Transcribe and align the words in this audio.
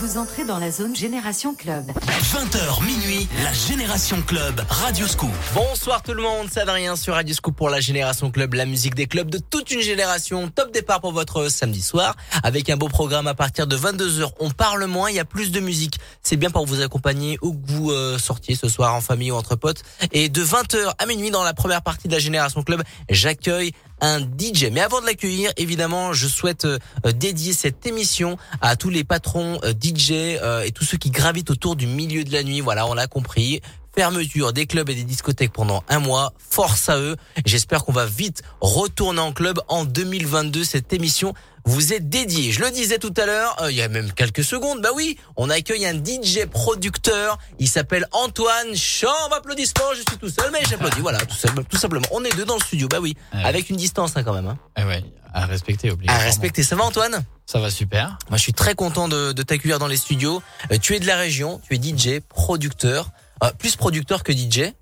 Vous 0.00 0.16
entrez 0.16 0.44
dans 0.44 0.58
la 0.58 0.70
zone 0.70 0.94
Génération 0.94 1.54
Club. 1.56 1.84
20h 2.32 2.84
minuit, 2.84 3.28
la 3.42 3.52
Génération 3.52 4.22
Club, 4.22 4.62
Radio 4.68 5.06
Scoop. 5.08 5.30
Bonsoir 5.54 6.02
tout 6.02 6.14
le 6.14 6.22
monde, 6.22 6.46
c'est 6.52 6.60
Adrien 6.60 6.94
sur 6.94 7.14
Radio 7.14 7.34
Scoop 7.34 7.56
pour 7.56 7.68
la 7.68 7.80
Génération 7.80 8.30
Club, 8.30 8.54
la 8.54 8.64
musique 8.64 8.94
des 8.94 9.06
clubs 9.06 9.28
de 9.28 9.38
toute 9.38 9.72
une 9.72 9.80
génération. 9.80 10.48
Top 10.48 10.72
départ 10.72 11.00
pour 11.00 11.12
votre 11.12 11.48
samedi 11.48 11.82
soir 11.82 12.14
avec 12.44 12.70
un 12.70 12.76
beau 12.76 12.88
programme 12.88 13.26
à 13.26 13.34
partir 13.34 13.66
de 13.66 13.76
22h. 13.76 14.30
On 14.38 14.50
parle 14.50 14.84
moins, 14.86 15.10
il 15.10 15.16
y 15.16 15.20
a 15.20 15.24
plus 15.24 15.50
de 15.50 15.58
musique. 15.58 15.98
C'est 16.22 16.36
bien 16.36 16.50
pour 16.50 16.64
vous 16.64 16.80
accompagner 16.80 17.36
où 17.42 17.54
que 17.54 17.72
vous 17.72 17.90
euh, 17.90 18.18
sortiez 18.18 18.54
ce 18.54 18.68
soir 18.68 18.94
en 18.94 19.00
famille 19.00 19.32
ou 19.32 19.34
entre 19.34 19.56
potes. 19.56 19.82
Et 20.12 20.28
de 20.28 20.44
20h 20.44 20.94
à 20.96 21.06
minuit 21.06 21.30
dans 21.30 21.42
la 21.42 21.54
première 21.54 21.82
partie 21.82 22.06
de 22.06 22.12
la 22.12 22.20
Génération 22.20 22.62
Club, 22.62 22.82
j'accueille 23.10 23.72
un 24.00 24.20
DJ. 24.20 24.68
Mais 24.72 24.80
avant 24.80 25.00
de 25.00 25.06
l'accueillir, 25.06 25.52
évidemment, 25.56 26.12
je 26.12 26.26
souhaite 26.26 26.64
euh, 26.64 26.78
dédier 27.14 27.52
cette 27.52 27.86
émission 27.86 28.36
à 28.60 28.76
tous 28.76 28.90
les 28.90 29.04
patrons 29.04 29.58
euh, 29.64 29.72
DJ 29.72 30.12
euh, 30.12 30.62
et 30.62 30.72
tous 30.72 30.84
ceux 30.84 30.98
qui 30.98 31.10
gravitent 31.10 31.50
autour 31.50 31.76
du 31.76 31.86
milieu 31.86 32.24
de 32.24 32.32
la 32.32 32.42
nuit. 32.42 32.60
Voilà, 32.60 32.86
on 32.86 32.94
l'a 32.94 33.06
compris. 33.06 33.60
Fermeture 33.94 34.52
des 34.52 34.66
clubs 34.66 34.88
et 34.90 34.94
des 34.94 35.02
discothèques 35.02 35.52
pendant 35.52 35.82
un 35.88 35.98
mois. 35.98 36.32
Force 36.38 36.88
à 36.88 36.98
eux. 36.98 37.16
J'espère 37.44 37.84
qu'on 37.84 37.92
va 37.92 38.06
vite 38.06 38.42
retourner 38.60 39.20
en 39.20 39.32
club 39.32 39.60
en 39.66 39.84
2022. 39.84 40.62
Cette 40.62 40.92
émission 40.92 41.34
vous 41.68 41.92
est 41.92 42.00
dédiée. 42.00 42.52
Je 42.52 42.60
le 42.60 42.70
disais 42.70 42.98
tout 42.98 43.14
à 43.16 43.26
l'heure, 43.26 43.56
il 43.68 43.76
y 43.76 43.82
a 43.82 43.88
même 43.88 44.12
quelques 44.12 44.44
secondes. 44.44 44.80
Bah 44.80 44.90
oui, 44.94 45.18
on 45.36 45.50
accueille 45.50 45.86
un 45.86 45.94
DJ 45.94 46.46
producteur. 46.50 47.38
Il 47.58 47.68
s'appelle 47.68 48.06
Antoine. 48.12 48.74
Chambre 48.74 49.34
applaudissements. 49.36 49.92
Je 49.92 49.98
suis 50.08 50.18
tout 50.18 50.28
seul, 50.28 50.50
mais 50.52 50.60
j'applaudis. 50.68 51.00
Voilà, 51.00 51.18
tout, 51.18 51.36
tout, 51.68 51.76
simplement. 51.76 52.06
On 52.10 52.24
est 52.24 52.34
deux 52.34 52.44
dans 52.44 52.56
le 52.56 52.62
studio. 52.62 52.88
Bah 52.88 52.98
oui, 53.00 53.16
avec 53.32 53.70
une 53.70 53.76
distance 53.76 54.12
hein, 54.16 54.22
quand 54.22 54.34
même. 54.34 54.46
Hein. 54.46 54.58
Ah 54.76 54.86
ouais, 54.86 55.04
à 55.32 55.46
respecter 55.46 55.92
À 56.06 56.18
respecter. 56.18 56.62
Ça 56.62 56.76
va 56.76 56.84
Antoine? 56.84 57.24
Ça 57.46 57.58
va 57.60 57.70
super. 57.70 58.18
Moi, 58.28 58.38
je 58.38 58.42
suis 58.42 58.52
très 58.52 58.74
content 58.74 59.08
de, 59.08 59.32
de 59.32 59.42
t'accueillir 59.42 59.78
dans 59.78 59.86
les 59.86 59.96
studios. 59.96 60.42
Euh, 60.72 60.78
tu 60.80 60.94
es 60.94 61.00
de 61.00 61.06
la 61.06 61.16
région. 61.16 61.60
Tu 61.68 61.76
es 61.76 61.78
DJ, 61.78 62.20
producteur. 62.20 63.10
Euh, 63.42 63.50
plus 63.58 63.76
producteur 63.76 64.22
que 64.22 64.32
DJ 64.32 64.72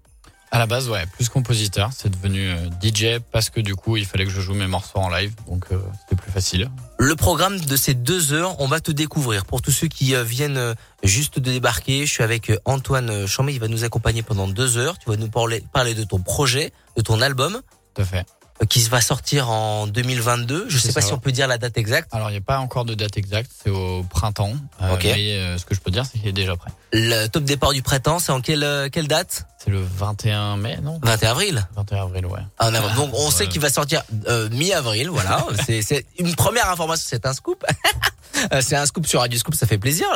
À 0.50 0.58
la 0.58 0.66
base, 0.66 0.88
ouais, 0.88 1.04
plus 1.06 1.28
compositeur. 1.28 1.90
C'est 1.96 2.08
devenu 2.08 2.48
euh, 2.48 2.68
DJ 2.82 3.20
parce 3.32 3.50
que 3.50 3.60
du 3.60 3.74
coup, 3.74 3.96
il 3.96 4.06
fallait 4.06 4.24
que 4.24 4.30
je 4.30 4.40
joue 4.40 4.54
mes 4.54 4.66
morceaux 4.66 4.98
en 4.98 5.08
live, 5.08 5.34
donc 5.48 5.66
euh, 5.72 5.78
c'était 6.00 6.20
plus 6.20 6.30
facile. 6.30 6.70
Le 6.98 7.16
programme 7.16 7.58
de 7.58 7.76
ces 7.76 7.94
deux 7.94 8.32
heures, 8.32 8.60
on 8.60 8.66
va 8.66 8.80
te 8.80 8.92
découvrir. 8.92 9.44
Pour 9.44 9.60
tous 9.60 9.72
ceux 9.72 9.88
qui 9.88 10.14
viennent 10.24 10.74
juste 11.02 11.38
de 11.38 11.50
débarquer, 11.50 12.06
je 12.06 12.12
suis 12.12 12.22
avec 12.22 12.52
Antoine 12.64 13.26
Chambé. 13.26 13.52
Il 13.52 13.60
va 13.60 13.68
nous 13.68 13.84
accompagner 13.84 14.22
pendant 14.22 14.48
deux 14.48 14.78
heures. 14.78 14.98
Tu 14.98 15.10
vas 15.10 15.16
nous 15.16 15.28
parler, 15.28 15.62
parler 15.72 15.94
de 15.94 16.04
ton 16.04 16.20
projet, 16.20 16.72
de 16.96 17.02
ton 17.02 17.20
album. 17.20 17.60
Tout 17.94 18.02
à 18.02 18.04
fait 18.04 18.26
qui 18.68 18.80
va 18.88 19.00
sortir 19.00 19.50
en 19.50 19.86
2022. 19.86 20.66
Je 20.68 20.78
sais 20.78 20.92
pas 20.92 21.00
si 21.02 21.12
on 21.12 21.18
peut 21.18 21.32
dire 21.32 21.46
la 21.46 21.58
date 21.58 21.76
exacte. 21.76 22.08
Alors 22.14 22.30
il 22.30 22.32
n'y 22.32 22.38
a 22.38 22.42
pas 22.42 22.58
encore 22.58 22.84
de 22.84 22.94
date 22.94 23.16
exacte, 23.18 23.50
c'est 23.62 23.70
au 23.70 24.02
printemps. 24.04 24.54
Euh, 24.80 24.94
ok. 24.94 25.04
mais 25.04 25.32
euh, 25.32 25.58
ce 25.58 25.66
que 25.66 25.74
je 25.74 25.80
peux 25.80 25.90
dire, 25.90 26.06
c'est 26.06 26.18
qu'il 26.18 26.28
est 26.28 26.32
déjà 26.32 26.56
prêt. 26.56 26.70
Le 26.92 27.26
top 27.26 27.44
départ 27.44 27.72
du 27.72 27.82
printemps, 27.82 28.18
c'est 28.18 28.32
en 28.32 28.40
quelle 28.40 28.64
euh, 28.64 28.88
quelle 28.90 29.08
date? 29.08 29.46
C'est 29.66 29.72
le 29.72 29.82
21 29.82 30.58
mai, 30.58 30.78
non 30.80 31.00
21 31.02 31.30
avril. 31.30 31.68
21 31.74 32.02
avril, 32.02 32.26
ouais. 32.26 32.38
Ah, 32.58 32.70
Donc 32.70 33.10
on 33.14 33.32
sait 33.32 33.48
qu'il 33.48 33.60
va 33.60 33.68
sortir 33.68 34.04
mi-avril, 34.52 35.10
voilà. 35.10 35.44
c'est 35.66 36.06
une 36.18 36.36
première 36.36 36.70
information, 36.70 37.04
c'est 37.10 37.26
un 37.26 37.32
scoop. 37.32 37.64
c'est 38.60 38.76
un 38.76 38.86
scoop 38.86 39.06
sur 39.06 39.20
Radio 39.20 39.38
Scoop, 39.38 39.56
ça 39.56 39.66
fait 39.66 39.78
plaisir, 39.78 40.06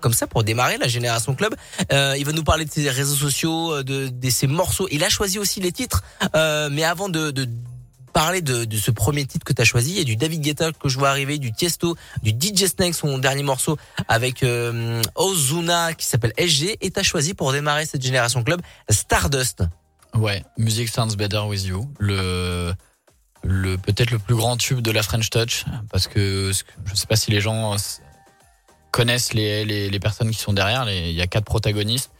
comme 0.00 0.14
ça 0.14 0.26
pour 0.26 0.42
démarrer 0.42 0.78
la 0.78 0.88
génération 0.88 1.34
club. 1.34 1.54
il 1.90 2.24
va 2.24 2.32
nous 2.32 2.44
parler 2.44 2.64
de 2.64 2.70
ses 2.70 2.88
réseaux 2.88 3.14
sociaux, 3.14 3.82
de, 3.82 4.08
de 4.08 4.30
ses 4.30 4.46
morceaux. 4.46 4.88
Il 4.90 5.04
a 5.04 5.10
choisi 5.10 5.38
aussi 5.38 5.60
les 5.60 5.72
titres, 5.72 6.02
mais 6.70 6.84
avant 6.84 7.10
de, 7.10 7.30
de 7.30 7.46
parler 8.14 8.40
de, 8.40 8.64
de 8.64 8.76
ce 8.78 8.90
premier 8.90 9.26
titre 9.26 9.44
que 9.44 9.52
tu 9.52 9.60
as 9.60 9.66
choisi. 9.66 9.90
Il 9.90 9.98
y 9.98 10.00
a 10.00 10.04
du 10.04 10.16
David 10.16 10.40
Guetta 10.40 10.72
que 10.72 10.88
je 10.88 10.98
vois 10.98 11.10
arriver, 11.10 11.36
du 11.36 11.52
Tiesto, 11.52 11.96
du 12.22 12.30
DJ 12.30 12.66
Snake, 12.66 12.94
son 12.94 13.18
dernier 13.18 13.42
morceau 13.42 13.76
avec 14.08 14.42
euh, 14.42 15.02
Ozuna 15.16 15.92
qui 15.92 16.06
s'appelle 16.06 16.32
SG. 16.38 16.78
Et 16.80 16.90
tu 16.90 16.98
as 16.98 17.02
choisi 17.02 17.34
pour 17.34 17.52
démarrer 17.52 17.84
cette 17.84 18.02
génération 18.02 18.42
club 18.42 18.62
Stardust. 18.88 19.64
Ouais, 20.14 20.44
Music 20.56 20.88
Sounds 20.88 21.16
Better 21.16 21.40
With 21.40 21.64
You. 21.64 21.90
Le 21.98 22.72
le 23.46 23.76
peut-être 23.76 24.10
le 24.10 24.18
plus 24.18 24.36
grand 24.36 24.56
tube 24.56 24.80
de 24.80 24.90
la 24.90 25.02
French 25.02 25.28
Touch 25.28 25.66
parce 25.90 26.08
que 26.08 26.50
je 26.86 26.94
sais 26.94 27.06
pas 27.06 27.16
si 27.16 27.30
les 27.30 27.42
gens 27.42 27.76
connaissent 28.90 29.34
les, 29.34 29.66
les, 29.66 29.90
les 29.90 30.00
personnes 30.00 30.30
qui 30.30 30.38
sont 30.38 30.54
derrière. 30.54 30.88
il 30.88 31.12
y 31.12 31.20
a 31.20 31.26
quatre 31.26 31.44
protagonistes. 31.44 32.10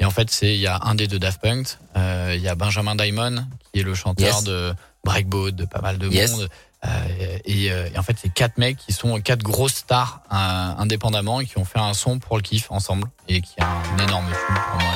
Et 0.00 0.04
en 0.04 0.10
fait, 0.10 0.30
c'est 0.30 0.52
il 0.54 0.60
y 0.60 0.66
a 0.66 0.80
un 0.82 0.94
des 0.94 1.06
deux 1.06 1.20
Daft 1.20 1.40
Punk, 1.40 1.78
euh, 1.96 2.34
il 2.36 2.42
y 2.42 2.48
a 2.48 2.56
Benjamin 2.56 2.96
Diamond 2.96 3.46
qui 3.72 3.80
est 3.80 3.84
le 3.84 3.94
chanteur 3.94 4.42
de 4.42 4.74
breakboat, 5.04 5.52
de 5.52 5.64
pas 5.64 5.80
mal 5.80 5.98
de 5.98 6.08
monde. 6.08 6.48
Euh, 6.84 7.38
et, 7.44 7.70
euh, 7.70 7.88
et, 7.94 7.98
en 7.98 8.02
fait, 8.02 8.16
c'est 8.20 8.28
quatre 8.28 8.58
mecs 8.58 8.76
qui 8.76 8.92
sont 8.92 9.18
quatre 9.20 9.42
grosses 9.42 9.74
stars 9.74 10.20
euh, 10.30 10.36
indépendamment 10.36 11.40
et 11.40 11.46
qui 11.46 11.58
ont 11.58 11.64
fait 11.64 11.78
un 11.78 11.94
son 11.94 12.18
pour 12.18 12.36
le 12.36 12.42
kiff 12.42 12.70
ensemble 12.70 13.08
et 13.28 13.40
qui 13.40 13.54
a 13.58 13.66
un 13.66 14.06
énorme 14.06 14.26
film 14.26 14.58
pour 14.70 14.80
moi. 14.80 14.92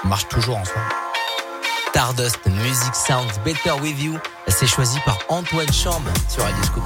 Qui 0.00 0.08
marche 0.08 0.28
toujours 0.28 0.56
ensemble. 0.56 0.86
Stardust 1.88 2.38
Music 2.46 2.94
Sounds 2.94 3.40
Better 3.44 3.72
With 3.82 4.00
You, 4.00 4.18
c'est 4.46 4.66
choisi 4.66 4.98
par 5.04 5.18
Antoine 5.28 5.72
Chambre 5.72 6.10
sur 6.28 6.44
Radio 6.44 6.62
Scoop. 6.62 6.84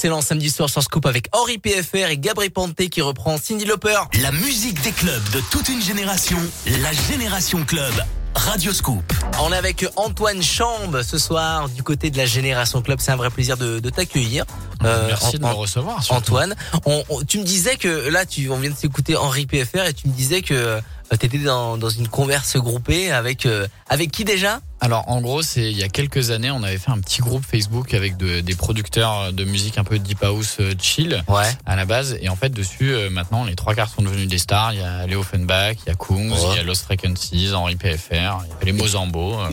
Excellent 0.00 0.22
samedi 0.22 0.48
soir 0.48 0.70
sur 0.70 0.82
Scoop 0.82 1.04
avec 1.04 1.28
Henri 1.32 1.58
PFR 1.58 2.08
et 2.08 2.16
Gabri 2.16 2.48
Panté 2.48 2.88
qui 2.88 3.02
reprend 3.02 3.36
Cindy 3.36 3.66
Lauper. 3.66 3.98
La 4.22 4.32
musique 4.32 4.80
des 4.80 4.92
clubs 4.92 5.22
de 5.34 5.42
toute 5.50 5.68
une 5.68 5.82
génération, 5.82 6.38
la 6.80 6.90
Génération 6.94 7.62
Club. 7.66 7.92
Radio 8.34 8.72
Scoop. 8.72 9.02
On 9.42 9.52
est 9.52 9.56
avec 9.58 9.84
Antoine 9.96 10.40
Chambe 10.42 11.02
ce 11.02 11.18
soir 11.18 11.68
du 11.68 11.82
côté 11.82 12.08
de 12.10 12.16
la 12.16 12.24
Génération 12.24 12.80
Club. 12.80 12.98
C'est 13.02 13.10
un 13.10 13.16
vrai 13.16 13.28
plaisir 13.28 13.58
de, 13.58 13.78
de 13.78 13.90
t'accueillir. 13.90 14.46
Euh, 14.84 15.08
Merci 15.08 15.36
de 15.38 15.44
me 15.44 15.50
recevoir. 15.52 16.02
surtout. 16.02 16.18
Antoine, 16.18 16.54
on- 16.86 17.04
on- 17.10 17.22
tu 17.22 17.36
me 17.38 17.44
disais 17.44 17.76
que 17.76 18.08
là, 18.08 18.24
tu, 18.24 18.48
on 18.48 18.56
vient 18.56 18.70
de 18.70 18.76
s'écouter 18.76 19.16
Henri 19.18 19.44
PFR 19.44 19.84
et 19.86 19.92
tu 19.92 20.08
me 20.08 20.14
disais 20.14 20.40
que 20.40 20.80
tu 21.10 21.26
étais 21.26 21.36
dans, 21.38 21.76
dans 21.76 21.90
une 21.90 22.08
converse 22.08 22.56
groupée 22.56 23.12
avec 23.12 23.44
euh, 23.44 23.66
avec 23.90 24.10
qui 24.12 24.24
déjà? 24.24 24.60
Alors 24.82 25.04
en 25.08 25.20
gros, 25.20 25.42
c'est 25.42 25.70
il 25.70 25.76
y 25.76 25.82
a 25.82 25.88
quelques 25.88 26.30
années, 26.30 26.50
on 26.50 26.62
avait 26.62 26.78
fait 26.78 26.90
un 26.90 26.98
petit 27.00 27.20
groupe 27.20 27.44
Facebook 27.44 27.92
avec 27.92 28.16
de- 28.16 28.40
des 28.40 28.54
producteurs 28.54 29.32
de 29.32 29.44
musique 29.44 29.76
un 29.76 29.84
peu 29.84 29.98
deep 29.98 30.22
house 30.22 30.56
euh, 30.60 30.72
chill 30.80 31.22
Ouais. 31.28 31.44
à 31.66 31.76
la 31.76 31.84
base. 31.84 32.16
Et 32.22 32.28
en 32.30 32.36
fait, 32.36 32.48
dessus, 32.48 32.92
euh, 32.94 33.10
maintenant, 33.10 33.44
les 33.44 33.56
trois 33.56 33.74
quarts 33.74 33.90
sont 33.90 34.00
devenus 34.02 34.26
des 34.28 34.38
stars. 34.38 34.72
Il 34.72 34.80
y 34.80 34.82
a 34.82 35.06
Léo 35.06 35.20
Offenbach, 35.20 35.76
il 35.84 35.88
y 35.88 35.92
a 35.92 35.94
Kungs, 35.94 36.30
Ouais. 36.30 36.38
il 36.52 36.56
y 36.56 36.58
a 36.60 36.62
Lost 36.62 36.84
Frequencies, 36.84 37.52
Henri 37.54 37.76
PFR, 37.76 38.10
il 38.12 38.48
y 38.48 38.62
a 38.62 38.64
les 38.64 38.72
Mozambo. 38.72 39.38
euh. 39.40 39.50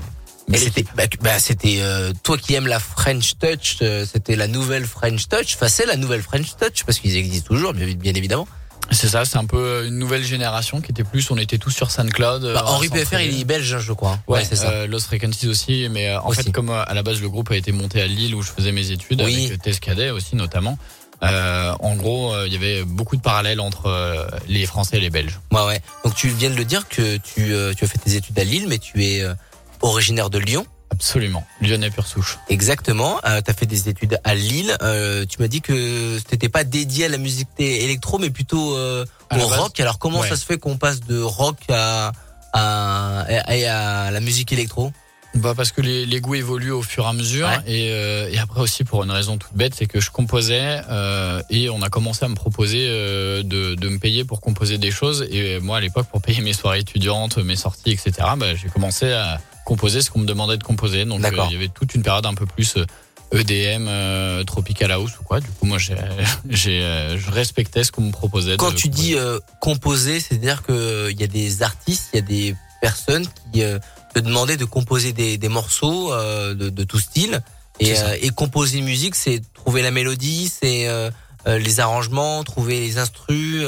Belle 0.48 0.62
c'était 0.62 0.86
bah, 0.96 1.04
bah, 1.20 1.40
c'était 1.40 1.80
euh, 1.82 2.14
toi 2.24 2.38
qui 2.38 2.54
aimes 2.54 2.68
la 2.68 2.80
French 2.80 3.34
Touch, 3.38 3.80
euh, 3.82 4.06
c'était 4.10 4.38
la 4.38 4.48
nouvelle 4.48 4.86
French 4.86 5.28
Touch. 5.28 5.56
Enfin, 5.56 5.68
c'est 5.68 5.86
la 5.86 5.98
nouvelle 5.98 6.22
French 6.22 6.56
Touch 6.58 6.86
parce 6.86 7.00
qu'ils 7.00 7.18
existent 7.18 7.48
toujours, 7.54 7.74
bien, 7.74 7.86
bien 7.96 8.14
évidemment. 8.14 8.48
C'est 8.92 9.10
ça, 9.10 9.26
c'est 9.26 9.38
un 9.38 9.46
peu 9.46 9.86
une 9.86 9.98
nouvelle 10.00 10.24
génération 10.24 10.80
qui 10.80 10.92
était 10.92 11.04
plus, 11.04 11.30
on 11.30 11.38
était 11.38 11.58
tous 11.58 11.72
sur 11.72 11.92
SoundCloud. 11.92 12.46
euh, 12.46 12.54
Bah, 12.54 12.64
Henri. 12.68 12.88
PFR, 12.90 13.20
il 13.20 13.42
est 13.42 13.44
belge, 13.44 13.78
je 13.80 13.94
crois. 13.94 14.18
Ouais, 14.28 14.46
c'est 14.46 14.56
ça. 14.56 14.70
euh, 14.70 14.88
Lost 14.88 15.08
Frequencies 15.08 15.48
aussi, 15.48 15.88
mais 15.92 16.08
euh, 16.10 16.22
en 16.22 16.30
Aussi. 16.30 16.44
fait, 16.44 16.52
comme 16.52 16.70
euh, 16.70 16.84
à 16.88 16.94
la 16.94 17.04
base 17.04 17.22
le 17.22 17.30
groupe 17.30 17.52
a 17.52 17.58
été 17.58 17.72
monté 17.74 18.02
à 18.02 18.08
Lille 18.08 18.34
où 18.34 18.42
je 18.42 18.50
faisais 18.50 18.72
mes 18.72 18.92
études 18.92 19.22
Oui. 19.22 19.46
avec 19.48 19.52
euh, 19.52 19.58
Tess 19.62 19.80
Cadet 19.82 20.10
aussi 20.12 20.36
notamment. 20.38 20.78
Euh, 21.24 21.74
en 21.80 21.96
gros, 21.96 22.34
euh, 22.34 22.46
il 22.48 22.54
y 22.54 22.56
avait 22.56 22.84
beaucoup 22.84 23.18
de 23.18 23.22
parallèles 23.22 23.60
entre 23.60 23.88
euh, 23.88 24.26
les 24.48 24.66
Français 24.66 24.98
et 24.98 25.00
les 25.02 25.10
Belges. 25.10 25.40
Ouais, 25.52 25.66
ouais. 25.66 25.82
Donc 26.06 26.16
tu 26.16 26.30
viens 26.30 26.50
de 26.52 26.56
le 26.56 26.64
dire 26.64 26.88
que 26.88 27.18
tu, 27.18 27.54
euh, 27.54 27.74
tu 27.74 27.84
as 27.84 27.88
fait 27.88 27.98
tes 27.98 28.16
études 28.16 28.38
à 28.40 28.44
Lille, 28.44 28.68
mais 28.70 28.78
tu 28.78 29.04
es 29.04 29.22
euh, 29.24 29.34
originaire 29.82 30.30
de 30.30 30.38
Lyon. 30.40 30.66
Absolument, 30.98 31.46
Lyonnais 31.62 31.92
pure 31.92 32.08
souche. 32.08 32.40
Exactement. 32.50 33.20
Euh, 33.24 33.40
tu 33.46 33.52
as 33.52 33.54
fait 33.54 33.68
des 33.68 33.88
études 33.88 34.20
à 34.24 34.34
Lille. 34.34 34.76
Euh, 34.82 35.26
tu 35.30 35.40
m'as 35.40 35.48
dit 35.48 35.62
que 35.62 36.18
t'étais 36.22 36.50
pas 36.50 36.64
dédié 36.64 37.06
à 37.06 37.10
la 37.10 37.20
musique 37.20 37.50
électro, 37.60 38.18
mais 38.18 38.32
plutôt 38.32 38.76
euh, 38.76 39.06
au 39.32 39.36
base, 39.36 39.60
rock. 39.60 39.80
Alors 39.80 40.00
comment 40.00 40.22
ouais. 40.22 40.28
ça 40.28 40.36
se 40.36 40.44
fait 40.44 40.58
qu'on 40.58 40.78
passe 40.78 41.02
de 41.02 41.22
rock 41.22 41.58
à, 41.70 42.14
à, 42.52 43.22
à, 43.22 44.06
à 44.08 44.12
la 44.12 44.20
musique 44.22 44.52
électro? 44.52 44.92
Bah 45.38 45.54
parce 45.56 45.72
que 45.72 45.82
les, 45.82 46.06
les 46.06 46.20
goûts 46.22 46.36
évoluent 46.36 46.72
au 46.72 46.82
fur 46.82 47.04
et 47.06 47.08
à 47.08 47.14
mesure 47.14 47.48
Ouais. 47.48 47.58
et, 47.68 47.90
euh, 47.92 48.30
et 48.32 48.38
après 48.40 48.62
aussi 48.62 48.84
pour 48.84 49.04
une 49.04 49.12
raison 49.12 49.38
toute 49.38 49.54
bête, 49.54 49.74
c'est 49.76 49.86
que 49.86 50.00
je 50.00 50.10
composais 50.12 50.82
euh, 50.90 51.42
et 51.50 51.70
on 51.70 51.82
a 51.82 51.90
commencé 51.90 52.26
à 52.26 52.28
me 52.28 52.36
proposer 52.36 52.88
euh, 52.90 53.44
de, 53.44 53.76
de 53.76 53.90
me 53.90 54.00
payer 54.00 54.24
pour 54.26 54.42
composer 54.42 54.78
des 54.78 54.92
choses 54.92 55.28
et 55.32 55.60
moi 55.60 55.78
à 55.78 55.82
l'époque 55.82 56.08
pour 56.12 56.22
payer 56.22 56.42
mes 56.48 56.54
soirées 56.54 56.80
étudiantes, 56.80 57.38
mes 57.38 57.56
sorties, 57.56 57.92
etc. 57.92 58.12
Bah, 58.38 58.56
j'ai 58.56 58.70
commencé 58.70 59.12
à 59.12 59.40
composer 59.66 60.02
ce 60.02 60.10
qu'on 60.10 60.20
me 60.20 60.26
demandait 60.26 60.58
de 60.58 60.64
composer. 60.64 61.06
Donc 61.06 61.24
euh, 61.24 61.32
il 61.50 61.54
y 61.54 61.56
avait 61.58 61.68
toute 61.68 61.94
une 61.94 62.02
période 62.04 62.26
un 62.26 62.34
peu 62.34 62.46
plus 62.46 62.78
euh, 62.78 62.86
EDM, 63.34 63.88
euh, 63.90 64.44
Tropical 64.46 64.92
House 64.92 65.12
ou 65.20 65.24
quoi. 65.24 65.40
Du 65.42 65.50
coup 65.50 65.66
moi 65.66 65.78
j'ai, 65.78 65.96
j'ai, 66.50 66.82
euh, 66.82 67.18
je 67.18 67.30
respectais 67.30 67.84
ce 67.84 67.92
qu'on 67.92 68.02
me 68.04 68.12
proposait. 68.12 68.56
Quand 68.58 68.72
de 68.72 68.76
tu 68.76 68.88
dis 68.90 69.16
euh, 69.16 69.40
composer, 69.60 70.20
c'est-à-dire 70.20 70.64
que 70.64 71.12
il 71.12 71.20
y 71.20 71.24
a 71.24 71.28
des 71.28 71.62
artistes, 71.62 72.10
il 72.14 72.16
y 72.16 72.20
a 72.20 72.22
des 72.22 72.56
personnes 72.82 73.26
qui 73.52 73.64
euh, 73.64 73.80
te 74.20 74.26
demandaient 74.26 74.58
de 74.58 74.66
composer 74.66 75.14
des, 75.14 75.38
des 75.38 75.50
morceaux 75.50 76.12
euh, 76.14 76.54
de, 76.54 76.70
de 76.70 76.84
tout 76.84 77.00
style. 77.00 77.42
Et, 77.80 77.98
euh, 77.98 78.18
et 78.22 78.30
composer 78.30 78.80
une 78.80 78.86
musique, 78.86 79.14
c'est 79.16 79.42
trouver 79.54 79.82
la 79.84 79.92
mélodie, 79.92 80.50
c'est 80.50 80.88
euh, 80.88 81.10
les 81.46 81.80
arrangements, 81.80 82.44
trouver 82.44 82.80
les 82.80 82.98
instrus. 82.98 83.64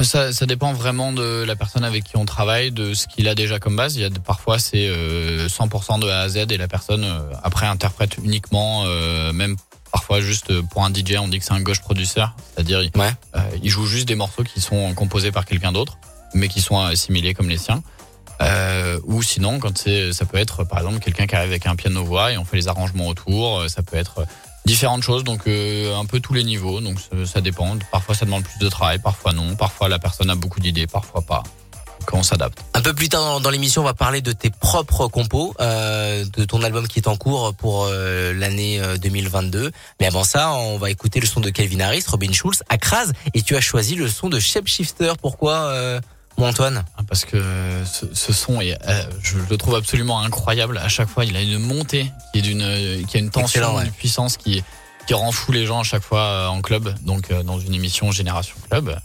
Ça, 0.00 0.32
ça 0.32 0.46
dépend 0.46 0.72
vraiment 0.72 1.12
de 1.12 1.44
la 1.44 1.54
personne 1.56 1.84
avec 1.84 2.04
qui 2.04 2.16
on 2.16 2.24
travaille, 2.24 2.72
de 2.72 2.94
ce 2.94 3.06
qu'il 3.06 3.28
a 3.28 3.34
déjà 3.34 3.58
comme 3.58 3.76
base. 3.76 3.94
Il 3.96 4.02
y 4.02 4.04
a 4.04 4.10
parfois 4.10 4.58
c'est 4.58 4.88
euh, 4.88 5.48
100% 5.48 6.00
de 6.00 6.08
A 6.08 6.20
à 6.22 6.28
Z 6.28 6.36
et 6.50 6.56
la 6.56 6.68
personne 6.68 7.04
après 7.42 7.66
interprète 7.66 8.16
uniquement, 8.22 8.84
même 9.32 9.56
parfois 9.92 10.20
juste 10.20 10.60
pour 10.70 10.84
un 10.84 10.92
DJ 10.92 11.14
on 11.20 11.28
dit 11.28 11.38
que 11.38 11.44
c'est 11.44 11.52
un 11.52 11.60
gauche 11.60 11.80
produceur, 11.80 12.34
c'est-à-dire 12.54 12.82
il, 12.82 12.90
Ouais. 13.00 13.12
euh, 13.36 13.40
il 13.62 13.70
joue 13.70 13.86
juste 13.86 14.08
des 14.08 14.16
morceaux 14.16 14.42
qui 14.42 14.60
sont 14.60 14.92
composés 14.94 15.30
par 15.30 15.44
quelqu'un 15.44 15.70
d'autre, 15.70 15.96
mais 16.34 16.48
qui 16.48 16.60
sont 16.60 16.78
assimilés 16.80 17.32
comme 17.32 17.48
les 17.48 17.58
siens. 17.58 17.80
Euh, 18.40 18.98
ou 19.04 19.22
sinon 19.22 19.60
quand 19.60 19.78
c'est 19.78 20.12
ça 20.12 20.24
peut 20.24 20.38
être 20.38 20.64
par 20.64 20.78
exemple 20.78 20.98
quelqu'un 20.98 21.26
qui 21.26 21.36
arrive 21.36 21.50
avec 21.50 21.66
un 21.66 21.76
piano 21.76 22.02
voix 22.04 22.32
et 22.32 22.38
on 22.38 22.44
fait 22.44 22.56
les 22.56 22.68
arrangements 22.68 23.08
autour. 23.08 23.60
Euh, 23.60 23.68
Ça 23.68 23.82
peut 23.82 23.96
être 23.96 24.26
différentes 24.64 25.02
choses, 25.02 25.24
donc 25.24 25.46
euh, 25.46 25.96
un 25.96 26.04
peu 26.06 26.20
tous 26.20 26.34
les 26.34 26.44
niveaux. 26.44 26.80
Donc 26.80 26.98
ça, 27.24 27.40
dépend. 27.40 27.76
Parfois 27.90 28.14
ça 28.14 28.24
demande 28.24 28.44
plus 28.44 28.58
de 28.58 28.68
travail, 28.68 28.98
parfois 28.98 29.32
non. 29.32 29.56
Parfois 29.56 29.88
la 29.88 29.98
personne 29.98 30.30
a 30.30 30.34
beaucoup 30.34 30.60
d'idées, 30.60 30.86
parfois 30.86 31.22
pas. 31.22 31.42
Donc 32.00 32.20
on 32.20 32.22
s'adapte. 32.22 32.58
Un 32.74 32.82
peu 32.82 32.92
plus 32.92 33.08
tard 33.08 33.40
dans, 33.40 33.50
l'émission, 33.50 33.82
on 33.82 33.84
va 33.84 33.94
parler 33.94 34.20
de 34.20 34.32
tes 34.32 34.50
propres 34.50 35.08
compos, 35.08 35.54
euh, 35.60 36.24
de 36.36 36.44
ton 36.44 36.62
album 36.62 36.86
qui 36.86 36.98
est 36.98 37.08
en 37.08 37.16
cours 37.16 37.54
pour 37.54 37.86
euh, 37.88 38.34
l'année 38.34 38.78
euh, 38.80 38.98
2022. 38.98 39.70
Mais 40.00 40.06
avant 40.06 40.24
ça, 40.24 40.52
on 40.52 40.76
va 40.76 40.90
écouter 40.90 41.20
le 41.20 41.26
son 41.26 41.40
de 41.40 41.48
Calvin 41.50 41.80
Harris, 41.80 42.04
Robin 42.06 42.32
Schulz, 42.32 42.62
Akraz, 42.68 43.12
et 43.32 43.42
tu 43.42 43.56
as 43.56 43.60
choisi 43.60 43.94
le 43.94 44.08
son 44.08 44.28
de 44.28 44.38
Shapeshifter. 44.38 45.12
Pourquoi, 45.20 45.54
euh, 45.54 46.00
Antoine 46.42 46.84
Parce 47.08 47.24
que 47.24 47.42
ce, 47.84 48.06
ce 48.12 48.32
son 48.32 48.60
est, 48.60 48.76
euh, 48.88 49.02
je 49.22 49.36
le 49.48 49.56
trouve 49.56 49.76
absolument 49.76 50.20
incroyable. 50.20 50.78
À 50.78 50.88
chaque 50.88 51.08
fois, 51.08 51.24
il 51.24 51.36
a 51.36 51.40
une 51.42 51.58
montée 51.58 52.10
qui 52.32 52.40
est 52.40 52.42
d'une, 52.42 52.62
euh, 52.62 53.02
qui 53.04 53.16
a 53.16 53.20
une 53.20 53.30
tension, 53.30 53.76
ouais. 53.76 53.84
une 53.84 53.92
puissance 53.92 54.36
qui 54.36 54.62
qui 55.06 55.12
rend 55.12 55.32
fou 55.32 55.52
les 55.52 55.66
gens 55.66 55.80
à 55.80 55.84
chaque 55.84 56.02
fois 56.02 56.20
euh, 56.22 56.46
en 56.48 56.62
club. 56.62 56.94
Donc 57.02 57.30
euh, 57.30 57.42
dans 57.42 57.58
une 57.60 57.74
émission 57.74 58.10
Génération 58.10 58.56
Club. 58.70 58.98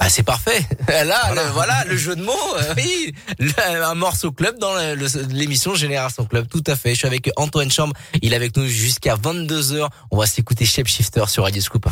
Bah 0.00 0.08
c'est 0.08 0.22
parfait. 0.22 0.66
Là, 0.88 1.04
Voilà. 1.26 1.34
le, 1.44 1.50
voilà 1.50 1.84
le 1.84 1.96
jeu 1.98 2.16
de 2.16 2.22
mots. 2.22 2.32
euh, 2.58 2.72
oui, 2.78 3.14
Le- 3.38 3.84
un 3.84 3.94
morceau 3.94 4.32
club 4.32 4.58
dans 4.58 4.72
le- 4.74 4.94
le- 4.94 5.22
l'émission 5.28 5.74
Génération 5.74 6.24
Club. 6.24 6.48
Tout 6.48 6.64
à 6.66 6.74
fait. 6.74 6.90
Je 6.94 6.98
suis 7.00 7.06
avec 7.06 7.30
Antoine 7.36 7.70
Chambre. 7.70 7.92
Il 8.22 8.32
est 8.32 8.36
avec 8.36 8.56
nous 8.56 8.66
jusqu'à 8.66 9.14
22 9.22 9.60
h 9.82 9.88
On 10.10 10.16
va 10.16 10.24
s'écouter 10.26 10.64
Shapeshifter 10.64 11.24
sur 11.28 11.42
Radio 11.44 11.60
Scoop. 11.60 11.86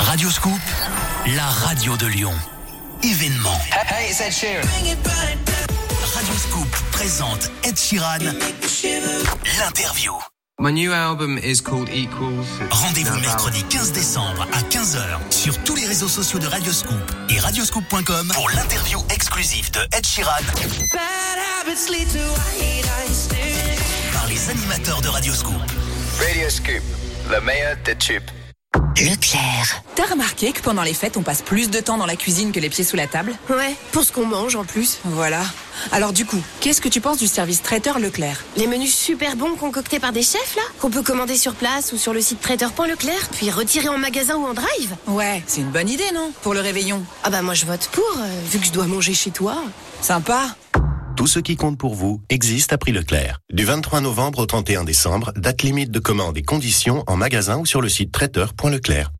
Radio 0.00 0.28
Scoop, 0.30 0.60
la 1.34 1.46
radio 1.46 1.96
de 1.96 2.06
Lyon. 2.06 2.34
Événement. 3.02 3.58
Radio 6.14 6.34
Scoop 6.36 6.68
présente 6.92 7.50
Ed 7.64 7.78
Sheeran. 7.78 8.18
L'interview. 9.58 10.12
My 10.58 10.70
new 10.70 10.92
album 10.92 11.38
is 11.38 11.62
called 11.62 11.88
Equals. 11.88 12.44
Rendez-vous 12.70 13.18
mercredi 13.20 13.64
15 13.70 13.92
décembre 13.92 14.46
à 14.52 14.60
15h 14.68 15.20
sur 15.30 15.56
tous 15.64 15.76
les 15.76 15.86
réseaux 15.86 16.08
sociaux 16.08 16.38
de 16.38 16.46
Radio 16.46 16.72
Scoop 16.72 17.00
et 17.30 17.38
radioscoop.com 17.38 18.32
pour 18.34 18.50
l'interview 18.50 18.98
exclusive 19.14 19.70
de 19.70 19.80
Ed 19.96 20.06
Sheeran 20.06 20.30
par 24.12 24.28
les 24.28 24.50
animateurs 24.50 25.00
de 25.00 25.08
Radio 25.08 25.32
Scoop. 25.32 25.62
Radio 26.18 26.50
Scoop, 26.50 26.82
le 27.30 27.40
meilleur 27.40 27.76
des 27.84 27.96
tubes. 27.96 28.30
Leclerc. 28.96 29.82
T'as 29.94 30.06
remarqué 30.06 30.52
que 30.52 30.60
pendant 30.60 30.82
les 30.82 30.94
fêtes, 30.94 31.16
on 31.16 31.22
passe 31.22 31.42
plus 31.42 31.70
de 31.70 31.80
temps 31.80 31.96
dans 31.96 32.06
la 32.06 32.16
cuisine 32.16 32.52
que 32.52 32.60
les 32.60 32.68
pieds 32.68 32.84
sous 32.84 32.96
la 32.96 33.06
table? 33.06 33.34
Ouais, 33.48 33.74
pour 33.92 34.04
ce 34.04 34.12
qu'on 34.12 34.26
mange 34.26 34.54
en 34.56 34.64
plus. 34.64 34.98
Voilà. 35.04 35.40
Alors 35.90 36.12
du 36.12 36.24
coup, 36.26 36.40
qu'est-ce 36.60 36.80
que 36.80 36.88
tu 36.88 37.00
penses 37.00 37.18
du 37.18 37.26
service 37.26 37.62
traiteur 37.62 37.98
Leclerc? 37.98 38.44
Les 38.56 38.66
menus 38.66 38.94
super 38.94 39.36
bons 39.36 39.56
concoctés 39.56 39.98
par 39.98 40.12
des 40.12 40.22
chefs 40.22 40.54
là, 40.54 40.62
qu'on 40.80 40.90
peut 40.90 41.02
commander 41.02 41.36
sur 41.36 41.54
place 41.54 41.92
ou 41.92 41.96
sur 41.96 42.12
le 42.12 42.20
site 42.20 42.40
traiteur.leclerc, 42.42 43.28
puis 43.32 43.50
retirer 43.50 43.88
en 43.88 43.98
magasin 43.98 44.36
ou 44.36 44.46
en 44.46 44.54
drive. 44.54 44.94
Ouais, 45.08 45.42
c'est 45.46 45.62
une 45.62 45.70
bonne 45.70 45.88
idée, 45.88 46.10
non? 46.14 46.30
Pour 46.42 46.54
le 46.54 46.60
réveillon. 46.60 47.02
Ah 47.24 47.30
bah 47.30 47.42
moi 47.42 47.54
je 47.54 47.66
vote 47.66 47.88
pour, 47.92 48.04
euh, 48.18 48.40
vu 48.52 48.58
que 48.58 48.66
je 48.66 48.72
dois 48.72 48.86
manger 48.86 49.14
chez 49.14 49.30
toi. 49.30 49.56
Sympa. 50.02 50.42
Tout 51.20 51.26
ce 51.26 51.38
qui 51.38 51.54
compte 51.54 51.76
pour 51.76 51.94
vous 51.94 52.22
existe 52.30 52.72
à 52.72 52.78
prix 52.78 52.92
Leclerc. 52.92 53.40
Du 53.52 53.66
23 53.66 54.00
novembre 54.00 54.38
au 54.38 54.46
31 54.46 54.84
décembre, 54.84 55.34
date 55.36 55.60
limite 55.60 55.90
de 55.90 55.98
commande 55.98 56.38
et 56.38 56.42
conditions 56.42 57.04
en 57.06 57.16
magasin 57.18 57.58
ou 57.58 57.66
sur 57.66 57.82
le 57.82 57.90
site 57.90 58.10
traiteur.leclerc. 58.10 59.12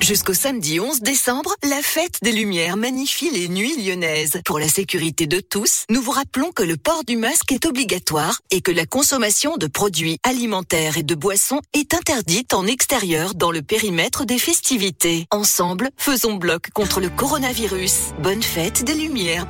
Jusqu'au 0.00 0.32
samedi 0.32 0.80
11 0.80 1.02
décembre, 1.02 1.54
la 1.62 1.82
fête 1.82 2.18
des 2.22 2.32
Lumières 2.32 2.78
magnifie 2.78 3.30
les 3.30 3.48
nuits 3.48 3.76
lyonnaises. 3.76 4.40
Pour 4.46 4.58
la 4.58 4.68
sécurité 4.68 5.26
de 5.26 5.40
tous, 5.40 5.84
nous 5.90 6.00
vous 6.00 6.10
rappelons 6.10 6.52
que 6.52 6.62
le 6.62 6.76
port 6.76 7.04
du 7.04 7.16
masque 7.16 7.52
est 7.52 7.66
obligatoire 7.66 8.40
et 8.50 8.62
que 8.62 8.72
la 8.72 8.86
consommation 8.86 9.58
de 9.58 9.66
produits 9.66 10.18
alimentaires 10.24 10.96
et 10.96 11.02
de 11.02 11.14
boissons 11.14 11.60
est 11.74 11.92
interdite 11.94 12.54
en 12.54 12.66
extérieur 12.66 13.34
dans 13.34 13.52
le 13.52 13.62
périmètre 13.62 14.24
des 14.24 14.38
festivités. 14.38 15.26
Ensemble, 15.30 15.90
faisons 15.96 16.34
bloc 16.34 16.70
contre 16.70 17.00
le 17.00 17.10
coronavirus. 17.10 18.14
Bonne 18.22 18.42
fête 18.42 18.82
des 18.84 18.94
Lumières. 18.94 19.46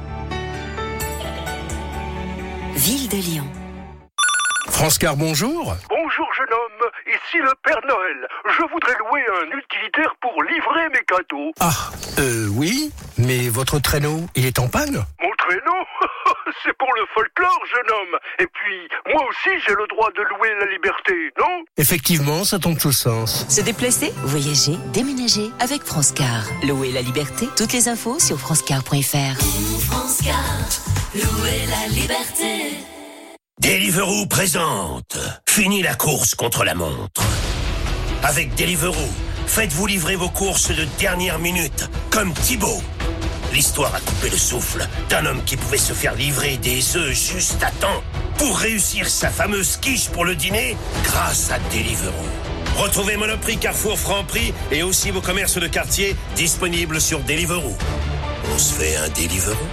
Ville 2.74 3.08
de 3.08 3.16
Lyon. 3.16 3.59
France 4.80 4.96
Car, 4.96 5.14
bonjour. 5.14 5.76
Bonjour 5.90 6.26
jeune 6.34 6.54
homme, 6.54 6.88
ici 7.06 7.36
le 7.36 7.52
Père 7.62 7.82
Noël. 7.86 8.26
Je 8.46 8.62
voudrais 8.72 8.94
louer 8.98 9.20
un 9.42 9.58
utilitaire 9.58 10.14
pour 10.22 10.42
livrer 10.42 10.88
mes 10.88 11.04
cadeaux. 11.06 11.52
Ah, 11.60 11.90
euh, 12.18 12.46
oui, 12.54 12.90
mais 13.18 13.50
votre 13.50 13.78
traîneau, 13.78 14.24
il 14.36 14.46
est 14.46 14.58
en 14.58 14.68
panne 14.68 15.04
Mon 15.20 15.30
traîneau 15.36 15.84
c'est 16.64 16.72
pour 16.78 16.88
le 16.96 17.02
folklore, 17.14 17.60
jeune 17.70 17.90
homme. 17.90 18.18
Et 18.38 18.46
puis, 18.46 19.12
moi 19.12 19.22
aussi, 19.28 19.50
j'ai 19.68 19.74
le 19.74 19.86
droit 19.86 20.08
de 20.16 20.22
louer 20.22 20.48
la 20.58 20.72
liberté, 20.72 21.30
non? 21.38 21.62
Effectivement, 21.76 22.44
ça 22.44 22.58
tombe 22.58 22.78
sous 22.78 22.92
sens. 22.92 23.46
Se 23.50 23.60
déplacer, 23.60 24.10
voyager, 24.22 24.78
déménager 24.94 25.50
avec 25.60 25.82
France 25.82 26.12
Car. 26.12 26.44
Louer 26.66 26.90
la 26.92 27.02
liberté. 27.02 27.50
Toutes 27.54 27.74
les 27.74 27.90
infos 27.90 28.18
sur 28.18 28.38
francecar.fr. 28.38 29.36
France 29.90 30.22
Car, 30.24 30.40
louer 31.14 31.66
la 31.68 31.94
liberté. 31.94 32.80
Deliveroo 33.60 34.24
présente. 34.24 35.18
Fini 35.46 35.82
la 35.82 35.94
course 35.94 36.34
contre 36.34 36.64
la 36.64 36.74
montre. 36.74 37.22
Avec 38.22 38.54
Deliveroo, 38.54 38.96
faites-vous 39.46 39.86
livrer 39.86 40.16
vos 40.16 40.30
courses 40.30 40.70
de 40.70 40.86
dernière 40.98 41.38
minute, 41.38 41.90
comme 42.08 42.32
Thibaut. 42.32 42.80
L'histoire 43.52 43.94
a 43.94 44.00
coupé 44.00 44.30
le 44.30 44.38
souffle 44.38 44.88
d'un 45.10 45.26
homme 45.26 45.44
qui 45.44 45.58
pouvait 45.58 45.76
se 45.76 45.92
faire 45.92 46.14
livrer 46.14 46.56
des 46.56 46.96
œufs 46.96 47.12
juste 47.12 47.62
à 47.62 47.70
temps 47.72 48.02
pour 48.38 48.56
réussir 48.56 49.06
sa 49.10 49.28
fameuse 49.28 49.76
quiche 49.76 50.08
pour 50.08 50.24
le 50.24 50.34
dîner 50.34 50.74
grâce 51.04 51.50
à 51.50 51.58
Deliveroo. 51.70 52.14
Retrouvez 52.78 53.18
Monoprix, 53.18 53.58
Carrefour, 53.58 53.98
Franprix 53.98 54.54
et 54.70 54.82
aussi 54.82 55.10
vos 55.10 55.20
commerces 55.20 55.58
de 55.58 55.66
quartier 55.66 56.16
disponibles 56.34 56.98
sur 56.98 57.20
Deliveroo. 57.20 57.76
On 58.54 58.58
se 58.58 58.72
fait 58.72 58.96
un 58.96 59.08
Deliveroo? 59.10 59.68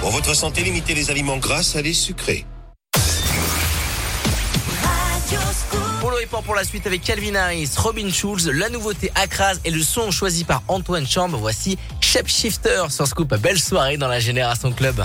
Pour 0.00 0.12
votre 0.12 0.34
santé, 0.34 0.62
limitez 0.62 0.94
les 0.94 1.10
aliments 1.10 1.36
gras, 1.36 1.62
salés, 1.62 1.92
sucrés. 1.92 2.46
Pour 6.00 6.10
le 6.10 6.18
report 6.18 6.42
pour 6.42 6.54
la 6.54 6.64
suite 6.64 6.86
avec 6.86 7.02
Calvin 7.02 7.34
Harris, 7.34 7.70
Robin 7.76 8.10
Schulz, 8.10 8.48
la 8.48 8.68
nouveauté 8.68 9.10
Akraz 9.14 9.56
et 9.64 9.70
le 9.70 9.82
son 9.82 10.10
choisi 10.10 10.44
par 10.44 10.62
Antoine 10.68 11.06
Chambre. 11.06 11.36
Voici 11.38 11.78
Shapeshifter 12.00 12.84
sur 12.90 13.06
Scoop. 13.06 13.34
Belle 13.36 13.58
soirée 13.58 13.96
dans 13.96 14.08
la 14.08 14.20
Génération 14.20 14.72
Club. 14.72 15.04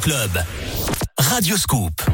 Club. 0.00 0.44
Radio 1.14 1.56
Scoop. 1.56 2.09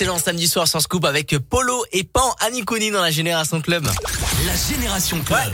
Excellent 0.00 0.18
samedi 0.20 0.46
soir 0.46 0.68
sur 0.68 0.80
Scoop 0.80 1.04
avec 1.06 1.36
Polo 1.50 1.84
et 1.90 2.04
Pan 2.04 2.32
Aniconi 2.46 2.92
dans 2.92 3.02
la 3.02 3.10
Génération 3.10 3.60
Club. 3.60 3.84
La 4.46 4.52
Génération 4.76 5.20
Club. 5.24 5.52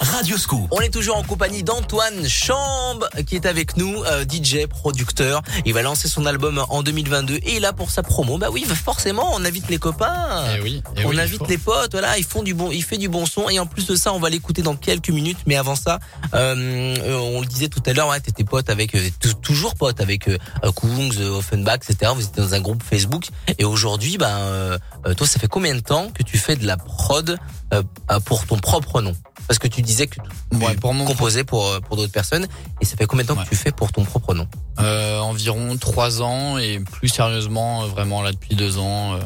Radio 0.00 0.36
Scoop. 0.36 0.68
On 0.70 0.80
est 0.80 0.90
toujours 0.90 1.16
en 1.16 1.22
compagnie 1.22 1.62
d'Antoine 1.62 2.28
Chambre 2.28 3.08
qui 3.26 3.36
est 3.36 3.46
avec 3.46 3.78
nous, 3.78 4.02
euh, 4.04 4.24
DJ, 4.24 4.66
producteur. 4.66 5.40
Il 5.64 5.72
va 5.72 5.80
lancer 5.80 6.08
son 6.08 6.26
album 6.26 6.62
en 6.68 6.82
2022 6.82 7.38
et 7.42 7.58
là 7.58 7.72
pour 7.72 7.90
sa 7.90 8.02
promo, 8.02 8.36
bah 8.36 8.48
oui, 8.52 8.64
forcément, 8.64 9.30
on 9.32 9.44
invite 9.46 9.70
les 9.70 9.78
copains. 9.78 10.44
Eh 10.56 10.60
oui, 10.60 10.82
eh 10.98 11.06
on 11.06 11.08
oui, 11.08 11.18
invite 11.20 11.48
les 11.48 11.56
potes, 11.56 11.92
voilà, 11.92 12.18
ils 12.18 12.24
font 12.24 12.42
du 12.42 12.52
bon, 12.52 12.70
il 12.70 12.84
fait 12.84 12.98
du 12.98 13.08
bon 13.08 13.24
son 13.24 13.48
et 13.48 13.58
en 13.58 13.66
plus 13.66 13.86
de 13.86 13.96
ça, 13.96 14.12
on 14.12 14.18
va 14.20 14.28
l'écouter 14.28 14.60
dans 14.60 14.76
quelques 14.76 15.08
minutes. 15.08 15.38
Mais 15.46 15.56
avant 15.56 15.74
ça, 15.74 15.98
euh, 16.34 16.94
euh, 16.98 17.16
on 17.16 17.40
le 17.40 17.46
disait 17.46 17.68
tout 17.68 17.82
à 17.86 17.92
l'heure, 17.94 18.08
ouais, 18.08 18.20
t'étais 18.20 18.44
pote 18.44 18.68
avec, 18.68 18.94
euh, 18.94 19.08
tou- 19.20 19.30
toujours 19.64 19.76
pote 19.76 20.00
avec 20.02 20.28
euh, 20.28 20.36
Kungs, 20.76 21.18
euh, 21.18 21.38
Offenbach, 21.38 21.76
etc. 21.88 22.12
Vous 22.14 22.22
étiez 22.22 22.42
dans 22.42 22.52
un 22.52 22.60
groupe 22.60 22.82
Facebook. 22.82 23.28
Et 23.58 23.64
aujourd'hui, 23.64 24.18
ben, 24.18 24.26
euh, 24.28 24.78
euh, 25.06 25.14
toi, 25.14 25.26
ça 25.26 25.40
fait 25.40 25.48
combien 25.48 25.74
de 25.74 25.80
temps 25.80 26.10
que 26.10 26.22
tu 26.22 26.36
fais 26.36 26.54
de 26.54 26.66
la 26.66 26.76
prod 26.76 27.38
euh, 27.72 27.82
pour 28.26 28.46
ton 28.46 28.58
propre 28.58 29.00
nom? 29.00 29.14
Parce 29.48 29.58
que 29.58 29.66
tu 29.66 29.80
disais 29.80 30.06
que 30.06 30.16
tu 30.16 30.56
Ouais, 30.58 30.76
pour 30.76 30.94
mon 30.94 31.04
composais 31.04 31.44
pour 31.44 31.80
pour 31.82 31.96
d'autres 31.96 32.12
personnes. 32.12 32.46
Et 32.80 32.84
ça 32.84 32.96
fait 32.96 33.06
combien 33.06 33.24
de 33.24 33.28
temps 33.28 33.42
que 33.42 33.48
tu 33.48 33.56
fais 33.56 33.72
pour 33.72 33.90
ton 33.90 34.04
propre 34.04 34.34
nom? 34.34 34.46
Environ 34.78 35.76
trois 35.78 36.22
ans 36.22 36.58
et 36.58 36.78
plus 36.80 37.08
sérieusement, 37.08 37.86
vraiment 37.86 38.22
là 38.22 38.32
depuis 38.32 38.54
deux 38.54 38.78
ans, 38.78 39.18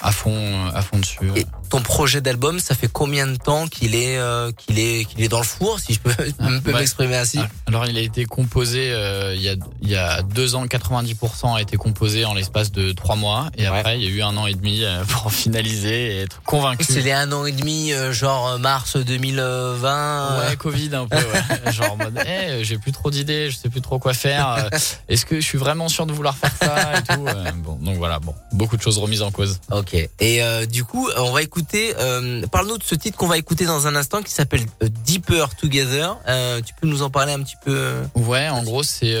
à 0.00 0.12
fond, 0.12 0.68
à 0.74 0.82
fond 0.82 0.98
dessus. 0.98 1.30
Et 1.34 1.46
ton 1.68 1.80
projet 1.82 2.20
d'album, 2.20 2.58
ça 2.60 2.74
fait 2.74 2.88
combien 2.90 3.26
de 3.26 3.36
temps 3.36 3.66
qu'il 3.68 3.94
est 3.94 4.16
euh, 4.18 4.52
qu'il 4.52 4.78
est 4.78 5.04
qu'il 5.04 5.22
est 5.22 5.28
dans 5.28 5.38
le 5.38 5.44
four, 5.44 5.78
si 5.80 5.94
je 5.94 6.00
peux, 6.00 6.10
Ouais. 6.20 6.72
m'exprimer 6.72 7.16
ainsi? 7.16 7.38
Ah, 7.40 7.48
Alors 7.66 7.86
il 7.86 7.96
a 7.96 8.00
été 8.00 8.24
composé 8.24 8.90
euh, 8.92 9.34
il 9.34 9.42
y 9.42 9.48
a 9.48 9.54
il 9.82 9.88
y 9.90 9.96
a 9.96 10.22
deux 10.22 10.54
ans, 10.54 10.66
90% 10.66 11.56
a 11.56 11.60
été 11.60 11.76
composé 11.76 12.24
en 12.24 12.34
l'espace 12.34 12.72
de 12.72 12.92
trois 12.92 13.16
mois 13.16 13.48
et 13.56 13.66
après 13.66 13.98
il 13.98 14.04
y 14.04 14.06
a 14.06 14.10
eu 14.10 14.22
un 14.22 14.36
an 14.36 14.46
et 14.46 14.54
demi 14.54 14.82
euh, 14.84 15.04
pour 15.08 15.32
finaliser 15.32 16.16
et 16.16 16.20
être 16.22 16.40
convaincu. 16.44 16.84
C'est 16.88 17.00
les 17.02 17.12
un 17.12 17.30
an 17.32 17.44
et 17.46 17.52
demi, 17.52 17.92
genre 18.12 18.58
mars 18.58 18.96
2020. 18.96 20.38
Ouais, 20.48 20.56
Covid 20.56 20.90
un 20.94 21.06
peu, 21.06 21.16
ouais. 21.16 21.72
genre 21.72 21.92
en 21.92 21.96
mode, 21.96 22.18
Eh, 22.26 22.64
j'ai 22.64 22.78
plus 22.78 22.92
trop 22.92 23.10
d'idées, 23.10 23.50
je 23.50 23.56
sais 23.56 23.68
plus 23.68 23.80
trop 23.80 23.98
quoi 23.98 24.14
faire. 24.14 24.68
Est-ce 25.08 25.24
que 25.26 25.36
je 25.40 25.44
suis 25.44 25.58
vraiment 25.58 25.88
sûr 25.88 26.06
de 26.06 26.12
vouloir 26.12 26.36
faire 26.36 26.52
ça 26.60 26.98
et 26.98 27.02
tout 27.14 27.26
Bon, 27.56 27.78
donc 27.80 27.96
voilà, 27.96 28.18
bon, 28.18 28.34
beaucoup 28.52 28.76
de 28.76 28.82
choses 28.82 28.98
remises 28.98 29.22
en 29.22 29.30
cause. 29.30 29.58
Ok. 29.70 29.94
Et 29.94 30.42
euh, 30.42 30.66
du 30.66 30.84
coup, 30.84 31.08
on 31.16 31.32
va 31.32 31.42
écouter. 31.42 31.55
Euh, 31.98 32.46
Parle-nous 32.48 32.78
de 32.78 32.82
ce 32.82 32.94
titre 32.94 33.16
qu'on 33.16 33.26
va 33.26 33.38
écouter 33.38 33.64
dans 33.64 33.86
un 33.86 33.96
instant 33.96 34.22
qui 34.22 34.30
s'appelle 34.32 34.62
euh, 34.82 34.88
Deeper 35.04 35.54
Together. 35.56 36.16
Euh, 36.28 36.60
tu 36.60 36.74
peux 36.80 36.86
nous 36.86 37.02
en 37.02 37.10
parler 37.10 37.32
un 37.32 37.42
petit 37.42 37.56
peu 37.64 37.94
Ouais, 38.14 38.48
en 38.48 38.62
gros, 38.62 38.82
c'est 38.82 39.12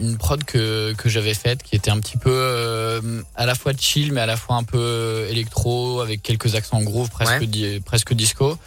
une 0.00 0.16
prod 0.18 0.42
que, 0.44 0.92
que 0.94 1.08
j'avais 1.08 1.34
faite 1.34 1.62
qui 1.62 1.76
était 1.76 1.90
un 1.90 2.00
petit 2.00 2.16
peu 2.16 2.30
euh, 2.32 3.22
à 3.36 3.46
la 3.46 3.54
fois 3.54 3.72
chill, 3.78 4.12
mais 4.12 4.20
à 4.20 4.26
la 4.26 4.36
fois 4.36 4.56
un 4.56 4.64
peu 4.64 5.26
électro, 5.30 6.00
avec 6.00 6.22
quelques 6.22 6.54
accents 6.54 6.80
groove, 6.82 7.10
presque, 7.10 7.40
Ouais. 7.40 7.46
di- 7.46 7.80
presque 7.84 8.12
disco. 8.14 8.58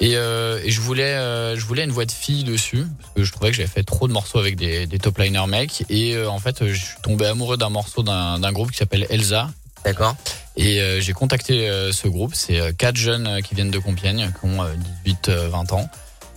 Et, 0.00 0.16
euh, 0.16 0.58
et 0.64 0.70
je 0.70 0.80
voulais 0.80 1.14
euh, 1.14 1.54
je 1.56 1.64
voulais 1.64 1.84
une 1.84 1.92
voix 1.92 2.06
de 2.06 2.10
fille 2.10 2.42
dessus 2.42 2.84
parce 3.00 3.12
que 3.14 3.22
je 3.24 3.30
trouvais 3.30 3.50
que 3.50 3.56
j'avais 3.56 3.68
fait 3.68 3.84
trop 3.84 4.08
de 4.08 4.12
morceaux 4.12 4.38
avec 4.40 4.56
des, 4.56 4.86
des 4.86 4.98
top 4.98 5.18
liners 5.18 5.46
mecs 5.46 5.84
et 5.90 6.16
euh, 6.16 6.28
en 6.28 6.40
fait 6.40 6.66
je 6.66 6.74
suis 6.74 6.96
tombé 7.04 7.26
amoureux 7.26 7.56
d'un 7.56 7.68
morceau 7.68 8.02
d'un 8.02 8.52
groupe 8.52 8.72
qui 8.72 8.78
s'appelle 8.78 9.06
Elsa 9.10 9.50
D'accord. 9.84 10.16
Et 10.56 10.80
euh, 10.80 11.00
j'ai 11.00 11.12
contacté 11.12 11.68
euh, 11.68 11.92
ce 11.92 12.08
groupe. 12.08 12.34
C'est 12.34 12.60
euh, 12.60 12.72
quatre 12.72 12.96
jeunes 12.96 13.26
euh, 13.26 13.40
qui 13.40 13.54
viennent 13.54 13.70
de 13.70 13.78
Compiègne 13.78 14.32
qui 14.38 14.46
ont 14.46 14.62
euh, 14.62 14.74
18 15.04 15.28
euh, 15.28 15.48
20 15.48 15.72
ans. 15.72 15.88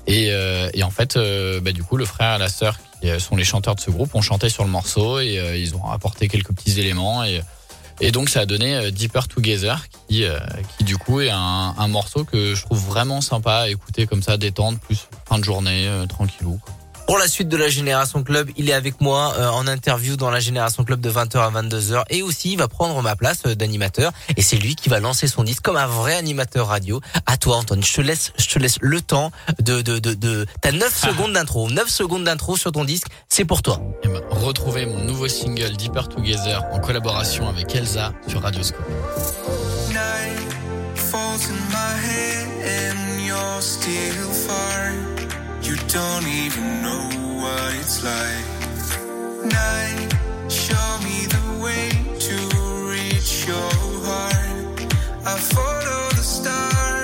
Et, 0.07 0.27
et 0.75 0.83
en 0.83 0.91
fait 0.91 1.17
bah, 1.63 1.71
du 1.71 1.81
coup 1.81 1.97
le 1.97 2.05
frère 2.05 2.35
et 2.35 2.37
la 2.37 2.47
sœur 2.47 2.77
qui 3.01 3.09
sont 3.19 3.35
les 3.35 3.43
chanteurs 3.43 3.73
de 3.73 3.79
ce 3.79 3.89
groupe 3.89 4.13
ont 4.13 4.21
chanté 4.21 4.49
sur 4.49 4.63
le 4.63 4.69
morceau 4.69 5.19
et 5.19 5.39
ils 5.57 5.73
ont 5.75 5.89
apporté 5.89 6.27
quelques 6.27 6.51
petits 6.53 6.79
éléments. 6.79 7.23
Et 7.23 7.41
et 8.01 8.11
donc 8.11 8.29
ça 8.29 8.41
a 8.41 8.45
donné 8.45 8.91
Deeper 8.91 9.27
Together 9.27 9.83
qui 10.07 10.23
qui 10.77 10.83
du 10.83 10.95
coup 10.95 11.21
est 11.21 11.31
un, 11.31 11.73
un 11.75 11.87
morceau 11.87 12.23
que 12.23 12.53
je 12.53 12.61
trouve 12.61 12.85
vraiment 12.85 13.19
sympa 13.19 13.61
à 13.61 13.69
écouter 13.69 14.05
comme 14.05 14.21
ça 14.21 14.37
détendre 14.37 14.77
plus 14.77 15.07
fin 15.27 15.39
de 15.39 15.43
journée 15.43 15.89
tranquillou 16.07 16.59
quoi. 16.63 16.75
Pour 17.07 17.19
la 17.19 17.27
suite 17.27 17.49
de 17.49 17.57
la 17.57 17.69
Génération 17.69 18.23
Club, 18.23 18.49
il 18.57 18.67
est 18.69 18.73
avec 18.73 18.99
moi 18.99 19.35
euh, 19.37 19.47
en 19.49 19.67
interview 19.67 20.15
dans 20.15 20.31
la 20.31 20.39
Génération 20.39 20.83
Club 20.83 21.01
de 21.01 21.11
20h 21.11 21.37
à 21.37 21.61
22h 21.61 22.03
et 22.09 22.23
aussi 22.23 22.53
il 22.53 22.57
va 22.57 22.67
prendre 22.67 22.99
ma 23.03 23.15
place 23.15 23.43
euh, 23.45 23.53
d'animateur 23.53 24.11
et 24.35 24.41
c'est 24.41 24.57
lui 24.57 24.75
qui 24.75 24.89
va 24.89 24.99
lancer 24.99 25.27
son 25.27 25.43
disque 25.43 25.61
comme 25.61 25.77
un 25.77 25.85
vrai 25.85 26.15
animateur 26.15 26.67
radio. 26.67 27.01
À 27.27 27.37
toi 27.37 27.57
Antoine, 27.57 27.83
je 27.83 27.93
te 27.93 28.01
laisse 28.01 28.33
je 28.37 28.47
te 28.47 28.57
laisse 28.57 28.77
le 28.81 29.01
temps 29.01 29.31
de 29.59 29.81
de 29.81 29.99
de, 29.99 30.15
de... 30.15 30.47
t'as 30.61 30.71
9 30.71 30.95
secondes 30.95 31.33
d'intro, 31.33 31.69
9 31.69 31.87
secondes 31.87 32.23
d'intro 32.23 32.57
sur 32.57 32.71
ton 32.71 32.83
disque, 32.83 33.07
c'est 33.29 33.45
pour 33.45 33.61
toi. 33.61 33.79
Et 34.03 34.07
ben, 34.07 34.21
retrouvez 34.31 34.87
mon 34.87 35.03
nouveau 35.03 35.27
single 35.27 35.77
Deeper 35.77 36.09
Together 36.09 36.63
en 36.71 36.79
collaboration 36.79 37.47
avec 37.47 37.75
Elsa 37.75 38.13
sur 38.27 38.41
Radioscope. 38.41 38.85
Night 39.89 40.53
falls 40.95 41.47
in 41.47 41.53
my 41.69 41.99
head 42.03 42.97
and 42.97 43.25
you're 43.27 43.61
still 43.61 44.31
far. 44.47 45.14
You 45.65 45.75
don't 45.87 46.27
even 46.27 46.83
know 46.83 47.09
what 47.41 47.73
it's 47.73 48.03
like. 48.03 48.45
Night, 49.51 50.13
show 50.47 50.89
me 51.03 51.25
the 51.25 51.45
way 51.63 51.89
to 52.27 52.35
reach 52.87 53.47
your 53.47 53.73
heart. 54.05 54.93
I 55.25 55.35
follow 55.39 56.09
the 56.09 56.21
stars. 56.21 56.94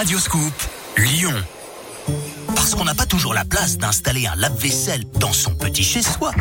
Radioscoop, 0.00 0.54
Lyon. 0.96 1.34
Parce 2.56 2.74
qu'on 2.74 2.84
n'a 2.84 2.94
pas 2.94 3.04
toujours 3.04 3.34
la 3.34 3.44
place 3.44 3.76
d'installer 3.76 4.26
un 4.26 4.34
lave-vaisselle 4.34 5.04
dans 5.16 5.34
son 5.34 5.54
petit 5.54 5.84
chez-soi. 5.84 6.32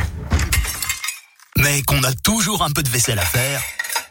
Mais 1.57 1.81
qu'on 1.81 2.01
a 2.05 2.13
toujours 2.13 2.63
un 2.63 2.69
peu 2.69 2.83
de 2.83 2.87
vaisselle 2.87 3.19
à 3.19 3.25
faire. 3.25 3.61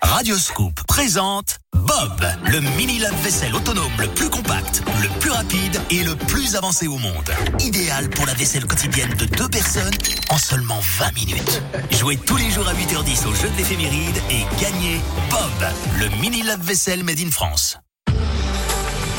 Radioscoop 0.02 0.82
présente 0.86 1.60
Bob, 1.72 2.26
le 2.44 2.60
mini 2.76 2.98
lave-vaisselle 2.98 3.54
autonome 3.54 3.90
le 3.98 4.08
plus 4.08 4.28
compact, 4.28 4.82
le 5.00 5.08
plus 5.18 5.30
rapide 5.30 5.80
et 5.88 6.04
le 6.04 6.14
plus 6.14 6.54
avancé 6.54 6.86
au 6.86 6.98
monde. 6.98 7.30
Idéal 7.60 8.10
pour 8.10 8.26
la 8.26 8.34
vaisselle 8.34 8.66
quotidienne 8.66 9.14
de 9.14 9.24
deux 9.24 9.48
personnes 9.48 9.96
en 10.28 10.36
seulement 10.36 10.80
20 10.98 11.14
minutes. 11.14 11.62
Jouez 11.92 12.18
tous 12.18 12.36
les 12.36 12.50
jours 12.50 12.68
à 12.68 12.74
8h10 12.74 13.26
au 13.26 13.34
jeu 13.34 13.48
de 13.48 13.56
l'éphéméride 13.56 14.18
et 14.30 14.44
gagnez 14.60 15.00
Bob, 15.30 15.70
le 15.98 16.10
mini 16.20 16.42
lave-vaisselle 16.42 17.02
made 17.02 17.20
in 17.20 17.30
France. 17.30 17.78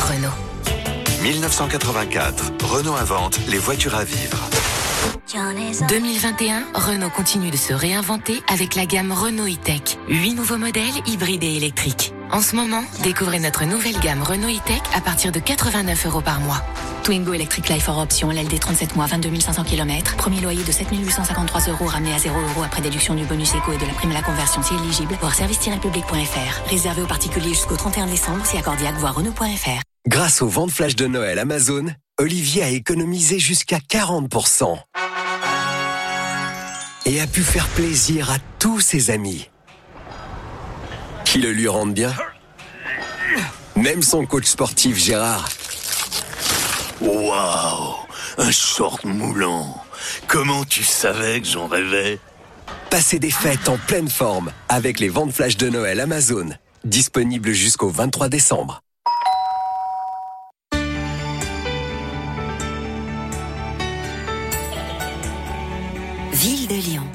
Renault. 0.10 0.34
1984, 1.22 2.53
Renault 2.64 2.95
invente 2.95 3.39
les 3.47 3.60
voitures 3.60 3.95
à 3.95 4.03
vivre. 4.03 4.49
2021, 5.88 6.64
Renault 6.74 7.12
continue 7.12 7.51
de 7.51 7.57
se 7.57 7.74
réinventer 7.74 8.41
avec 8.51 8.74
la 8.74 8.88
gamme 8.88 9.12
Renault 9.12 9.45
e-Tech. 9.45 9.99
Huit 10.07 10.34
nouveaux 10.34 10.57
modèles 10.57 10.86
hybrides 11.05 11.43
et 11.43 11.55
électriques. 11.55 12.14
En 12.32 12.41
ce 12.41 12.55
moment, 12.55 12.84
découvrez 13.03 13.39
notre 13.39 13.66
nouvelle 13.66 13.99
gamme 13.99 14.24
Renault 14.24 14.49
e-Tech 14.49 14.82
à 14.95 15.01
partir 15.01 15.32
de 15.32 15.39
89 15.39 16.07
euros 16.07 16.22
par 16.22 16.39
mois. 16.39 16.62
Twingo 17.03 17.34
Electric 17.34 17.70
Life 17.70 17.88
hors 17.88 17.99
option, 17.99 18.32
LLD 18.32 18.60
37 18.60 18.95
mois, 18.95 19.05
22 19.05 19.39
500 19.39 19.64
km. 19.64 20.16
Premier 20.16 20.41
loyer 20.41 20.64
de 20.64 20.72
7 20.72 20.88
853 20.91 21.62
euros 21.70 21.86
ramené 21.86 22.14
à 22.14 22.20
0 22.20 22.36
euros 22.36 22.64
après 22.64 22.82
déduction 22.82 23.14
du 23.14 23.26
bonus 23.26 23.53
éco 23.53 23.72
et 23.72 23.78
de 23.78 23.86
la 23.86 23.93
prime 23.93 24.12
à 24.12 24.16
la 24.16 24.24
conversion 24.24 24.64
si 24.64 24.74
éligible. 24.74 25.16
Voir 25.20 25.36
service-public.fr. 25.36 26.70
Réservé 26.70 27.03
aux 27.03 27.07
particuliers 27.07 27.49
jusqu'au 27.49 27.78
31 27.78 28.07
décembre 28.07 28.45
si 28.45 28.57
accordiaque, 28.57 28.95
voir 28.95 29.14
Renault.fr. 29.14 29.89
Grâce 30.08 30.41
aux 30.41 30.47
ventes 30.47 30.72
flash 30.72 30.95
de 30.95 31.08
Noël 31.08 31.39
Amazon, 31.39 31.86
Olivier 32.18 32.64
a 32.64 32.70
économisé 32.70 33.38
jusqu'à 33.38 33.80
40%. 33.80 34.78
Et 37.06 37.20
a 37.20 37.28
pu 37.28 37.41
faire 37.41 37.68
plaisir 37.68 38.32
à 38.32 38.38
tous 38.60 38.80
ses 38.80 39.12
amis. 39.12 39.50
Qui 41.26 41.39
le 41.39 41.52
lui 41.52 41.68
rendent 41.68 41.93
bien? 41.93 42.14
Même 43.76 44.02
son 44.02 44.26
coach 44.26 44.45
sportif 44.45 44.97
Gérard. 44.97 45.50
Waouh 47.02 47.95
Un 48.38 48.52
short 48.52 49.04
moulant. 49.04 49.84
Comment 50.28 50.64
tu 50.64 50.84
savais 50.84 51.41
que 51.41 51.47
j'en 51.47 51.68
rêvais? 51.68 52.20
Passez 52.89 53.20
des 53.20 53.32
fêtes 53.32 53.68
en 53.68 53.78
pleine 53.78 54.10
forme 54.10 54.52
avec 54.70 55.00
les 55.00 55.10
ventes 55.10 55.34
flash 55.34 55.58
de 55.58 55.70
Noël 55.70 56.00
Amazon. 56.00 56.50
Disponibles 56.86 57.52
jusqu'au 57.52 57.89
23 57.89 58.30
décembre. 58.30 58.82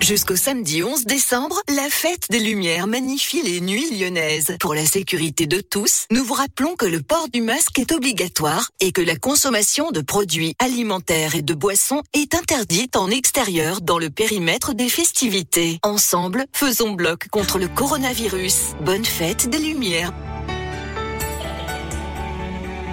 Jusqu'au 0.04 0.36
samedi 0.36 0.82
11 0.82 1.06
décembre, 1.06 1.58
la 1.74 1.88
fête 1.88 2.26
des 2.28 2.38
Lumières 2.38 2.86
magnifie 2.86 3.40
les 3.40 3.62
nuits 3.62 3.98
lyonnaises. 3.98 4.54
Pour 4.60 4.74
la 4.74 4.84
sécurité 4.84 5.46
de 5.46 5.62
tous, 5.62 6.04
nous 6.10 6.22
vous 6.22 6.34
rappelons 6.34 6.76
que 6.76 6.84
le 6.84 7.00
port 7.00 7.30
du 7.30 7.40
masque 7.40 7.78
est 7.78 7.90
obligatoire 7.90 8.68
et 8.80 8.92
que 8.92 9.00
la 9.00 9.16
consommation 9.16 9.92
de 9.92 10.02
produits 10.02 10.56
alimentaires 10.58 11.36
et 11.36 11.40
de 11.40 11.54
boissons 11.54 12.02
est 12.12 12.34
interdite 12.34 12.96
en 12.96 13.08
extérieur 13.08 13.80
dans 13.80 13.98
le 13.98 14.10
périmètre 14.10 14.74
des 14.74 14.90
festivités. 14.90 15.78
Ensemble, 15.82 16.44
faisons 16.52 16.92
bloc 16.92 17.28
contre 17.28 17.58
le 17.58 17.68
coronavirus. 17.68 18.74
Bonne 18.82 19.06
fête 19.06 19.48
des 19.48 19.58
Lumières. 19.58 20.12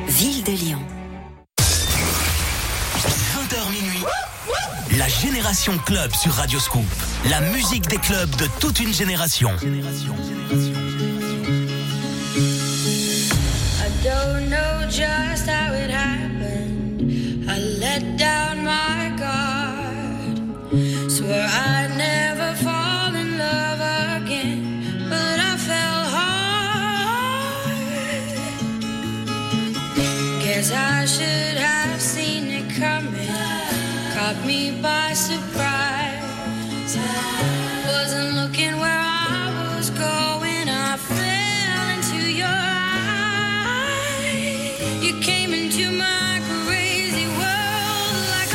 Ville 0.08 0.44
de 0.46 0.52
Lyon. 0.52 1.01
La 5.02 5.08
Génération 5.08 5.80
Club 5.80 6.14
sur 6.14 6.32
Radioscoop. 6.32 6.86
La 7.32 7.42
musique 7.42 7.88
des 7.88 7.98
clubs 7.98 8.30
de 8.36 8.46
toute 8.60 8.80
une 8.80 8.94
génération. 8.94 9.50
Caught 34.32 34.46
me 34.46 34.72
by 34.82 35.12
surprise. 35.12 36.24
Wasn't 37.86 38.34
looking 38.36 38.80
where 38.80 39.02
I 39.04 39.76
was 39.76 39.90
going. 39.90 40.70
I 40.70 40.96
fell 40.96 41.90
into 41.96 42.32
your 42.32 42.48
eyes. 43.68 45.04
You 45.04 45.20
came 45.20 45.54
into 45.54 45.92
my 45.92 46.40
crazy 46.64 47.28
world 47.28 48.16
like 48.32 48.54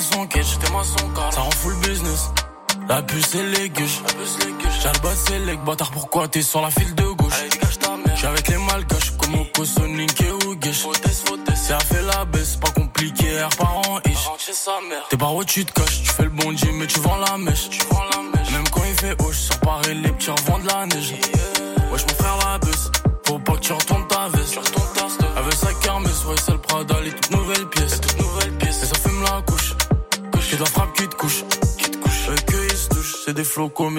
son. 0.00 0.28
Ça 1.30 1.40
en 1.42 1.50
fout 1.50 1.72
le 1.72 1.88
business. 1.88 2.30
La 2.88 3.02
puce 3.02 3.34
et 3.34 3.42
les 3.42 3.68
gueuches. 3.68 4.00
J'albat 4.82 5.14
c'est 5.14 5.38
les 5.40 5.56
bâtard, 5.56 5.90
pourquoi 5.90 6.28
t'es 6.28 6.42
sur 6.42 6.62
la 6.62 6.70
file 6.70 6.94
de 6.94 7.02
gauche? 7.02 7.32
J'suis 8.14 8.26
avec 8.26 8.48
les 8.48 8.58
malgaches, 8.58 9.16
comme 9.18 9.34
au 9.34 9.44
Kosonink 9.54 10.20
et 10.20 10.30
au 10.30 10.54
guiche. 10.54 10.86
Si 11.54 11.72
elle 11.72 11.80
fait 11.80 12.02
la 12.02 12.24
baisse, 12.24 12.56
pas 12.56 12.70
compliqué, 12.70 13.26
elle 13.26 13.44
repart 13.44 13.88
en 13.88 13.98
ish. 14.08 14.28
T'es 15.10 15.16
par 15.16 15.34
où 15.34 15.44
tu 15.44 15.64
te 15.64 15.72
caches, 15.72 16.02
tu 16.02 16.10
fais 16.10 16.24
le 16.24 16.30
bon 16.30 16.56
Jimmy 16.56 16.77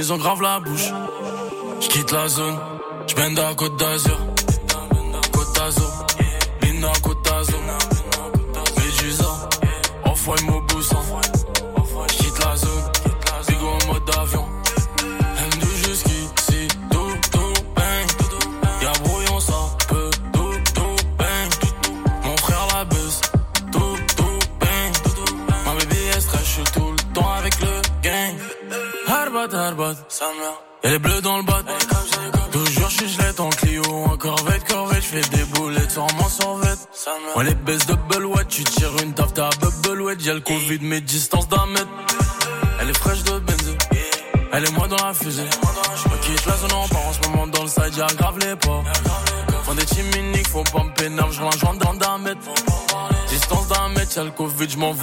ils 0.09 0.13
ont 0.13 0.17
grave 0.17 0.41
la 0.41 0.59
bouche. 0.59 0.91
Je 1.79 1.87
quitte 1.87 2.11
la 2.11 2.27
zone, 2.27 2.57
je 3.07 3.13
bende 3.13 3.37
à 3.37 3.53
Côte 3.53 3.77
d'Azur. 3.77 4.28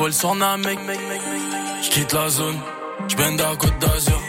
m'appelle 0.07 0.13
Sornamec. 0.13 0.79
J'quitte 1.83 2.13
la 2.13 2.29
zone, 2.29 2.59
j'bende 3.09 3.41
à 3.41 3.57
Côte 3.57 3.79
d'Azur. 3.81 4.26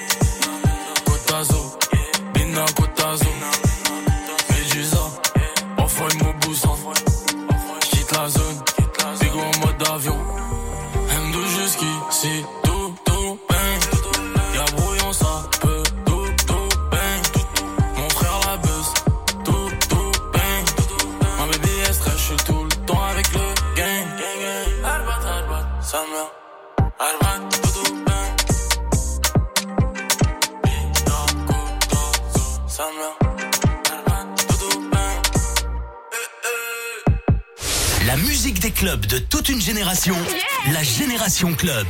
toute 39.48 39.56
une 39.56 39.62
génération, 39.62 40.16
yeah 40.30 40.74
la 40.74 40.84
Génération 40.84 41.54
Club. 41.54 41.88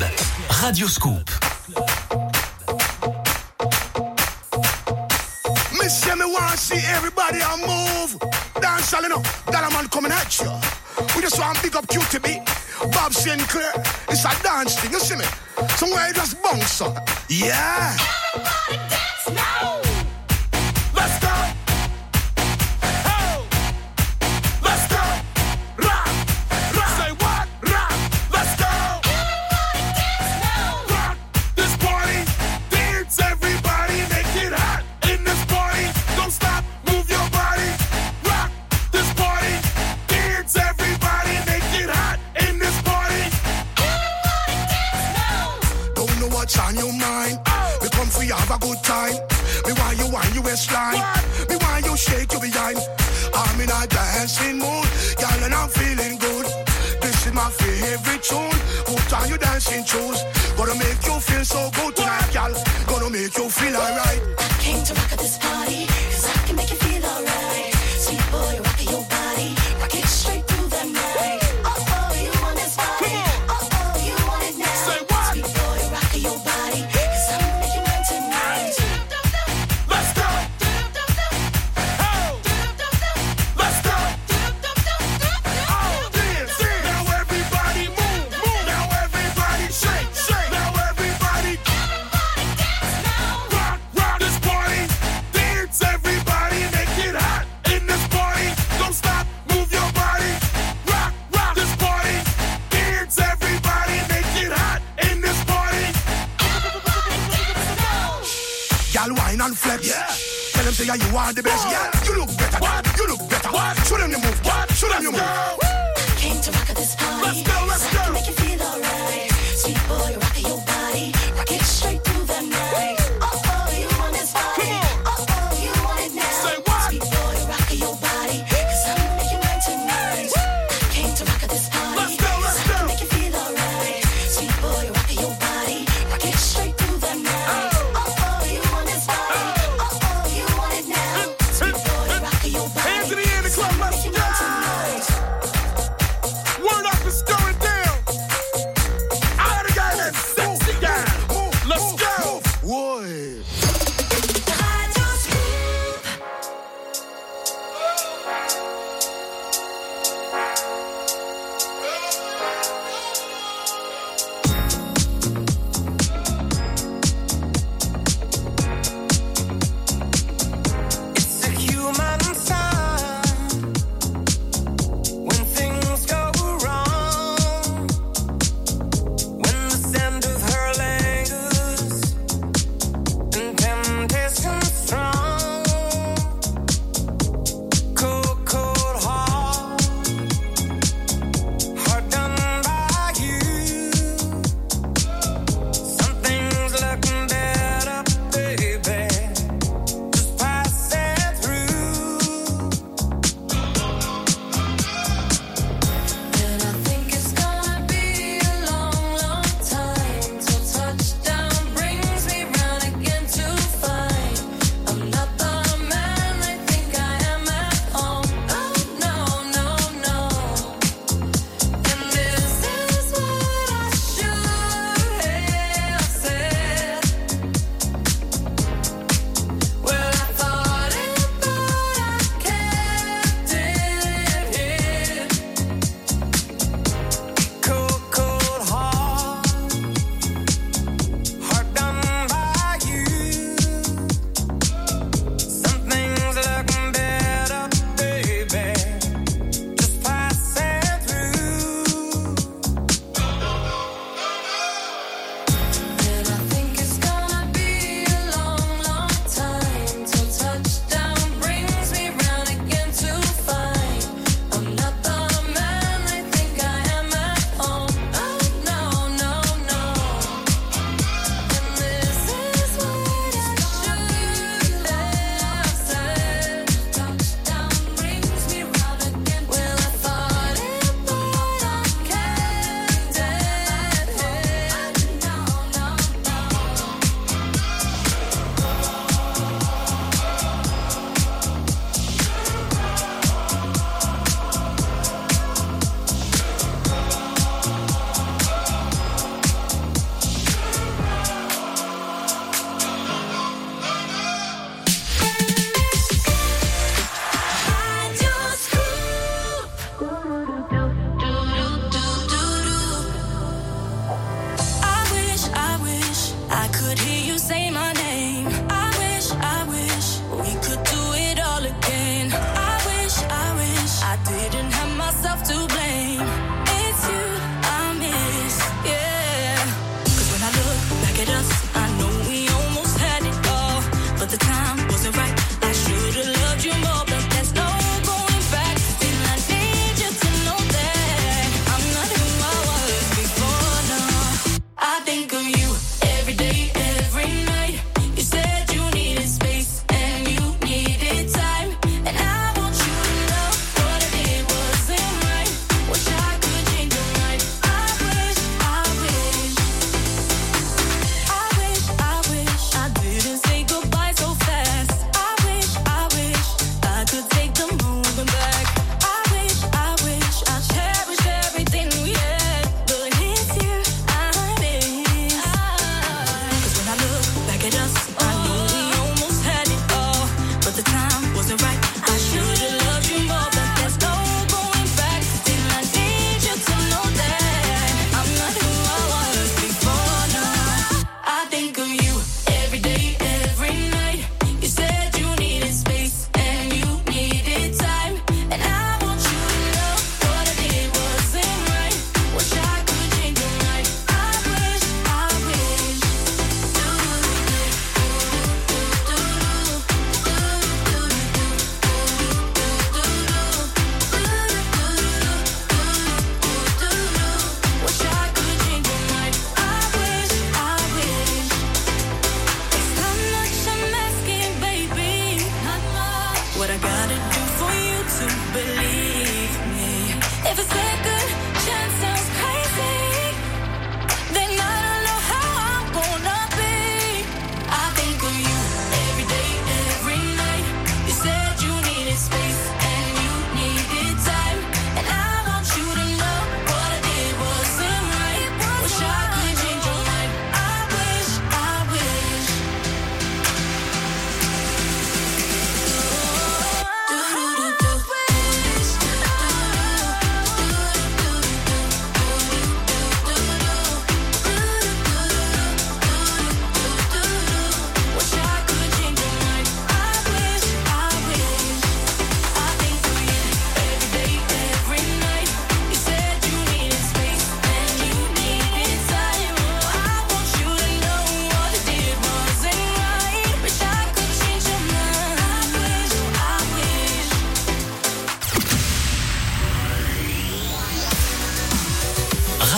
Radio 0.49 0.87
Scoop. 0.87 1.29
Miss 5.81 6.01
Jimmy 6.03 6.25
wanna 6.25 6.55
see 6.55 6.79
everybody 6.95 7.39
on 7.41 7.61
move. 7.61 8.19
Dance 8.61 8.93
all 8.93 9.09
know, 9.09 9.21
that 9.47 9.71
man 9.71 9.87
coming 9.87 10.11
at 10.11 10.39
you. 10.39 10.51
We 11.15 11.21
just 11.23 11.39
want 11.39 11.57
pick 11.57 11.75
up 11.75 11.87
QTB, 11.87 12.43
Bob 12.93 13.13
Sinclair. 13.13 13.73
It's 14.09 14.25
a 14.25 14.43
dance 14.43 14.75
thing, 14.79 14.91
you 14.91 14.99
see 14.99 15.15
me? 15.15 15.25
Somewhere 15.77 16.07
you 16.09 16.13
just 16.13 16.41
bounce 16.43 16.81
on. 16.81 16.95
Yeah. 17.27 17.97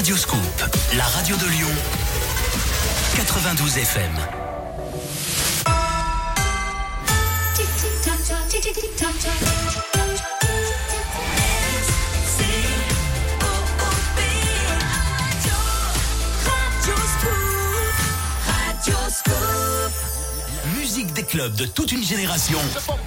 Radio 0.09 0.23
Scoop, 0.23 0.69
la 0.97 1.05
radio 1.05 1.35
de 1.37 1.45
Lyon. 1.45 1.69
92 3.15 3.77
FM. 3.77 4.38
Clubs 21.29 21.55
de 21.55 21.65
toute 21.65 21.91
une 21.91 22.03
génération. 22.03 22.57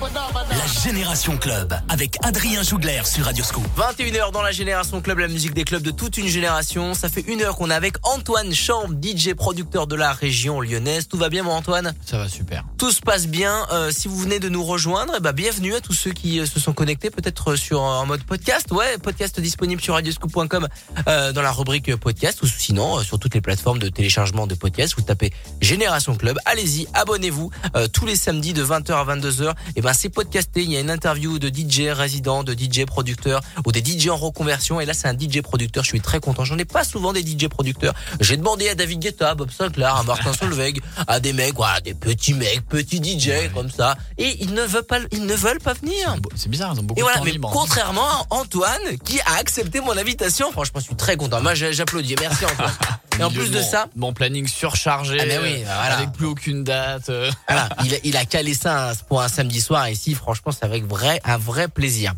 La 0.01 0.83
Génération 0.85 1.37
Club 1.37 1.75
avec 1.89 2.17
Adrien 2.23 2.63
Jougler 2.63 3.03
sur 3.05 3.25
Radio 3.25 3.43
Scoop. 3.43 3.65
21h 3.77 4.31
dans 4.31 4.43
la 4.43 4.53
Génération 4.53 5.01
Club, 5.01 5.19
la 5.19 5.27
musique 5.27 5.55
des 5.55 5.65
clubs 5.65 5.83
de 5.83 5.91
toute 5.91 6.19
une 6.19 6.29
génération. 6.29 6.95
Ça 6.95 7.09
fait 7.09 7.23
une 7.23 7.43
heure 7.43 7.57
qu'on 7.57 7.69
est 7.71 7.75
avec 7.75 7.97
Antoine 8.05 8.55
Chambre, 8.55 8.95
DJ 9.03 9.35
producteur 9.35 9.89
de 9.89 9.97
la 9.97 10.13
région 10.13 10.61
lyonnaise. 10.61 11.09
Tout 11.09 11.17
va 11.17 11.31
bien, 11.31 11.43
mon 11.43 11.51
Antoine? 11.51 11.95
Ça 12.07 12.17
va 12.17 12.29
super. 12.29 12.65
Tout 12.79 12.93
se 12.93 13.01
passe 13.01 13.27
bien. 13.27 13.67
Euh, 13.73 13.91
si 13.91 14.07
vous 14.07 14.19
venez 14.19 14.39
de 14.39 14.49
nous 14.49 14.63
rejoindre, 14.65 15.15
eh 15.17 15.21
ben, 15.21 15.33
bienvenue 15.33 15.75
à 15.75 15.81
tous 15.81 15.95
ceux 15.95 16.13
qui 16.13 16.39
euh, 16.39 16.47
se 16.47 16.61
sont 16.61 16.73
connectés, 16.73 17.11
peut-être 17.11 17.57
sur 17.57 17.81
en 17.83 18.07
mode 18.07 18.23
podcast. 18.23 18.71
Ouais, 18.71 18.99
podcast 18.99 19.41
disponible 19.41 19.83
sur 19.83 19.95
radioscoop.com 19.95 20.69
euh, 21.09 21.33
dans 21.33 21.43
la 21.43 21.51
rubrique 21.51 21.89
euh, 21.89 21.97
podcast 21.97 22.41
ou 22.43 22.47
sinon 22.47 22.99
euh, 22.99 23.03
sur 23.03 23.19
toutes 23.19 23.35
les 23.35 23.41
plateformes 23.41 23.81
de 23.81 23.89
téléchargement 23.89 24.47
de 24.47 24.55
podcasts. 24.55 24.95
Vous 24.97 25.03
tapez 25.03 25.33
Génération 25.61 26.15
Club. 26.15 26.39
Allez-y, 26.45 26.87
abonnez-vous. 26.95 27.51
Euh, 27.75 27.89
tous 27.89 28.07
les 28.07 28.12
samedis 28.17 28.53
de 28.53 28.65
20h 28.65 28.93
à 28.93 29.05
22h. 29.17 29.53
Et 29.77 29.81
ben 29.81 29.93
c'est 29.93 30.09
podcasté. 30.09 30.63
Il 30.63 30.71
y 30.73 30.77
a 30.77 30.81
une 30.81 30.91
interview 30.91 31.39
de 31.39 31.49
DJ 31.49 31.89
résident, 31.91 32.43
de 32.45 32.53
DJ 32.55 32.85
producteur 32.87 33.41
ou 33.67 33.73
des 33.73 33.83
DJ 33.85 34.09
en 34.09 34.17
reconversion. 34.17 34.81
Et 34.81 34.85
là, 34.87 34.95
c'est 34.95 35.09
un 35.09 35.15
DJ 35.19 35.41
producteur. 35.43 35.85
Je 35.85 35.89
suis 35.89 36.01
très 36.01 36.21
content. 36.21 36.45
J'en 36.45 36.59
ai 36.59 36.65
pas 36.65 36.85
souvent 36.85 37.13
des 37.13 37.23
DJ 37.23 37.49
producteurs. 37.49 37.95
J'ai 38.21 38.37
demandé 38.37 38.69
à 38.69 38.75
David 38.75 39.01
Guetta, 39.01 39.35
Bob 39.35 39.51
Sinclair, 39.51 39.97
à 39.97 40.03
Martin 40.03 40.33
Solveig, 40.39 40.81
à 41.07 41.21
des 41.21 41.33
mecs, 41.33 41.55
voilà, 41.55 41.81
des 41.81 41.95
petits 41.95 42.35
mecs, 42.35 42.67
petits 42.69 42.99
DJ 43.03 43.53
comme 43.55 43.71
ça. 43.71 43.97
Et 44.19 44.37
ils 44.43 44.53
ne 44.55 44.63
veulent 44.63 44.83
pas, 44.85 44.99
ils 45.13 45.25
ne 45.27 45.35
veulent 45.35 45.61
pas 45.61 45.75
venir. 45.75 46.17
C'est 46.37 46.49
bizarre, 46.49 46.73
ils 46.75 46.81
ont 46.81 46.83
beaucoup 46.85 46.99
Et 46.99 47.03
de 47.03 47.05
voilà, 47.05 47.19
temps 47.19 47.25
mais 47.25 47.33
libre. 47.33 47.51
contrairement 47.53 48.07
à 48.07 48.27
Antoine 48.31 48.99
qui 49.05 49.21
a 49.21 49.35
accepté 49.39 49.81
mon 49.81 49.97
invitation, 49.97 50.51
franchement, 50.53 50.81
je 50.81 50.87
suis 50.87 50.97
très 50.97 51.17
content. 51.17 51.41
Moi, 51.41 51.55
j'applaudis. 51.55 52.15
Merci 52.21 52.45
Antoine. 52.45 52.73
Et 53.21 53.23
en 53.25 53.31
plus 53.31 53.51
de 53.51 53.59
mon- 53.59 53.63
ça, 53.71 53.89
Mon 53.95 54.13
planning 54.15 54.47
surchargé. 54.47 55.19
Ah, 55.21 55.25
mais 55.27 55.39
oui, 55.39 55.57
euh, 55.59 55.65
voilà. 55.65 55.97
Avec 55.99 56.13
plus 56.13 56.25
aucune 56.25 56.65
date. 56.65 57.11
euh. 57.11 57.31
voilà, 57.47 57.69
il, 57.85 57.95
a- 57.95 57.99
il 58.05 58.17
a 58.17 58.25
calé 58.25 58.55
ça 58.55 58.93
pour 59.09 59.23
un 59.23 59.29
samedi 59.29 59.61
soir 59.61 59.89
ici. 59.89 60.15
Franchement, 60.15 60.53
c'est 60.53 60.65
avec 60.65 60.85
vrai, 60.85 61.21
un 61.25 61.39
vrai 61.39 61.69
plaisir. 61.69 62.15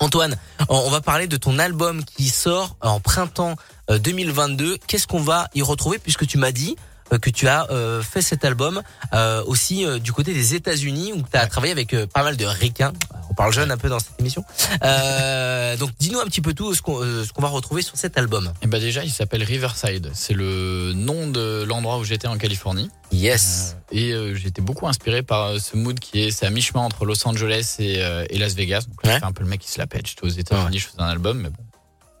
Antoine, 0.00 0.36
on 0.68 0.90
va 0.90 1.00
parler 1.00 1.26
de 1.26 1.36
ton 1.36 1.58
album 1.58 2.04
qui 2.04 2.28
sort 2.28 2.76
en 2.80 3.00
printemps 3.00 3.56
euh, 3.90 3.98
2022. 3.98 4.78
Qu'est-ce 4.86 5.06
qu'on 5.06 5.20
va 5.20 5.48
y 5.54 5.62
retrouver 5.62 5.98
puisque 5.98 6.26
tu 6.26 6.38
m'as 6.38 6.52
dit 6.52 6.76
euh, 6.76 6.87
que 7.16 7.30
tu 7.30 7.48
as 7.48 7.66
euh, 7.70 8.02
fait 8.02 8.20
cet 8.22 8.44
album 8.44 8.82
euh, 9.14 9.42
aussi 9.46 9.84
euh, 9.86 9.98
du 9.98 10.12
côté 10.12 10.34
des 10.34 10.54
États-Unis 10.54 11.12
où 11.14 11.22
tu 11.22 11.36
as 11.38 11.46
travaillé 11.46 11.72
avec 11.72 11.94
euh, 11.94 12.06
pas 12.06 12.22
mal 12.22 12.36
de 12.36 12.44
ricains. 12.44 12.92
On 13.30 13.34
parle 13.34 13.52
jeune 13.52 13.70
un 13.70 13.76
peu 13.78 13.88
dans 13.88 13.98
cette 13.98 14.18
émission. 14.20 14.44
Euh, 14.84 15.76
donc 15.76 15.90
dis-nous 15.98 16.18
un 16.20 16.24
petit 16.24 16.40
peu 16.40 16.54
tout 16.54 16.74
ce 16.74 16.82
qu'on 16.82 17.02
euh, 17.02 17.24
va 17.38 17.48
retrouver 17.48 17.82
sur 17.82 17.96
cet 17.96 18.18
album. 18.18 18.52
Et 18.62 18.66
bah 18.66 18.78
déjà, 18.78 19.04
il 19.04 19.10
s'appelle 19.10 19.42
Riverside. 19.42 20.10
C'est 20.14 20.34
le 20.34 20.92
nom 20.94 21.28
de 21.28 21.64
l'endroit 21.66 21.98
où 21.98 22.04
j'étais 22.04 22.26
en 22.28 22.36
Californie. 22.36 22.90
Yes. 23.12 23.76
Euh, 23.92 23.96
et 23.96 24.12
euh, 24.12 24.34
j'étais 24.34 24.60
beaucoup 24.62 24.86
inspiré 24.86 25.22
par 25.22 25.46
euh, 25.46 25.58
ce 25.58 25.76
mood 25.76 25.98
qui 25.98 26.22
est, 26.24 26.30
c'est 26.30 26.46
à 26.46 26.50
mi-chemin 26.50 26.80
entre 26.82 27.04
Los 27.04 27.26
Angeles 27.26 27.76
et, 27.78 28.02
euh, 28.02 28.26
et 28.30 28.38
Las 28.38 28.54
Vegas. 28.54 28.82
Donc 28.88 29.02
là, 29.04 29.08
Ouais. 29.10 29.14
je 29.16 29.20
fais 29.20 29.26
un 29.26 29.32
peu 29.32 29.42
le 29.44 29.48
mec 29.48 29.60
qui 29.60 29.70
se 29.70 29.78
la 29.78 29.86
pète. 29.86 30.06
J'étais 30.06 30.24
aux 30.24 30.28
États-Unis, 30.28 30.78
je 30.78 30.86
faisais 30.88 31.00
un 31.00 31.06
album, 31.08 31.38
mais 31.40 31.48
bon. 31.48 31.56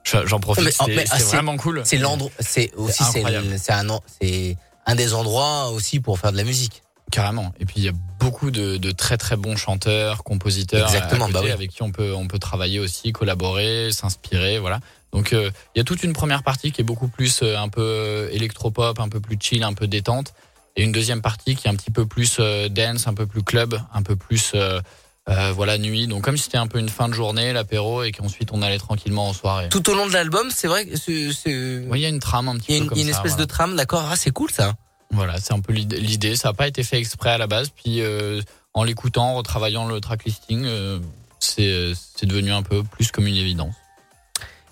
Je- 0.04 0.26
J'en 0.26 0.40
profite, 0.40 0.64
Mais- 0.64 0.70
c'était 0.70 0.94
mais, 0.94 1.04
ah, 1.10 1.18
vraiment 1.18 1.56
cool. 1.58 1.82
C'est 1.84 1.98
l'endroit, 1.98 2.30
c'est 2.40 2.72
aussi 2.76 3.02
c'est 3.12 3.22
c'est 3.58 3.72
un 3.72 3.98
c'est 4.22 4.56
un 4.88 4.94
des 4.94 5.14
endroits 5.14 5.68
aussi 5.70 6.00
pour 6.00 6.18
faire 6.18 6.32
de 6.32 6.36
la 6.36 6.44
musique. 6.44 6.82
Carrément. 7.10 7.54
Et 7.60 7.64
puis 7.64 7.76
il 7.78 7.84
y 7.84 7.88
a 7.88 7.92
beaucoup 8.18 8.50
de, 8.50 8.76
de 8.76 8.90
très 8.90 9.16
très 9.16 9.36
bons 9.36 9.56
chanteurs, 9.56 10.24
compositeurs 10.24 10.86
Exactement, 10.86 11.26
à 11.26 11.28
côté, 11.28 11.32
bah 11.32 11.44
oui. 11.44 11.50
avec 11.52 11.70
qui 11.70 11.82
on 11.82 11.90
peut 11.90 12.14
on 12.14 12.26
peut 12.26 12.38
travailler 12.38 12.80
aussi, 12.80 13.12
collaborer, 13.12 13.90
s'inspirer, 13.92 14.58
voilà. 14.58 14.80
Donc 15.12 15.32
euh, 15.32 15.50
il 15.74 15.78
y 15.78 15.80
a 15.80 15.84
toute 15.84 16.02
une 16.02 16.12
première 16.12 16.42
partie 16.42 16.70
qui 16.70 16.82
est 16.82 16.84
beaucoup 16.84 17.08
plus 17.08 17.40
euh, 17.42 17.56
un 17.56 17.68
peu 17.70 17.80
euh, 17.80 18.30
électropop, 18.30 19.00
un 19.00 19.08
peu 19.08 19.20
plus 19.20 19.38
chill, 19.40 19.62
un 19.62 19.72
peu 19.72 19.86
détente. 19.86 20.34
Et 20.76 20.82
une 20.82 20.92
deuxième 20.92 21.22
partie 21.22 21.56
qui 21.56 21.66
est 21.66 21.70
un 21.70 21.76
petit 21.76 21.90
peu 21.90 22.06
plus 22.06 22.36
euh, 22.40 22.68
dance, 22.68 23.06
un 23.08 23.14
peu 23.14 23.26
plus 23.26 23.42
club, 23.42 23.80
un 23.92 24.02
peu 24.02 24.16
plus 24.16 24.52
euh, 25.28 25.52
voilà 25.54 25.78
nuit. 25.78 26.06
Donc 26.06 26.22
comme 26.24 26.36
si 26.36 26.44
c'était 26.44 26.58
un 26.58 26.66
peu 26.66 26.78
une 26.78 26.88
fin 26.88 27.08
de 27.08 27.14
journée, 27.14 27.52
l'apéro, 27.52 28.02
et 28.02 28.12
qu'ensuite 28.12 28.50
on 28.52 28.62
allait 28.62 28.78
tranquillement 28.78 29.28
en 29.28 29.32
soirée. 29.32 29.68
Tout 29.68 29.88
au 29.90 29.94
long 29.94 30.06
de 30.06 30.12
l'album, 30.12 30.48
c'est 30.54 30.68
vrai 30.68 30.86
que 30.86 30.96
c'est. 30.96 31.28
Oui, 31.88 31.98
il 31.98 32.02
y 32.02 32.06
a 32.06 32.08
une 32.08 32.18
trame 32.20 32.48
un 32.48 32.56
petit 32.56 32.72
Il 32.72 32.74
y 32.74 32.76
a 32.76 32.78
peu 32.78 32.84
une, 32.84 32.88
comme 32.88 32.98
il 32.98 33.00
y 33.02 33.04
a 33.04 33.08
une 33.08 33.12
ça, 33.12 33.18
espèce 33.18 33.32
voilà. 33.32 33.46
de 33.46 33.50
trame, 33.50 33.76
d'accord. 33.76 34.04
Ah, 34.10 34.16
c'est 34.16 34.30
cool 34.30 34.50
ça. 34.50 34.74
Voilà, 35.10 35.38
c'est 35.40 35.54
un 35.54 35.60
peu 35.60 35.72
l'id- 35.72 35.92
l'idée. 35.94 36.36
Ça 36.36 36.48
n'a 36.48 36.54
pas 36.54 36.68
été 36.68 36.82
fait 36.82 36.98
exprès 36.98 37.30
à 37.30 37.38
la 37.38 37.46
base. 37.46 37.70
Puis 37.70 38.00
euh, 38.02 38.40
en 38.74 38.84
l'écoutant, 38.84 39.30
en 39.30 39.34
retravaillant 39.36 39.86
le 39.86 40.00
track 40.00 40.24
listing, 40.24 40.64
euh, 40.66 40.98
c'est 41.40 42.26
devenu 42.26 42.52
un 42.52 42.62
peu 42.62 42.82
plus 42.82 43.10
comme 43.10 43.26
une 43.26 43.36
évidence. 43.36 43.74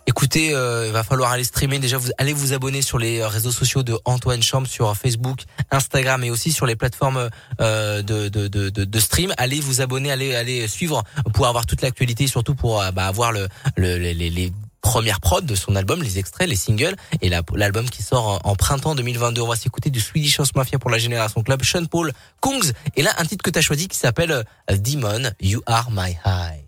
Écoutez, 0.09 0.55
euh, 0.55 0.87
il 0.87 0.93
va 0.93 1.03
falloir 1.03 1.33
aller 1.33 1.43
streamer. 1.43 1.79
Déjà, 1.81 1.99
vous 1.99 2.11
allez 2.19 2.33
vous 2.33 2.53
abonner 2.53 2.81
sur 2.81 2.97
les 2.99 3.21
euh, 3.21 3.29
réseaux 3.29 3.51
sociaux 3.51 3.83
de 3.83 3.99
Antoine 4.05 4.41
Chambre 4.43 4.69
sur 4.69 4.97
Facebook, 4.97 5.41
Instagram 5.73 6.23
et 6.23 6.31
aussi 6.31 6.53
sur 6.53 6.65
les 6.65 6.77
plateformes 6.77 7.29
euh, 7.61 8.03
de, 8.03 8.29
de, 8.29 8.47
de, 8.49 9.01
stream. 9.01 9.35
Allez 9.37 9.59
vous 9.61 9.81
abonner, 9.81 10.13
allez 10.13 10.35
allez 10.37 10.69
suivre 10.69 11.03
pour 11.35 11.49
avoir 11.49 11.67
toute 11.67 11.83
l'actualité, 11.83 12.29
surtout 12.29 12.55
pour 12.55 12.81
euh, 12.81 12.93
bah, 12.93 13.07
avoir 13.07 13.33
le, 13.33 13.49
le 13.77 13.99
les, 13.99 14.15
les, 14.15 14.53
premières 14.83 15.21
prods 15.21 15.41
de 15.41 15.57
son 15.57 15.75
album, 15.75 16.01
les 16.01 16.21
extraits, 16.21 16.49
les 16.49 16.55
singles 16.55 16.95
et 17.21 17.29
la- 17.29 17.43
l'album 17.55 17.91
qui 17.91 18.05
sort 18.05 18.41
en, 18.45 18.55
printemps 18.55 18.95
2022. 18.95 19.41
On 19.41 19.49
va 19.49 19.57
s'écouter 19.57 19.91
du 19.91 19.99
Swedish 19.99 20.39
House 20.39 20.55
Mafia 20.55 20.79
pour 20.79 20.91
la 20.91 20.99
génération 20.99 21.43
club, 21.43 21.65
Sean 21.65 21.87
Paul, 21.87 22.13
Kungs 22.41 22.71
et 22.95 23.03
là 23.03 23.11
un 23.19 23.25
titre 23.25 23.43
que 23.43 23.51
tu 23.51 23.59
as 23.59 23.63
choisi 23.63 23.89
qui 23.89 23.99
s'appelle 23.99 24.31
euh, 24.31 24.45
Demon, 24.77 25.29
You 25.41 25.61
Are 25.67 25.91
My 25.91 26.17
High. 26.25 26.66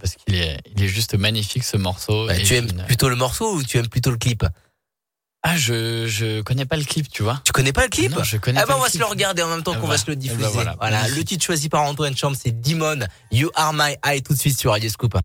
Parce 0.00 0.14
qu'il 0.14 0.34
est, 0.34 0.58
il 0.76 0.82
est 0.82 0.88
juste 0.88 1.14
magnifique 1.14 1.64
ce 1.64 1.76
morceau. 1.76 2.26
Bah, 2.26 2.36
Et 2.38 2.42
tu 2.42 2.54
aimes 2.54 2.68
une- 2.70 2.84
plutôt 2.84 3.08
le 3.08 3.16
morceau 3.16 3.54
ou 3.54 3.62
tu 3.62 3.78
aimes 3.78 3.88
plutôt 3.88 4.10
le 4.10 4.18
clip? 4.18 4.44
Ah, 5.44 5.56
je 5.56 6.06
je 6.08 6.40
connais 6.42 6.66
pas 6.66 6.76
le 6.76 6.84
clip, 6.84 7.08
tu 7.08 7.22
vois. 7.22 7.40
Tu 7.44 7.52
connais 7.52 7.72
pas 7.72 7.84
le 7.84 7.88
clip? 7.88 8.10
Non, 8.10 8.24
je 8.24 8.36
connais 8.38 8.58
Ah 8.58 8.62
pas 8.62 8.72
bah 8.72 8.74
on 8.74 8.78
le 8.78 8.84
va 8.86 8.90
se 8.90 8.98
le 8.98 9.04
regarder 9.04 9.42
en 9.42 9.48
même 9.48 9.62
temps 9.62 9.72
Ah 9.74 9.80
qu'on 9.80 9.86
bah, 9.86 9.92
va 9.94 9.98
se 9.98 10.06
le 10.08 10.14
eh 10.14 10.16
diffuser. 10.16 10.64
bah 10.64 10.74
voilà, 10.80 11.08
le 11.08 11.24
titre 11.24 11.44
choisi 11.44 11.68
par 11.68 11.82
Antoine 11.84 12.16
Chambre, 12.16 12.36
c'est 12.40 12.60
Demon, 12.60 13.06
You 13.30 13.48
Are 13.54 13.72
My 13.72 13.94
Eye 14.04 14.20
tout 14.22 14.34
de 14.34 14.38
suite 14.38 14.58
sur 14.58 14.72
Radio 14.72 14.90
Scoop. 14.90 15.16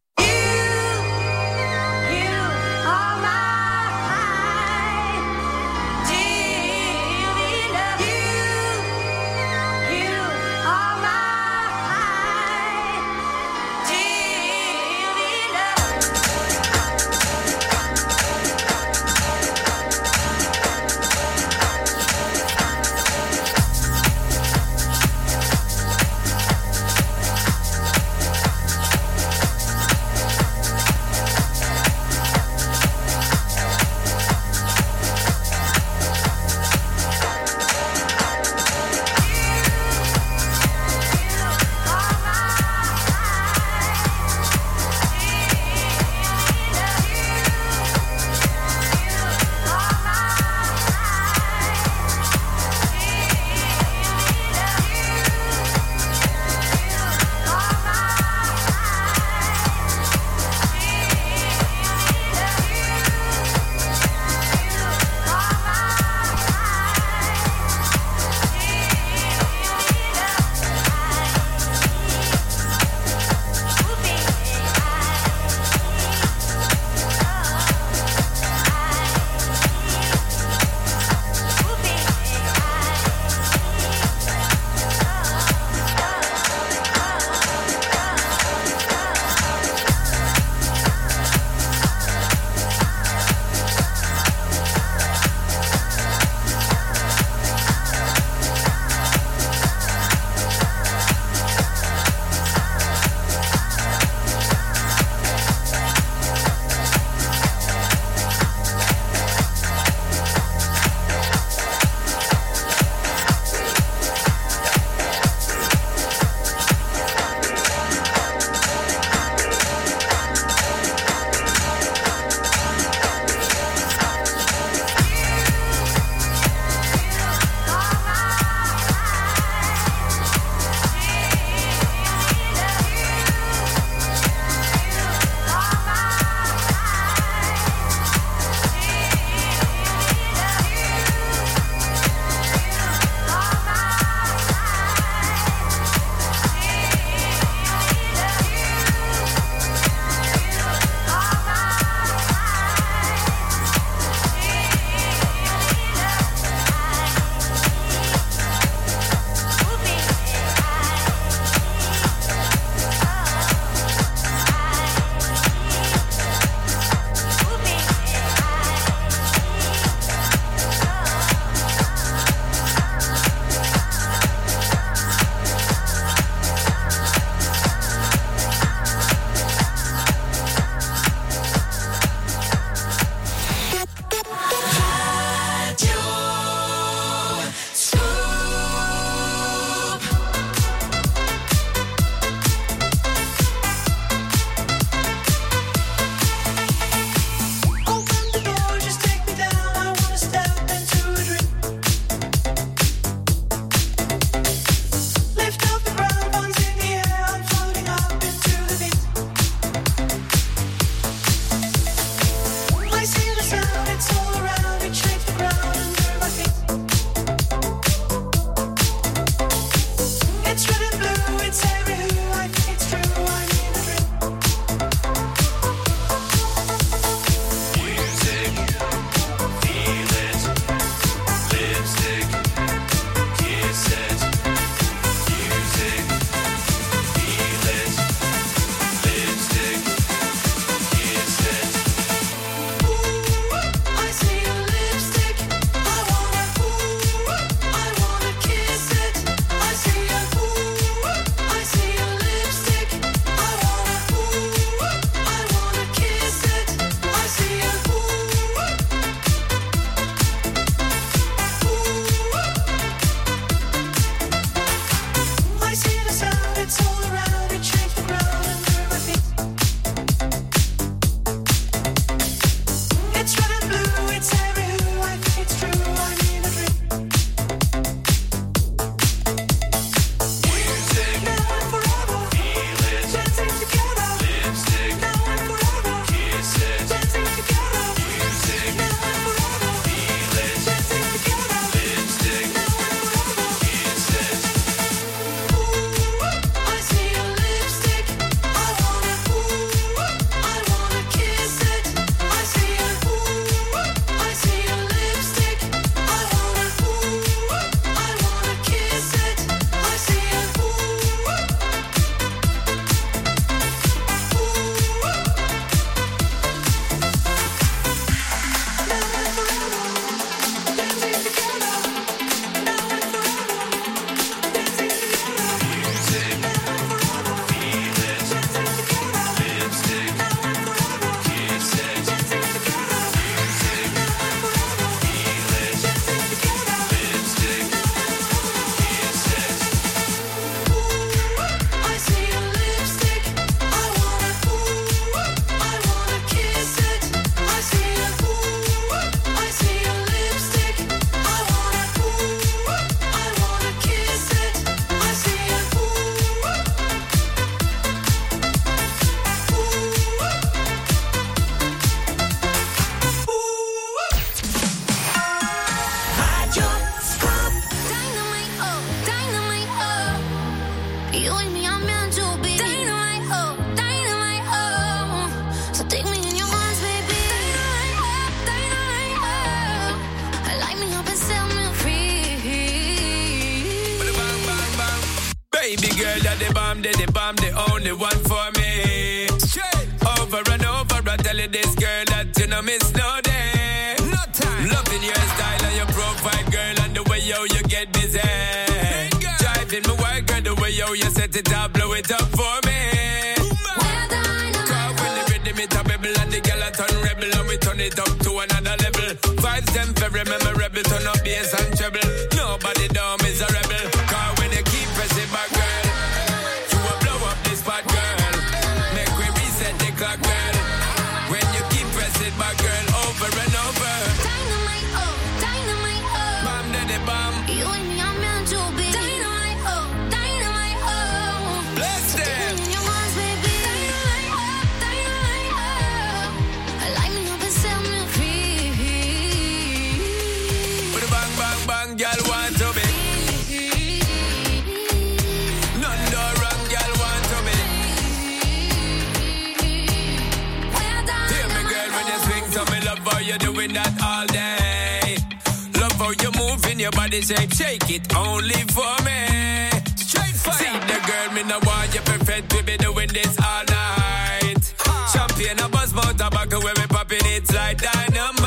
girl, 461.25 461.33
me 461.35 461.43
no 461.43 461.59
want 461.63 461.93
you 461.93 462.01
perfect. 462.01 462.53
We 462.53 462.61
be 462.63 462.77
doing 462.77 463.09
this 463.09 463.37
all 463.39 463.63
night. 463.65 464.73
Champion, 465.13 465.59
a 465.59 465.69
buzz, 465.69 465.93
mouth 465.93 466.17
tobacco, 466.17 466.59
where 466.59 466.73
we 466.75 466.87
popping 466.87 467.19
it 467.23 467.53
like 467.53 467.81
dynamite. 467.81 468.42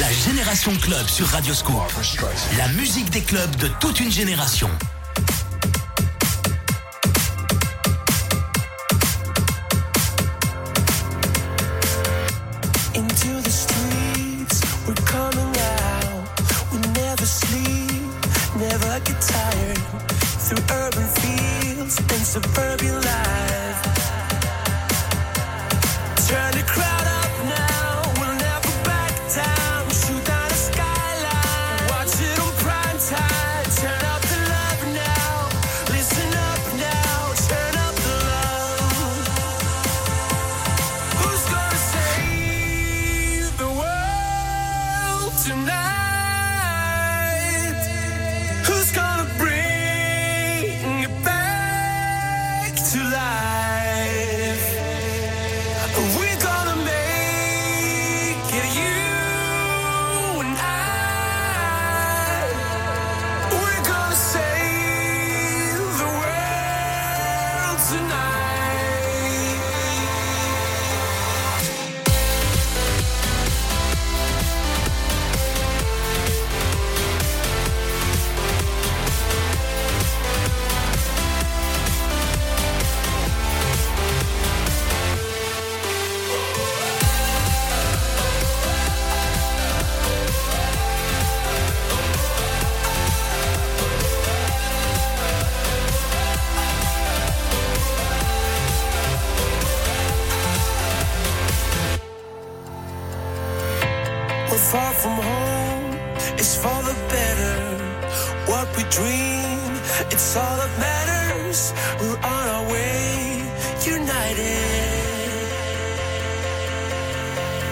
La 0.00 0.12
génération 0.12 0.72
club 0.76 1.06
sur 1.06 1.26
Radioscope. 1.26 1.92
La 2.56 2.68
musique 2.68 3.08
des 3.10 3.22
clubs 3.22 3.54
de 3.56 3.68
toute 3.80 4.00
une 4.00 4.10
génération. 4.10 4.68
We're 111.48 112.16
on 112.16 112.48
our 112.48 112.70
way, 112.70 113.42
united. 113.86 114.92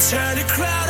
Turn 0.08 0.36
the 0.38 0.44
crowd. 0.48 0.85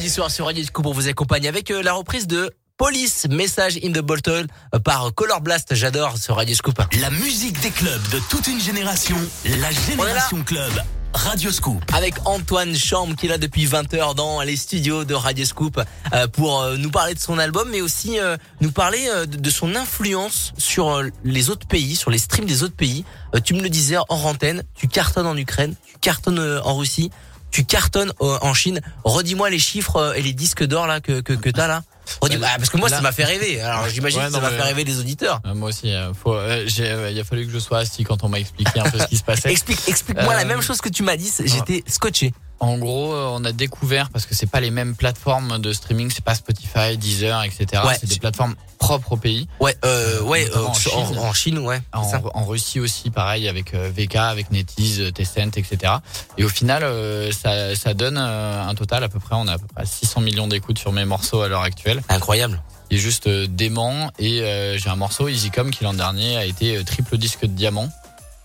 samedi 0.00 0.14
soir 0.14 0.30
sur 0.30 0.46
Radio 0.46 0.64
Scoop, 0.64 0.86
on 0.86 0.92
vous 0.92 1.08
accompagne 1.08 1.46
avec 1.46 1.70
euh, 1.70 1.82
la 1.82 1.92
reprise 1.92 2.26
de 2.26 2.50
Police, 2.78 3.26
Message 3.28 3.78
in 3.84 3.92
the 3.92 3.98
Bottle 3.98 4.46
euh, 4.74 4.78
par 4.78 5.12
Color 5.12 5.42
Blast. 5.42 5.74
J'adore 5.74 6.16
ce 6.16 6.32
Radio 6.32 6.54
Scoop. 6.54 6.80
La 7.02 7.10
musique 7.10 7.60
des 7.60 7.68
clubs 7.68 8.08
de 8.10 8.18
toute 8.30 8.46
une 8.46 8.58
génération, 8.58 9.18
la 9.44 9.70
Génération 9.70 10.42
Club. 10.42 10.72
Radio 11.12 11.50
Scoop. 11.50 11.82
Avec 11.92 12.14
Antoine 12.24 12.74
Chambre 12.74 13.14
qui 13.14 13.26
est 13.26 13.28
là 13.28 13.36
depuis 13.36 13.66
20h 13.66 14.14
dans 14.14 14.40
les 14.40 14.56
studios 14.56 15.04
de 15.04 15.12
Radio 15.12 15.44
Scoop 15.44 15.78
euh, 16.14 16.26
pour 16.28 16.64
nous 16.78 16.90
parler 16.90 17.12
de 17.12 17.20
son 17.20 17.38
album 17.38 17.68
mais 17.70 17.82
aussi 17.82 18.16
nous 18.62 18.72
parler 18.72 19.06
de 19.26 19.50
son 19.50 19.74
influence 19.74 20.54
sur 20.56 21.02
les 21.24 21.50
autres 21.50 21.66
pays, 21.66 21.94
sur 21.94 22.10
les 22.10 22.16
streams 22.16 22.46
des 22.46 22.62
autres 22.62 22.76
pays. 22.76 23.04
Tu 23.44 23.52
me 23.52 23.60
le 23.60 23.68
disais 23.68 23.98
en 23.98 24.06
antenne, 24.08 24.62
tu 24.74 24.88
cartonnes 24.88 25.26
en 25.26 25.36
Ukraine, 25.36 25.74
tu 25.84 25.98
cartonnes 26.00 26.60
en 26.64 26.74
Russie 26.76 27.10
tu 27.50 27.64
cartonnes 27.64 28.12
euh, 28.20 28.38
en 28.42 28.54
Chine. 28.54 28.80
Redis-moi 29.04 29.50
les 29.50 29.58
chiffres 29.58 29.96
euh, 29.96 30.12
et 30.14 30.22
les 30.22 30.32
disques 30.32 30.64
d'or 30.64 30.86
là 30.86 31.00
que 31.00 31.20
que, 31.20 31.50
t'as 31.50 31.66
là. 31.66 31.82
Redis 32.20 32.36
euh, 32.36 32.40
ah, 32.44 32.56
parce 32.56 32.70
que 32.70 32.76
moi 32.76 32.88
ça 32.88 33.00
m'a 33.00 33.12
fait 33.12 33.24
rêver. 33.24 33.60
Alors 33.60 33.88
j'imagine 33.88 34.22
que 34.22 34.30
ça 34.30 34.40
m'a 34.40 34.50
fait 34.50 34.62
rêver 34.62 34.84
les 34.84 34.98
auditeurs. 34.98 35.40
Moi 35.54 35.68
aussi. 35.68 35.88
Il 35.88 35.94
a 35.94 37.24
fallu 37.24 37.46
que 37.46 37.52
je 37.52 37.58
sois 37.58 37.78
assis 37.78 38.04
quand 38.04 38.22
on 38.24 38.28
m'a 38.28 38.40
expliqué 38.40 38.80
un 38.80 38.90
peu 38.90 38.98
ce 38.98 39.06
qui 39.06 39.16
se 39.16 39.24
passait. 39.24 39.50
Explique, 39.60 39.80
explique-moi 39.88 40.34
la 40.34 40.44
même 40.44 40.62
chose 40.62 40.80
que 40.80 40.88
tu 40.88 41.02
m'as 41.02 41.16
dit. 41.16 41.30
J'étais 41.44 41.84
scotché. 41.86 42.32
En 42.60 42.76
gros, 42.76 43.14
euh, 43.14 43.30
on 43.32 43.44
a 43.46 43.52
découvert 43.52 44.10
parce 44.10 44.26
que 44.26 44.34
c'est 44.34 44.46
pas 44.46 44.60
les 44.60 44.70
mêmes 44.70 44.94
plateformes 44.94 45.58
de 45.58 45.72
streaming, 45.72 46.10
c'est 46.14 46.22
pas 46.22 46.34
Spotify, 46.34 46.98
Deezer, 46.98 47.42
etc. 47.42 47.82
Ouais. 47.86 47.96
C'est 47.98 48.06
des 48.06 48.18
plateformes 48.18 48.54
propres 48.78 49.12
au 49.12 49.16
pays. 49.16 49.48
Ouais, 49.60 49.74
euh, 49.82 50.20
ouais, 50.22 50.46
euh, 50.54 50.66
en 50.66 50.74
Chine. 50.74 51.18
en 51.18 51.32
Chine, 51.32 51.58
ouais. 51.58 51.80
En, 51.94 52.44
Russie 52.44 52.78
aussi, 52.78 53.08
pareil, 53.08 53.48
avec 53.48 53.74
VK, 53.74 54.16
avec 54.16 54.50
NetEase, 54.50 55.10
Tencent, 55.14 55.56
etc. 55.56 55.94
Et 56.36 56.44
au 56.44 56.50
final, 56.50 56.84
ça, 57.32 57.74
ça 57.76 57.94
donne 57.94 58.18
un 58.18 58.74
total 58.74 59.04
à 59.04 59.08
peu 59.08 59.20
près, 59.20 59.36
on 59.36 59.48
a 59.48 59.54
à 59.54 59.58
peu 59.58 59.66
près 59.74 59.86
600 59.86 60.20
millions 60.20 60.46
d'écoutes 60.46 60.78
sur 60.78 60.92
mes 60.92 61.06
morceaux 61.06 61.40
à 61.40 61.48
l'heure 61.48 61.62
actuelle. 61.62 62.02
Incroyable. 62.10 62.62
Il 62.90 62.98
est 62.98 63.00
juste 63.00 63.28
dément. 63.28 64.10
Et 64.18 64.42
j'ai 64.76 64.90
un 64.90 64.96
morceau, 64.96 65.28
Easycom, 65.28 65.70
qui 65.70 65.84
l'an 65.84 65.94
dernier 65.94 66.36
a 66.36 66.44
été 66.44 66.84
triple 66.84 67.16
disque 67.16 67.42
de 67.42 67.52
diamant 67.52 67.88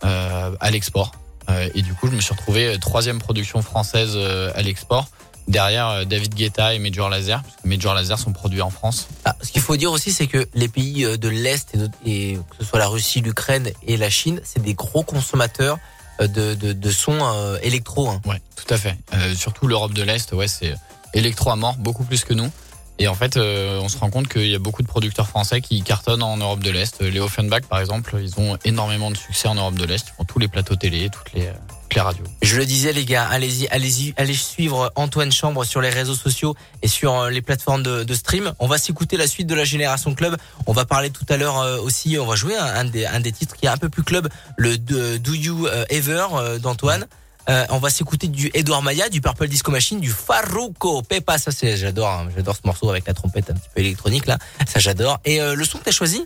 à 0.01 0.71
l'export. 0.71 1.11
Euh, 1.49 1.69
et 1.75 1.81
du 1.81 1.93
coup, 1.93 2.07
je 2.07 2.15
me 2.15 2.21
suis 2.21 2.33
retrouvé 2.33 2.67
euh, 2.67 2.77
troisième 2.77 3.19
production 3.19 3.61
française 3.61 4.13
euh, 4.15 4.51
à 4.55 4.61
l'export, 4.61 5.07
derrière 5.47 6.05
David 6.05 6.33
Guetta 6.33 6.73
et 6.73 6.79
Major 6.79 7.09
Lazer, 7.09 7.41
parce 7.43 7.55
que 7.61 7.67
Major 7.67 7.93
Lazer 7.93 8.17
sont 8.17 8.33
produits 8.33 8.61
en 8.61 8.71
France. 8.71 9.07
Ah, 9.25 9.35
ce 9.43 9.51
qu'il 9.51 9.61
faut 9.61 9.77
dire 9.77 9.91
aussi, 9.91 10.11
c'est 10.11 10.27
que 10.27 10.47
les 10.55 10.67
pays 10.67 11.05
de 11.05 11.29
l'Est, 11.29 11.75
et, 12.05 12.39
que 12.49 12.55
ce 12.59 12.65
soit 12.65 12.79
la 12.79 12.87
Russie, 12.87 13.21
l'Ukraine 13.21 13.69
et 13.85 13.95
la 13.97 14.09
Chine, 14.09 14.41
c'est 14.43 14.61
des 14.63 14.73
gros 14.73 15.03
consommateurs 15.03 15.77
de, 16.19 16.55
de, 16.55 16.73
de 16.73 16.89
sons 16.89 17.19
électro. 17.61 18.09
hein. 18.09 18.21
Ouais, 18.25 18.41
tout 18.55 18.73
à 18.73 18.77
fait. 18.77 18.97
Euh, 19.13 19.35
surtout 19.35 19.67
l'Europe 19.67 19.93
de 19.93 20.01
l'Est, 20.01 20.33
ouais, 20.33 20.47
c'est 20.47 20.73
électro 21.13 21.51
à 21.51 21.55
mort, 21.55 21.75
beaucoup 21.77 22.03
plus 22.05 22.23
que 22.23 22.33
nous. 22.33 22.49
Et 22.97 23.07
en 23.07 23.15
fait, 23.15 23.37
euh, 23.37 23.79
on 23.81 23.89
se 23.89 23.97
rend 23.97 24.09
compte 24.09 24.27
qu'il 24.27 24.47
y 24.47 24.55
a 24.55 24.59
beaucoup 24.59 24.81
de 24.81 24.87
producteurs 24.87 25.27
français 25.27 25.61
qui 25.61 25.81
cartonnent 25.81 26.23
en 26.23 26.37
Europe 26.37 26.61
de 26.61 26.71
l'Est. 26.71 27.01
Les 27.01 27.19
Offenbach, 27.19 27.63
par 27.69 27.79
exemple, 27.79 28.15
ils 28.21 28.39
ont 28.39 28.57
énormément 28.63 29.11
de 29.11 29.17
succès 29.17 29.47
en 29.47 29.55
Europe 29.55 29.75
de 29.75 29.85
l'Est. 29.85 30.05
Ils 30.07 30.15
font 30.15 30.23
tous 30.23 30.39
les 30.39 30.47
plateaux 30.47 30.75
télé, 30.75 31.09
toutes 31.09 31.33
les, 31.33 31.47
euh, 31.47 31.53
toutes 31.83 31.95
les 31.95 32.01
radios. 32.01 32.23
Je 32.41 32.57
le 32.57 32.65
disais, 32.65 32.93
les 32.93 33.05
gars, 33.05 33.27
allez-y, 33.29 33.67
allez-y, 33.67 34.13
allez 34.17 34.33
suivre 34.33 34.91
Antoine 34.95 35.31
Chambre 35.31 35.65
sur 35.65 35.81
les 35.81 35.89
réseaux 35.89 36.15
sociaux 36.15 36.55
et 36.81 36.87
sur 36.87 37.13
euh, 37.13 37.29
les 37.29 37.41
plateformes 37.41 37.83
de, 37.83 38.13
stream. 38.13 38.53
On 38.59 38.67
va 38.67 38.77
s'écouter 38.77 39.17
la 39.17 39.27
suite 39.27 39.47
de 39.47 39.55
la 39.55 39.65
Génération 39.65 40.15
Club. 40.15 40.37
On 40.65 40.73
va 40.73 40.85
parler 40.85 41.09
tout 41.09 41.25
à 41.29 41.37
l'heure 41.37 41.59
euh, 41.59 41.79
aussi, 41.79 42.17
on 42.17 42.25
va 42.25 42.35
jouer 42.35 42.55
un, 42.55 42.85
des, 42.85 43.31
titres 43.31 43.55
qui 43.55 43.65
est 43.65 43.69
un 43.69 43.77
peu 43.77 43.89
plus 43.89 44.03
club, 44.03 44.29
le 44.57 44.77
de- 44.77 45.17
Do 45.17 45.33
You 45.33 45.67
euh, 45.67 45.85
Ever 45.89 46.27
euh, 46.33 46.59
d'Antoine. 46.59 47.05
Euh, 47.49 47.65
on 47.69 47.77
va 47.77 47.89
s'écouter 47.89 48.27
du 48.27 48.49
Edouard 48.53 48.81
Maya, 48.81 49.09
du 49.09 49.21
Purple 49.21 49.47
Disco 49.47 49.71
Machine, 49.71 49.99
du 49.99 50.11
Farruko 50.11 51.01
Pepa. 51.01 51.37
Ça, 51.37 51.51
c'est, 51.51 51.77
j'adore, 51.77 52.09
hein, 52.09 52.27
j'adore 52.35 52.55
ce 52.55 52.61
morceau 52.65 52.89
avec 52.89 53.05
la 53.07 53.13
trompette 53.13 53.49
un 53.49 53.53
petit 53.53 53.69
peu 53.73 53.81
électronique 53.81 54.25
là. 54.25 54.37
Ça, 54.67 54.79
j'adore. 54.79 55.19
Et 55.25 55.41
euh, 55.41 55.55
le 55.55 55.65
son 55.65 55.77
que 55.77 55.83
t'as 55.83 55.91
choisi, 55.91 56.25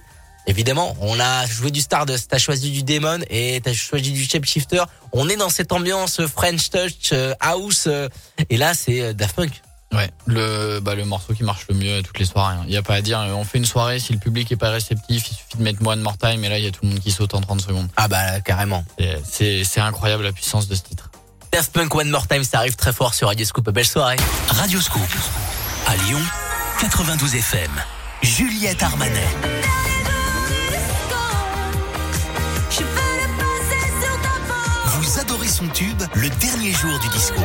Évidemment, 0.49 0.95
on 1.01 1.19
a 1.19 1.45
joué 1.45 1.69
du 1.69 1.79
Stardust, 1.79 2.31
t'as 2.31 2.39
choisi 2.39 2.71
du 2.71 2.81
Demon 2.81 3.19
et 3.29 3.61
t'as 3.63 3.73
choisi 3.73 4.11
du 4.11 4.23
Shapeshifter. 4.23 4.83
On 5.11 5.29
est 5.29 5.35
dans 5.35 5.49
cette 5.49 5.71
ambiance 5.71 6.25
French 6.25 6.71
Touch, 6.71 7.11
euh, 7.11 7.35
House, 7.39 7.85
euh, 7.85 8.09
et 8.49 8.57
là 8.57 8.73
c'est 8.73 9.01
euh, 9.01 9.13
Daft 9.13 9.35
Punk. 9.35 9.61
Ouais, 9.91 10.09
le, 10.27 10.79
bah, 10.81 10.93
le 10.93 11.03
morceau 11.03 11.33
qui 11.33 11.43
marche 11.43 11.65
le 11.67 11.75
mieux 11.75 12.03
toutes 12.03 12.19
les 12.19 12.25
soirées. 12.25 12.55
Il 12.65 12.69
n'y 12.69 12.77
a 12.77 12.83
pas 12.83 12.93
à 12.95 13.01
dire. 13.01 13.19
On 13.19 13.43
fait 13.43 13.57
une 13.57 13.65
soirée, 13.65 13.99
si 13.99 14.13
le 14.13 14.19
public 14.19 14.51
est 14.51 14.55
pas 14.55 14.69
réceptif, 14.69 15.27
il 15.31 15.35
suffit 15.35 15.57
de 15.57 15.63
mettre 15.63 15.85
One 15.85 16.01
More 16.01 16.17
Time, 16.17 16.43
et 16.43 16.49
là, 16.49 16.59
il 16.59 16.63
y 16.63 16.67
a 16.67 16.71
tout 16.71 16.81
le 16.83 16.89
monde 16.89 16.99
qui 16.99 17.11
saute 17.11 17.33
en 17.33 17.41
30 17.41 17.61
secondes. 17.61 17.87
Ah 17.97 18.07
bah 18.07 18.39
carrément. 18.41 18.85
C'est 19.23 19.79
incroyable 19.79 20.23
la 20.23 20.31
puissance 20.31 20.67
de 20.67 20.75
ce 20.75 20.81
titre. 20.83 21.09
Daft 21.51 21.73
Punk 21.73 21.95
One 21.95 22.09
More 22.11 22.27
Time, 22.27 22.43
ça 22.43 22.59
arrive 22.59 22.75
très 22.75 22.93
fort 22.93 23.15
sur 23.15 23.27
Radio 23.29 23.43
Scoop. 23.45 23.69
Belle 23.71 23.85
soirée. 23.87 24.17
Radio 24.49 24.79
Scoop. 24.79 25.01
À 25.87 25.95
Lyon, 25.95 26.19
92 26.79 27.33
FM. 27.35 27.71
Juliette 28.21 28.83
Armanet. 28.83 29.27
Vous 34.85 35.19
adorez 35.19 35.47
son 35.47 35.67
tube, 35.69 36.03
le 36.13 36.29
dernier 36.29 36.71
jour 36.73 36.99
du 36.99 37.07
disco. 37.09 37.41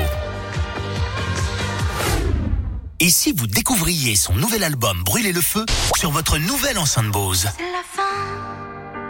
Et 3.05 3.10
si 3.10 3.32
vous 3.32 3.47
découvriez 3.47 4.16
son 4.16 4.32
nouvel 4.32 4.64
album 4.64 5.02
Brûler 5.05 5.32
le 5.32 5.43
feu 5.43 5.66
sur 5.94 6.10
votre 6.10 6.39
nouvelle 6.39 6.78
enceinte 6.78 7.09
Bose 7.09 7.51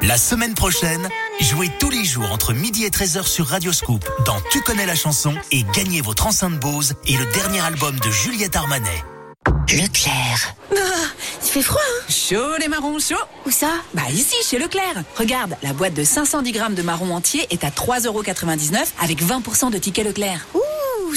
La 0.02 0.18
semaine 0.18 0.54
prochaine, 0.54 1.08
jouez 1.40 1.70
tous 1.78 1.90
les 1.90 2.04
jours 2.04 2.32
entre 2.32 2.54
midi 2.54 2.82
et 2.82 2.90
13h 2.90 3.24
sur 3.24 3.46
Radio 3.46 3.72
Scoop 3.72 4.04
dans 4.26 4.40
Tu 4.50 4.60
connais 4.62 4.84
la 4.84 4.96
chanson 4.96 5.36
et 5.52 5.62
gagnez 5.72 6.00
votre 6.00 6.26
enceinte 6.26 6.58
Bose 6.58 6.94
et 7.06 7.16
le 7.16 7.24
dernier 7.26 7.60
album 7.60 7.96
de 8.00 8.10
Juliette 8.10 8.56
Armanet. 8.56 9.04
Leclerc. 9.70 10.56
Ah, 10.72 10.80
il 11.44 11.48
fait 11.48 11.62
froid, 11.62 11.80
hein 11.80 12.04
Chaud 12.08 12.56
les 12.58 12.66
marrons, 12.66 12.98
chaud 12.98 13.14
Où 13.46 13.52
ça? 13.52 13.70
Bah 13.94 14.02
ici, 14.10 14.34
chez 14.44 14.58
Leclerc. 14.58 15.04
Regarde, 15.16 15.56
la 15.62 15.72
boîte 15.72 15.94
de 15.94 16.02
510 16.02 16.50
grammes 16.50 16.74
de 16.74 16.82
marrons 16.82 17.14
entiers 17.14 17.46
est 17.50 17.62
à 17.62 17.70
3,99€ 17.70 18.74
avec 19.00 19.22
20% 19.22 19.70
de 19.70 19.78
tickets 19.78 20.04
Leclerc. 20.04 20.48
Ouh, 20.54 20.58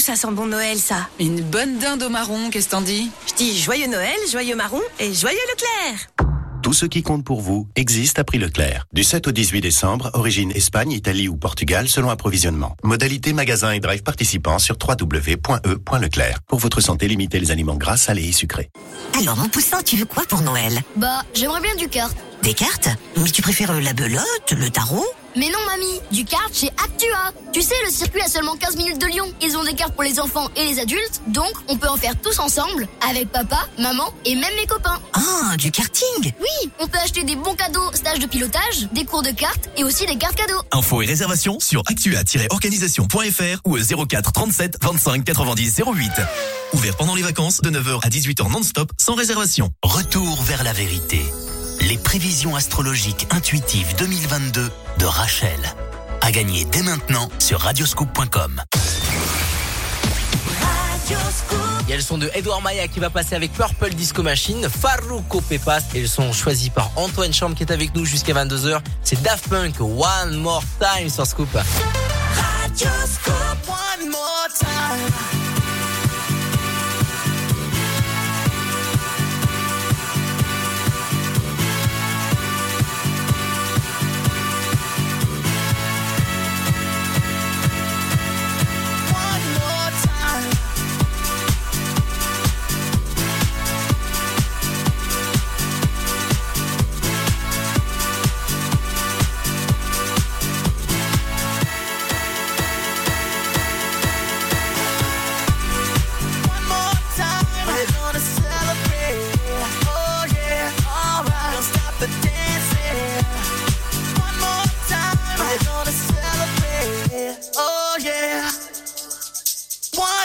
ça 0.00 0.16
sent 0.16 0.28
bon 0.32 0.46
Noël, 0.46 0.78
ça. 0.78 1.08
Une 1.20 1.40
bonne 1.40 1.78
dinde 1.78 2.02
au 2.02 2.08
marron, 2.08 2.50
qu'est-ce 2.50 2.68
t'en 2.68 2.80
dis? 2.80 3.10
Je 3.28 3.34
dis 3.34 3.58
joyeux 3.58 3.86
Noël, 3.88 4.16
joyeux 4.30 4.56
marron 4.56 4.80
et 4.98 5.12
joyeux 5.14 5.38
Leclerc. 5.50 6.08
Tout 6.62 6.72
ce 6.72 6.86
qui 6.86 7.02
compte 7.02 7.24
pour 7.24 7.40
vous 7.40 7.68
existe 7.76 8.18
à 8.18 8.24
prix 8.24 8.38
Leclerc. 8.38 8.86
Du 8.92 9.04
7 9.04 9.28
au 9.28 9.32
18 9.32 9.60
décembre, 9.60 10.10
origine 10.14 10.50
Espagne, 10.50 10.90
Italie 10.90 11.28
ou 11.28 11.36
Portugal 11.36 11.88
selon 11.88 12.10
approvisionnement. 12.10 12.76
Modalité 12.82 13.32
magasin 13.32 13.70
et 13.72 13.80
drive 13.80 14.02
participants 14.02 14.58
sur 14.58 14.76
www.e.leclerc. 14.76 16.40
Pour 16.48 16.58
votre 16.58 16.80
santé, 16.80 17.06
limitez 17.08 17.38
les 17.38 17.50
aliments 17.52 17.76
gras, 17.76 17.96
salés 17.96 18.28
et 18.28 18.32
sucrés. 18.32 18.70
Alors, 19.18 19.36
mon 19.36 19.48
poussin, 19.48 19.82
tu 19.82 19.96
veux 19.96 20.04
quoi 20.04 20.24
pour 20.28 20.42
Noël? 20.42 20.80
Bah, 20.96 21.22
j'aimerais 21.32 21.60
bien 21.60 21.76
du 21.76 21.88
kart. 21.88 22.14
Des 22.48 22.54
cartes 22.54 22.88
Mais 23.18 23.30
tu 23.30 23.42
préfères 23.42 23.78
la 23.78 23.92
belote, 23.92 24.52
le 24.52 24.70
tarot? 24.70 25.04
Mais 25.36 25.50
non, 25.50 25.58
mamie, 25.66 26.00
du 26.10 26.24
kart 26.24 26.48
chez 26.50 26.68
Actua. 26.82 27.30
Tu 27.52 27.60
sais, 27.60 27.74
le 27.84 27.90
circuit 27.90 28.22
a 28.22 28.26
seulement 28.26 28.56
15 28.56 28.76
minutes 28.76 28.98
de 28.98 29.04
Lyon. 29.04 29.26
Ils 29.42 29.54
ont 29.58 29.64
des 29.64 29.74
cartes 29.74 29.92
pour 29.92 30.02
les 30.02 30.18
enfants 30.18 30.48
et 30.56 30.64
les 30.64 30.80
adultes, 30.80 31.20
donc 31.26 31.52
on 31.68 31.76
peut 31.76 31.88
en 31.88 31.98
faire 31.98 32.14
tous 32.22 32.38
ensemble, 32.38 32.88
avec 33.06 33.30
papa, 33.30 33.68
maman 33.78 34.14
et 34.24 34.34
même 34.34 34.54
mes 34.56 34.64
copains. 34.64 34.98
Ah, 35.12 35.58
du 35.58 35.70
karting? 35.70 36.32
Oui, 36.40 36.70
on 36.80 36.86
peut 36.86 36.96
acheter 37.04 37.22
des 37.22 37.36
bons 37.36 37.54
cadeaux, 37.54 37.92
stages 37.92 38.18
de 38.18 38.26
pilotage, 38.26 38.88
des 38.92 39.04
cours 39.04 39.22
de 39.22 39.30
cartes 39.30 39.68
et 39.76 39.84
aussi 39.84 40.06
des 40.06 40.16
cartes 40.16 40.36
cadeaux. 40.36 40.62
Infos 40.72 41.02
et 41.02 41.06
réservations 41.06 41.60
sur 41.60 41.82
actua-organisation.fr 41.84 43.60
ou 43.66 43.76
au 43.76 44.06
04 44.06 44.32
37 44.32 44.78
25 44.82 45.22
90 45.22 45.82
08. 45.86 46.10
Ouvert 46.72 46.96
pendant 46.96 47.14
les 47.14 47.22
vacances 47.22 47.60
de 47.60 47.68
9h 47.68 47.98
à 48.02 48.08
18h 48.08 48.50
non-stop 48.50 48.90
sans 48.96 49.16
réservation. 49.16 49.70
Retour 49.82 50.42
vers 50.44 50.64
la 50.64 50.72
vérité. 50.72 51.20
Les 51.80 51.96
prévisions 51.98 52.56
astrologiques 52.56 53.26
intuitives 53.30 53.94
2022 53.96 54.70
de 54.98 55.04
Rachel. 55.04 55.58
À 56.20 56.30
gagner 56.30 56.64
dès 56.66 56.82
maintenant 56.82 57.28
sur 57.38 57.60
radioscoop.com. 57.60 58.62
Il 61.82 61.90
y 61.90 61.92
a 61.92 61.96
le 61.96 62.02
son 62.02 62.18
de 62.18 62.30
Edouard 62.34 62.60
Maya 62.60 62.86
qui 62.88 63.00
va 63.00 63.08
passer 63.08 63.34
avec 63.34 63.52
Purple 63.52 63.94
Disco 63.94 64.22
Machine, 64.22 64.68
Farruko 64.68 65.40
Pepas 65.40 65.80
et 65.94 66.00
le 66.00 66.06
son 66.06 66.32
choisi 66.32 66.68
par 66.70 66.90
Antoine 66.96 67.32
Chambre 67.32 67.54
qui 67.56 67.62
est 67.62 67.72
avec 67.72 67.94
nous 67.94 68.04
jusqu'à 68.04 68.34
22h. 68.34 68.80
C'est 69.02 69.22
Daft 69.22 69.48
Punk 69.48 69.80
One 69.80 70.36
More 70.36 70.64
Time 70.80 71.08
sur 71.08 71.26
Scoop. 71.26 71.48
Radio 71.54 72.90
Scoop, 73.06 73.68
one 73.68 74.10
more 74.10 74.48
time. 74.58 75.57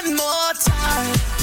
one 0.06 0.16
more 0.16 0.54
time. 0.60 1.43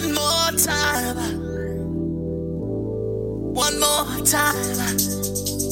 One 0.00 0.14
more 0.14 0.52
time. 0.56 1.16
One 3.52 3.78
more 3.78 4.24
time. 4.24 4.78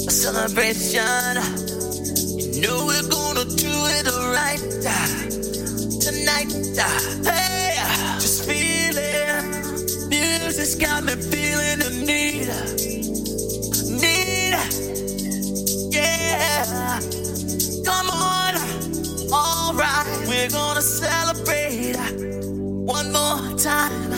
A 0.06 0.10
celebration. 0.10 1.34
You 2.36 2.60
know 2.60 2.84
we're 2.84 3.08
gonna 3.08 3.46
do 3.56 3.72
it 3.96 4.06
right 4.36 4.60
tonight. 6.02 6.52
Hey, 7.24 7.72
just 8.20 8.44
feeling. 8.44 9.48
Music's 10.10 10.74
got 10.74 11.04
me 11.04 11.14
feeling 11.14 11.78
the 11.78 11.90
need. 12.04 12.48
Need. 13.98 14.58
Yeah. 15.90 17.00
Come 17.82 18.10
on. 18.10 18.54
Alright. 19.32 20.28
We're 20.28 20.50
gonna 20.50 20.82
celebrate 20.82 21.96
one 22.84 23.10
more 23.10 23.56
time. 23.56 24.17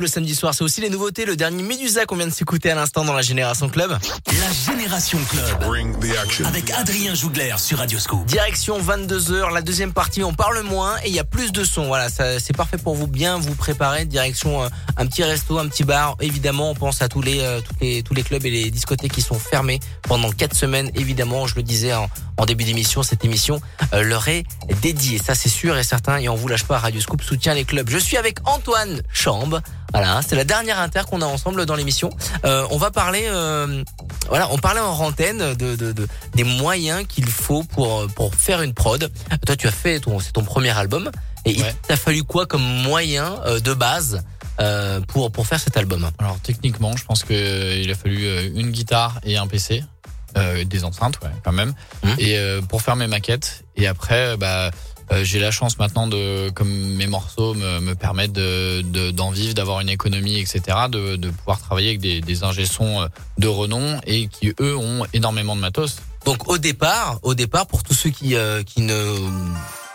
Le 0.00 0.06
samedi 0.06 0.34
soir, 0.34 0.54
c'est 0.54 0.62
aussi 0.62 0.80
les 0.80 0.90
nouveautés. 0.90 1.24
Le 1.24 1.34
dernier 1.34 1.62
Medusa 1.64 2.06
qu'on 2.06 2.14
vient 2.16 2.26
de 2.28 2.32
s'écouter 2.32 2.70
à 2.70 2.76
l'instant 2.76 3.04
dans 3.04 3.14
la 3.14 3.22
Génération 3.22 3.68
Club. 3.68 3.90
La 4.26 4.72
Génération 4.72 5.18
Club. 5.28 6.46
Avec 6.46 6.70
Adrien 6.70 7.14
Jougler 7.14 7.54
sur 7.58 7.78
Radio 7.78 7.98
Scoop. 7.98 8.24
Direction 8.26 8.80
22h, 8.80 9.52
la 9.52 9.60
deuxième 9.60 9.92
partie, 9.92 10.22
on 10.22 10.34
parle 10.34 10.62
moins 10.62 10.96
et 11.04 11.08
il 11.08 11.14
y 11.14 11.18
a 11.18 11.24
plus 11.24 11.50
de 11.50 11.64
son. 11.64 11.86
Voilà, 11.86 12.10
ça, 12.10 12.38
c'est 12.38 12.56
parfait 12.56 12.78
pour 12.78 12.94
vous 12.94 13.08
bien 13.08 13.38
vous 13.38 13.54
préparer. 13.56 14.04
Direction 14.04 14.62
euh, 14.62 14.68
un 14.96 15.06
petit 15.06 15.24
resto, 15.24 15.58
un 15.58 15.66
petit 15.66 15.84
bar. 15.84 16.16
Évidemment, 16.20 16.70
on 16.70 16.74
pense 16.74 17.02
à 17.02 17.08
tous 17.08 17.22
les, 17.22 17.40
euh, 17.40 17.60
tous 17.60 17.74
les, 17.80 18.02
tous 18.04 18.14
les 18.14 18.22
clubs 18.22 18.44
et 18.46 18.50
les 18.50 18.70
discothèques 18.70 19.12
qui 19.12 19.22
sont 19.22 19.38
fermés 19.38 19.80
pendant 20.02 20.30
quatre 20.30 20.54
semaines. 20.54 20.92
Évidemment, 20.94 21.48
je 21.48 21.56
le 21.56 21.64
disais 21.64 21.92
en, 21.92 22.08
en 22.36 22.46
début 22.46 22.64
d'émission, 22.64 23.02
cette 23.02 23.24
émission 23.24 23.60
euh, 23.94 24.02
leur 24.02 24.28
est 24.28 24.44
dédiée. 24.80 25.18
Ça, 25.18 25.34
c'est 25.34 25.48
sûr 25.48 25.76
et 25.76 25.82
certain. 25.84 26.18
Et 26.18 26.28
on 26.28 26.36
vous 26.36 26.46
lâche 26.46 26.64
pas. 26.64 26.78
Radio 26.78 27.00
Scoop 27.00 27.22
soutient 27.22 27.54
les 27.54 27.64
clubs. 27.64 27.90
Je 27.90 27.98
suis 27.98 28.16
avec 28.16 28.38
Antoine 28.46 29.02
Chambre. 29.12 29.60
Voilà, 29.92 30.20
c'est 30.26 30.36
la 30.36 30.44
dernière 30.44 30.78
inter 30.80 31.02
qu'on 31.10 31.22
a 31.22 31.26
ensemble 31.26 31.64
dans 31.66 31.74
l'émission. 31.74 32.10
Euh, 32.44 32.66
on 32.70 32.76
va 32.76 32.90
parler, 32.90 33.24
euh, 33.26 33.82
voilà, 34.28 34.48
on 34.52 34.58
parlait 34.58 34.80
en 34.80 34.92
antenne 34.98 35.54
de, 35.54 35.76
de, 35.76 35.92
de- 35.92 36.08
des 36.34 36.44
moyens 36.44 37.06
qu'il 37.08 37.26
faut 37.26 37.62
pour 37.64 38.06
pour 38.14 38.34
faire 38.34 38.62
une 38.62 38.74
prod. 38.74 39.10
Toi, 39.46 39.56
tu 39.56 39.66
as 39.66 39.70
fait 39.72 40.00
ton 40.00 40.20
c'est 40.20 40.32
ton 40.32 40.44
premier 40.44 40.76
album 40.76 41.10
et 41.44 41.52
il 41.52 41.64
t'a 41.86 41.96
fallu 41.96 42.22
quoi 42.22 42.46
comme 42.46 42.62
moyen 42.62 43.40
euh, 43.46 43.60
de 43.60 43.72
base 43.72 44.22
pour 45.08 45.30
pour 45.32 45.46
faire 45.46 45.60
cet 45.60 45.76
album? 45.76 46.10
Alors 46.18 46.38
techniquement, 46.42 46.94
je 46.96 47.04
pense 47.04 47.24
que 47.24 47.78
il 47.82 47.90
a 47.90 47.94
fallu 47.94 48.26
une 48.54 48.70
guitare 48.70 49.20
et 49.24 49.36
un 49.38 49.46
PC, 49.46 49.84
euh, 50.36 50.64
des 50.64 50.84
enceintes, 50.84 51.18
ouais, 51.22 51.30
quand 51.44 51.52
même, 51.52 51.72
et 52.18 52.36
euh, 52.38 52.60
pour 52.60 52.82
faire 52.82 52.96
mes 52.96 53.06
maquettes. 53.06 53.64
Et 53.76 53.86
après, 53.86 54.36
bah, 54.36 54.70
euh, 55.12 55.24
j'ai 55.24 55.38
la 55.40 55.50
chance 55.50 55.78
maintenant 55.78 56.06
de, 56.06 56.50
comme 56.50 56.68
mes 56.68 57.06
morceaux 57.06 57.54
me, 57.54 57.80
me 57.80 57.94
permettent 57.94 58.32
de 58.32 58.82
de- 58.82 59.10
d'en 59.10 59.30
vivre, 59.30 59.54
d'avoir 59.54 59.80
une 59.80 59.88
économie, 59.88 60.38
etc., 60.38 60.60
de, 60.90 61.16
de 61.16 61.30
pouvoir 61.30 61.58
travailler 61.60 61.88
avec 61.88 62.00
des, 62.00 62.20
des 62.20 62.44
ingé 62.44 62.66
sons 62.66 63.02
euh, 63.02 63.06
de 63.38 63.48
renom 63.48 64.00
et 64.06 64.28
qui 64.28 64.52
eux 64.60 64.76
ont 64.76 65.06
énormément 65.12 65.56
de 65.56 65.60
matos. 65.60 65.96
Donc 66.24 66.48
au 66.50 66.58
départ, 66.58 67.18
au 67.22 67.34
départ, 67.34 67.66
pour 67.66 67.82
tous 67.82 67.94
ceux 67.94 68.10
qui 68.10 68.34
euh, 68.34 68.62
qui 68.62 68.82
ne 68.82 69.16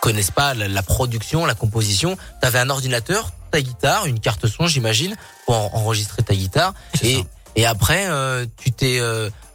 connaissent 0.00 0.30
pas 0.32 0.54
la, 0.54 0.68
la 0.68 0.82
production, 0.82 1.46
la 1.46 1.54
composition, 1.54 2.16
t'avais 2.40 2.58
un 2.58 2.70
ordinateur, 2.70 3.30
ta 3.50 3.60
guitare, 3.62 4.06
une 4.06 4.20
carte 4.20 4.46
son, 4.46 4.66
j'imagine, 4.66 5.16
pour 5.46 5.54
en- 5.54 5.70
enregistrer 5.74 6.22
ta 6.22 6.34
guitare, 6.34 6.74
et 7.02 7.24
et 7.56 7.66
après 7.66 8.06
euh, 8.08 8.46
tu 8.56 8.72
t'es 8.72 8.98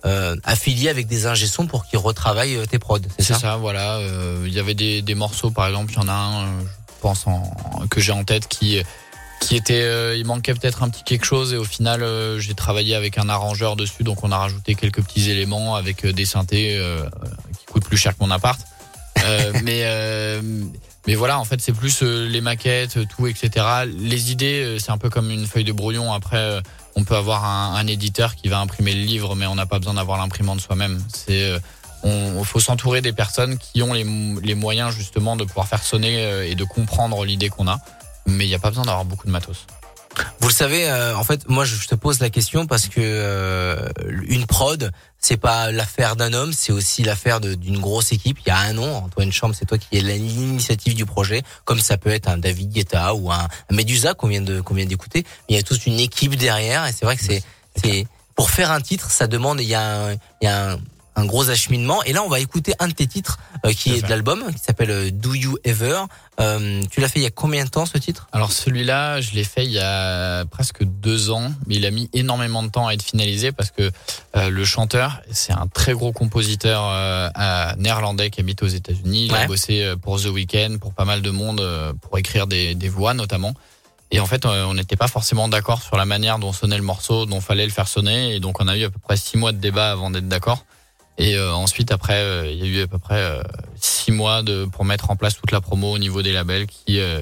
euh, 0.06 0.36
affilié 0.44 0.90
avec 0.90 1.08
des 1.08 1.26
ingé 1.26 1.48
sons 1.48 1.68
pour 1.68 1.86
qu'ils 1.86 2.00
retravaillent 2.00 2.56
euh, 2.56 2.66
tes 2.66 2.80
prods, 2.80 3.00
c'est 3.18 3.26
ça, 3.34 3.40
ça, 3.40 3.58
voilà. 3.58 3.98
euh, 3.98 4.44
Il 4.46 4.54
y 4.54 4.60
avait 4.60 4.74
des, 4.74 5.02
des 5.02 5.16
morceaux, 5.16 5.52
par 5.52 5.68
exemple, 5.68 5.92
il 5.94 5.98
y 5.98 6.00
en 6.00 6.08
a 6.08 6.14
un, 6.14 6.44
euh, 6.44 6.62
je 6.62 7.02
pense, 7.02 7.28
en, 7.28 7.44
que 7.90 8.00
j'ai 8.00 8.12
en 8.12 8.24
tête 8.24 8.48
qui 8.48 8.82
qui 9.42 9.56
était, 9.56 9.84
euh, 9.84 10.18
il 10.18 10.26
manquait 10.26 10.54
peut-être 10.54 10.84
un 10.84 10.90
petit 10.90 11.04
quelque 11.04 11.26
chose 11.26 11.54
et 11.54 11.58
au 11.58 11.64
final, 11.64 12.04
euh, 12.04 12.40
j'ai 12.40 12.54
travaillé 12.54 12.94
avec 12.94 13.18
un 13.18 13.30
arrangeur 13.30 13.78
dessus, 13.78 14.04
donc 14.04 14.24
on 14.24 14.34
a 14.34 14.38
rajouté 14.38 14.76
quelques 14.76 15.02
petits 15.02 15.30
éléments 15.32 15.76
avec 15.76 16.04
euh, 16.06 16.12
des 16.12 16.26
synthés 16.26 16.76
euh, 16.78 17.04
qui 17.58 17.66
coûtent 17.66 17.86
plus 17.86 17.96
cher 17.98 18.18
que 18.18 18.24
mon 18.24 18.32
appart. 18.32 18.60
Euh, 19.24 19.54
mais 19.64 19.84
euh, 19.86 20.42
mais 21.08 21.16
voilà, 21.16 21.40
en 21.40 21.46
fait, 21.46 21.62
c'est 21.62 21.72
plus 21.72 22.04
euh, 22.04 22.28
les 22.28 22.42
maquettes, 22.42 23.00
tout, 23.08 23.28
etc. 23.28 23.66
Les 23.88 24.32
idées, 24.32 24.62
euh, 24.62 24.78
c'est 24.80 24.92
un 24.92 24.98
peu 24.98 25.10
comme 25.10 25.32
une 25.32 25.48
feuille 25.48 25.64
de 25.64 25.72
brouillon. 25.72 26.12
Après, 26.14 26.38
euh, 26.38 26.62
on 26.96 27.04
peut 27.04 27.16
avoir 27.16 27.46
un, 27.46 27.88
éditeur 27.88 28.36
qui 28.36 28.48
va 28.48 28.60
imprimer 28.60 28.94
le 28.94 29.02
livre, 29.02 29.36
mais 29.36 29.46
on 29.46 29.56
n'a 29.56 29.66
pas 29.66 29.80
besoin 29.80 29.96
d'avoir 29.96 30.18
l'imprimante 30.18 30.60
soi-même. 30.60 31.02
C'est 31.14 31.44
euh, 31.44 31.60
on 32.04 32.44
faut 32.44 32.60
s'entourer 32.60 33.02
des 33.02 33.14
personnes 33.14 33.58
qui 33.58 33.82
ont 33.82 33.94
les, 33.94 34.06
les 34.42 34.56
moyens 34.56 34.94
justement 34.94 35.36
de 35.36 35.44
pouvoir 35.44 35.68
faire 35.68 35.84
sonner 35.84 36.24
euh, 36.24 36.50
et 36.50 36.56
de 36.56 36.64
comprendre 36.64 37.24
l'idée 37.26 37.50
qu'on 37.50 37.68
a. 37.68 37.80
Mais 38.26 38.46
il 38.46 38.50
n'y 38.50 38.56
a 38.56 38.60
pas 38.60 38.70
besoin 38.70 38.86
d'avoir 38.86 39.06
beaucoup 39.06 39.28
de 39.28 39.32
matos. 39.32 39.66
Vous 40.40 40.48
le 40.48 40.54
savez, 40.54 40.90
euh, 40.90 41.16
en 41.16 41.24
fait, 41.24 41.48
moi 41.48 41.66
je 41.66 41.88
te 41.88 41.96
pose 41.96 42.20
la 42.20 42.30
question 42.30 42.66
parce 42.66 42.88
que 42.88 43.00
euh, 43.00 43.90
une 44.28 44.46
prod, 44.46 44.92
c'est 45.18 45.38
pas 45.38 45.72
l'affaire 45.72 46.16
d'un 46.16 46.34
homme, 46.34 46.54
c'est 46.54 46.72
aussi 46.72 47.04
l'affaire 47.04 47.40
d'une 47.42 47.80
grosse 47.80 48.12
équipe. 48.12 48.40
Il 48.46 48.50
y 48.50 48.52
a 48.52 48.58
un 48.58 48.74
nom, 48.74 48.96
Antoine 48.96 49.32
Chambre, 49.32 49.56
c'est 49.58 49.66
toi 49.66 49.78
qui 49.78 49.98
es 49.98 50.02
l'initiative 50.02 50.96
du 50.96 51.06
projet, 51.06 51.44
comme 51.66 51.80
ça 51.80 51.98
peut 51.98 52.10
être 52.10 52.28
un 52.28 52.38
David 52.38 52.72
Guetta 52.72 53.14
ou 53.16 53.32
un, 53.32 53.48
un 53.70 53.76
Medusa 53.76 54.14
qu'on 54.14 54.28
vient 54.28 54.42
de 54.42 54.62
qu'on 54.62 54.74
vient 54.74 54.86
d'écouter. 54.86 55.26
Il 55.50 55.56
y 55.56 55.60
a 55.60 55.64
toute 55.64 55.86
une 55.86 56.00
équipe 56.00 56.36
derrière 56.36 56.86
et 56.86 56.92
c'est 56.92 57.06
vrai 57.06 57.18
que 57.18 57.24
c'est 57.24 57.44
c'est 57.76 58.08
pour 58.36 58.50
faire 58.50 58.72
un 58.72 58.82
titre, 58.82 59.12
ça 59.12 59.28
demande 59.28 59.60
il 59.60 59.68
y 59.68 59.76
a 59.76 59.82
un, 59.82 60.14
il 60.14 60.44
y 60.44 60.48
a 60.48 60.72
un, 60.72 60.80
un 61.20 61.26
gros 61.26 61.50
acheminement. 61.50 62.02
Et 62.04 62.14
là, 62.14 62.24
on 62.24 62.30
va 62.30 62.40
écouter 62.40 62.74
un 62.80 62.88
de 62.88 62.94
tes 62.94 63.08
titres 63.08 63.40
euh, 63.66 63.74
qui 63.74 63.94
est 63.94 64.02
de 64.02 64.08
l'album, 64.08 64.44
qui 64.54 64.60
s'appelle 64.60 64.92
euh, 64.92 65.12
Do 65.12 65.34
You 65.34 65.58
Ever. 65.64 66.04
Euh, 66.40 66.82
tu 66.90 67.02
l'as 67.02 67.10
fait 67.10 67.20
il 67.20 67.24
y 67.24 67.26
a 67.28 67.32
combien 67.32 67.66
de 67.66 67.70
temps 67.70 67.86
ce 67.86 67.98
titre? 67.98 68.28
Alors 68.32 68.54
celui-là, 68.54 69.20
je 69.20 69.32
l'ai 69.32 69.44
fait 69.44 69.66
il 69.66 69.72
y 69.72 69.80
a 69.80 70.46
presque 70.46 70.84
deux 70.84 71.30
ans, 71.32 71.52
mais 71.68 71.76
il 71.76 71.86
a 71.86 71.92
mis 71.92 72.10
énormément 72.14 72.64
de 72.64 72.70
temps 72.70 72.88
à 72.88 72.94
être 72.94 73.04
finalisé 73.04 73.52
parce 73.52 73.72
que 73.72 73.92
euh, 74.38 74.50
le 74.50 74.66
chanteur, 74.66 75.22
c'est 75.32 75.52
un 75.52 75.68
très 75.68 75.94
gros 75.94 76.14
compositeur 76.14 76.84
euh, 76.86 77.30
néerlandais 77.78 78.30
qui 78.30 78.40
habite 78.40 78.64
aux 78.64 78.68
États-Unis. 78.68 79.26
Il 79.26 79.36
a 79.36 79.46
bossé 79.48 79.94
pour 80.02 80.22
The 80.22 80.28
Weeknd, 80.28 80.78
pour 80.80 80.94
pas 80.94 81.06
mal 81.06 81.22
de 81.22 81.30
monde, 81.30 81.62
pour 82.02 82.18
écrire 82.18 82.48
des, 82.48 82.76
des 82.76 82.90
voix 82.90 83.14
notamment. 83.14 83.54
Et 84.12 84.20
en 84.20 84.26
fait, 84.26 84.46
on 84.46 84.74
n'était 84.74 84.96
pas 84.96 85.08
forcément 85.08 85.48
d'accord 85.50 85.84
sur 85.84 85.96
la 85.96 86.06
manière 86.06 86.40
dont 86.40 86.52
sonnait 86.52 86.78
le 86.78 86.84
morceau, 86.84 87.26
dont 87.26 87.42
fallait 87.42 87.66
le 87.66 87.72
faire 87.72 87.88
sonner. 87.88 88.34
Et 88.36 88.40
donc, 88.40 88.60
on 88.60 88.68
a 88.68 88.76
eu 88.76 88.86
à 88.86 88.90
peu 88.90 88.98
près 89.00 89.18
six 89.18 89.38
mois 89.38 89.52
de 89.52 89.58
débat 89.58 89.92
avant 89.92 90.10
d'être 90.10 90.28
d'accord. 90.28 90.66
Et 91.20 91.36
euh, 91.36 91.54
ensuite, 91.54 91.92
après, 91.92 92.22
euh, 92.22 92.50
il 92.50 92.58
y 92.58 92.64
a 92.64 92.66
eu 92.66 92.82
à 92.82 92.88
peu 92.88 92.98
près 92.98 93.22
euh, 93.22 93.44
six 93.76 94.12
mois 94.12 94.42
de 94.42 94.66
pour 94.66 94.86
mettre 94.86 95.12
en 95.12 95.16
place 95.16 95.36
toute 95.36 95.52
la 95.52 95.62
promo 95.62 95.92
au 95.92 95.98
niveau 96.00 96.22
des 96.22 96.32
labels 96.32 96.66
qui 96.66 97.00
euh, 97.00 97.22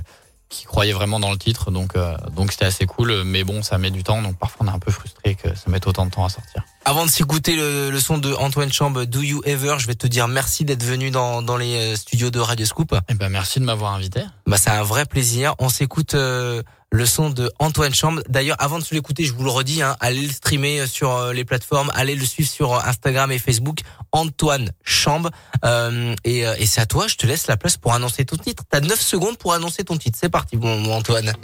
qui 0.49 0.63
croyaient 0.63 0.93
vraiment 0.93 1.19
dans 1.19 1.31
le 1.31 1.37
titre, 1.37 1.71
donc 1.71 1.97
euh, 1.97 2.15
donc 2.33 2.51
c'était 2.53 2.63
assez 2.65 2.85
cool. 2.85 3.23
Mais 3.25 3.43
bon, 3.43 3.63
ça 3.63 3.77
met 3.77 3.91
du 3.91 4.03
temps, 4.03 4.21
donc 4.21 4.37
parfois 4.37 4.65
on 4.65 4.69
est 4.71 4.73
un 4.73 4.79
peu 4.79 4.91
frustré 4.91 5.35
que 5.35 5.49
ça 5.49 5.63
mette 5.67 5.87
autant 5.87 6.05
de 6.05 6.11
temps 6.11 6.23
à 6.23 6.29
sortir. 6.29 6.63
Avant 6.85 7.05
de 7.05 7.11
s'écouter 7.11 7.57
le, 7.57 7.89
le 7.89 7.99
son 7.99 8.17
de 8.17 8.33
Antoine 8.33 8.71
Chambre, 8.71 9.03
Do 9.03 9.21
You 9.21 9.41
Ever, 9.45 9.75
je 9.77 9.87
vais 9.87 9.95
te 9.95 10.07
dire 10.07 10.29
merci 10.29 10.63
d'être 10.63 10.83
venu 10.83 11.11
dans, 11.11 11.41
dans 11.41 11.57
les 11.57 11.97
studios 11.97 12.29
de 12.29 12.39
Radio 12.39 12.65
Scoop. 12.65 12.95
Eh 13.09 13.13
ben 13.15 13.27
merci 13.27 13.59
de 13.59 13.65
m'avoir 13.65 13.93
invité. 13.93 14.21
Bah 14.45 14.55
c'est 14.57 14.69
un 14.69 14.83
vrai 14.83 15.05
plaisir. 15.05 15.53
On 15.59 15.67
s'écoute 15.67 16.13
euh, 16.13 16.63
le 16.91 17.05
son 17.05 17.29
de 17.29 17.51
Antoine 17.59 17.93
Chambre. 17.93 18.21
D'ailleurs, 18.29 18.57
avant 18.59 18.79
de 18.79 18.83
se 18.83 18.95
l'écouter, 18.95 19.23
je 19.25 19.33
vous 19.33 19.43
le 19.43 19.49
redis, 19.49 19.81
hein, 19.81 19.95
allez 19.99 20.21
le 20.21 20.31
streamer 20.31 20.87
sur 20.87 21.11
euh, 21.11 21.33
les 21.33 21.45
plateformes, 21.45 21.91
allez 21.93 22.15
le 22.15 22.25
suivre 22.25 22.49
sur 22.49 22.73
euh, 22.73 22.79
Instagram 22.85 23.31
et 23.31 23.39
Facebook. 23.39 23.81
Antoine 24.11 24.71
Chambre. 24.83 25.29
Euh, 25.65 26.15
et 26.23 26.45
euh, 26.45 26.55
et 26.57 26.65
c'est 26.65 26.81
à 26.81 26.85
toi, 26.85 27.07
je 27.07 27.15
te 27.15 27.27
laisse 27.27 27.47
la 27.47 27.57
place 27.57 27.77
pour 27.77 27.93
annoncer 27.93 28.25
ton 28.25 28.37
titre. 28.37 28.63
T'as 28.69 28.79
9 28.79 28.99
secondes 28.99 29.37
pour 29.37 29.53
annoncer 29.53 29.83
ton 29.83 29.97
titre. 29.97 30.17
C'est 30.19 30.29
parti, 30.29 30.57
mon, 30.57 30.79
mon 30.79 30.93
Antoine. 30.93 31.33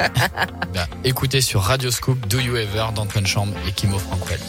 Bah, 0.74 0.88
écoutez 1.04 1.42
sur 1.42 1.62
Radio 1.62 1.92
Scoop 1.92 2.28
Do 2.28 2.40
You 2.40 2.56
Ever 2.56 2.86
d'Antoine 2.96 3.28
Chambre 3.28 3.54
et 3.68 3.72
Kimo 3.72 4.00
Frankwell. 4.00 4.40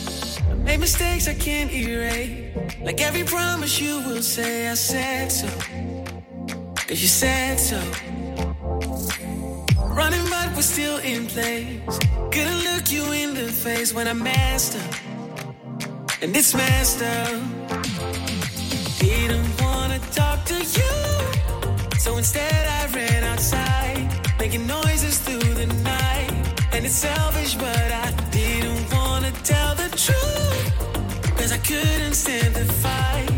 Make 0.64 0.80
mistakes 0.80 1.26
I 1.26 1.34
can't 1.34 1.70
erase. 1.70 2.54
Like 2.82 3.02
every 3.02 3.24
promise 3.24 3.78
you 3.78 4.00
will 4.06 4.22
say, 4.22 4.70
I 4.70 4.74
said 4.74 5.30
so. 5.30 5.46
Cause 6.88 7.02
you 7.02 7.08
said 7.08 7.58
so. 7.58 7.76
Running, 9.94 10.28
but 10.28 10.52
we're 10.56 10.62
still 10.62 10.98
in 10.98 11.26
place. 11.26 11.98
Couldn't 12.32 12.64
look 12.64 12.90
you 12.90 13.12
in 13.12 13.32
the 13.34 13.48
face 13.48 13.94
when 13.94 14.08
I 14.08 14.12
messed 14.12 14.76
up. 14.76 14.94
And 16.20 16.34
it's 16.34 16.52
messed 16.52 17.00
up. 17.00 17.40
Didn't 18.98 19.48
wanna 19.62 20.00
talk 20.10 20.44
to 20.46 20.56
you. 20.78 20.94
So 21.98 22.16
instead, 22.16 22.66
I 22.78 22.86
ran 22.92 23.22
outside, 23.22 24.08
making 24.40 24.66
noises 24.66 25.20
through 25.20 25.54
the 25.54 25.66
night. 25.84 26.32
And 26.72 26.84
it's 26.84 26.96
selfish, 26.96 27.54
but 27.54 27.86
I 28.04 28.10
didn't 28.32 28.92
wanna 28.92 29.30
tell 29.44 29.76
the 29.76 29.88
truth. 30.04 31.36
Cause 31.38 31.52
I 31.52 31.58
couldn't 31.58 32.14
stand 32.14 32.52
the 32.56 32.66
fight. 32.82 33.30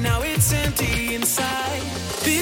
Now 0.00 0.22
it's 0.22 0.52
empty 0.52 1.16
inside. 1.16 1.82
Do 2.22 2.40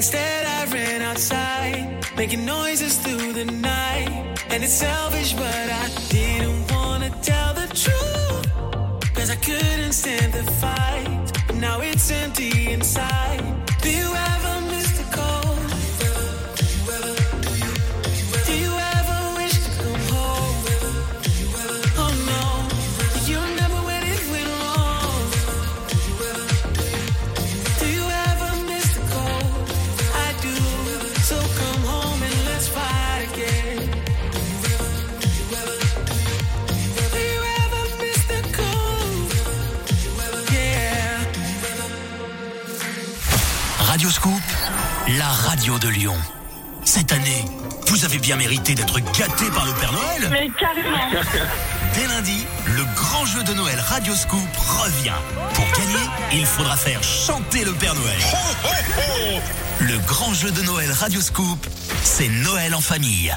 instead, 0.00 0.46
I 0.46 0.64
ran 0.72 1.02
outside, 1.02 2.06
making 2.16 2.46
noises 2.46 2.96
through 2.96 3.34
the 3.34 3.44
night. 3.44 4.10
And 4.48 4.64
it's 4.64 4.72
selfish, 4.72 5.34
but 5.34 5.66
I 5.82 5.90
didn't 6.08 6.72
wanna 6.72 7.10
tell 7.20 7.52
the 7.52 7.66
truth. 7.84 8.46
Cause 9.14 9.28
I 9.28 9.36
couldn't 9.36 9.92
stand 9.92 10.32
the 10.32 10.44
fight. 10.52 11.32
But 11.46 11.56
now 11.56 11.80
it's 11.82 12.10
empty 12.10 12.72
inside. 12.72 13.59
La 45.20 45.28
radio 45.28 45.78
de 45.78 45.88
Lyon. 45.88 46.16
Cette 46.82 47.12
année, 47.12 47.44
vous 47.88 48.06
avez 48.06 48.18
bien 48.18 48.36
mérité 48.36 48.74
d'être 48.74 49.00
gâté 49.00 49.50
par 49.54 49.66
le 49.66 49.72
Père 49.74 49.92
Noël. 49.92 50.30
Mais 50.30 50.50
carrément. 50.58 50.96
Dès 51.94 52.06
lundi, 52.06 52.46
le 52.64 52.82
grand 52.96 53.26
jeu 53.26 53.42
de 53.42 53.52
Noël 53.52 53.78
Radio 53.80 54.14
Scoop 54.14 54.56
revient. 54.56 55.20
Pour 55.52 55.66
gagner, 55.72 56.08
il 56.32 56.46
faudra 56.46 56.74
faire 56.74 57.02
chanter 57.02 57.66
le 57.66 57.74
Père 57.74 57.94
Noël. 57.96 58.16
Le 59.80 59.98
grand 60.06 60.32
jeu 60.32 60.50
de 60.52 60.62
Noël 60.62 60.90
Radio 60.90 61.20
Scoop, 61.20 61.66
c'est 62.02 62.28
Noël 62.28 62.74
en 62.74 62.80
famille. 62.80 63.30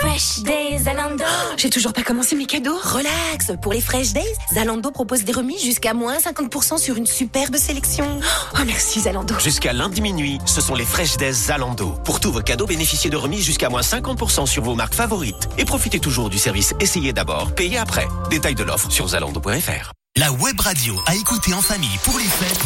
Fresh 0.00 0.42
Days 0.44 0.78
Zalando. 0.84 1.24
J'ai 1.58 1.68
toujours 1.68 1.92
pas 1.92 2.02
commencé 2.02 2.34
mes 2.34 2.46
cadeaux. 2.46 2.78
Relax, 2.82 3.52
pour 3.60 3.72
les 3.72 3.82
Fresh 3.82 4.12
Days, 4.12 4.34
Zalando 4.54 4.90
propose 4.90 5.24
des 5.24 5.32
remises 5.32 5.62
jusqu'à 5.62 5.92
moins 5.92 6.16
50% 6.16 6.78
sur 6.78 6.96
une 6.96 7.06
superbe 7.06 7.56
sélection. 7.56 8.20
Oh 8.54 8.62
merci 8.66 9.00
Zalando. 9.00 9.38
Jusqu'à 9.38 9.72
lundi 9.72 10.00
minuit, 10.00 10.38
ce 10.44 10.60
sont 10.60 10.74
les 10.74 10.84
Fresh 10.84 11.16
Days 11.16 11.32
Zalando. 11.32 11.94
Pour 12.04 12.20
tous 12.20 12.32
vos 12.32 12.40
cadeaux, 12.40 12.66
bénéficiez 12.66 13.10
de 13.10 13.16
remises 13.16 13.44
jusqu'à 13.44 13.68
moins 13.68 13.82
50% 13.82 14.46
sur 14.46 14.62
vos 14.62 14.74
marques 14.74 14.94
favorites. 14.94 15.48
Et 15.56 15.64
profitez 15.64 16.00
toujours 16.00 16.30
du 16.30 16.38
service 16.38 16.74
Essayez 16.80 17.12
d'abord, 17.12 17.54
payez 17.54 17.78
après. 17.78 18.06
Détail 18.30 18.54
de 18.54 18.64
l'offre 18.64 18.90
sur 18.90 19.08
zalando.fr. 19.08 19.92
La 20.16 20.32
web 20.32 20.60
radio 20.60 21.00
à 21.06 21.14
écouter 21.14 21.54
en 21.54 21.62
famille 21.62 21.98
pour 22.02 22.18
les 22.18 22.24
fêtes, 22.24 22.60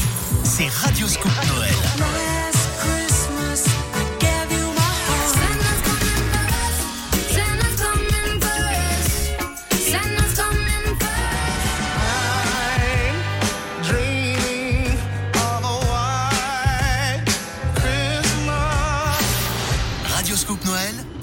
c'est 0.45 0.69
Radio 0.69 1.07
Scoop 1.07 1.33
Noël. 1.55 2.24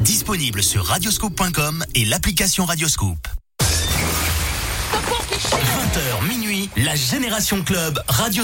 Disponible 0.01 0.63
sur 0.63 0.85
radioscoop.com 0.85 1.85
et 1.95 2.05
l'application 2.05 2.65
Radioscoop. 2.65 3.27
20h 5.51 6.27
minuit, 6.27 6.69
la 6.77 6.95
Génération 6.95 7.61
Club 7.63 8.01
Radio 8.07 8.43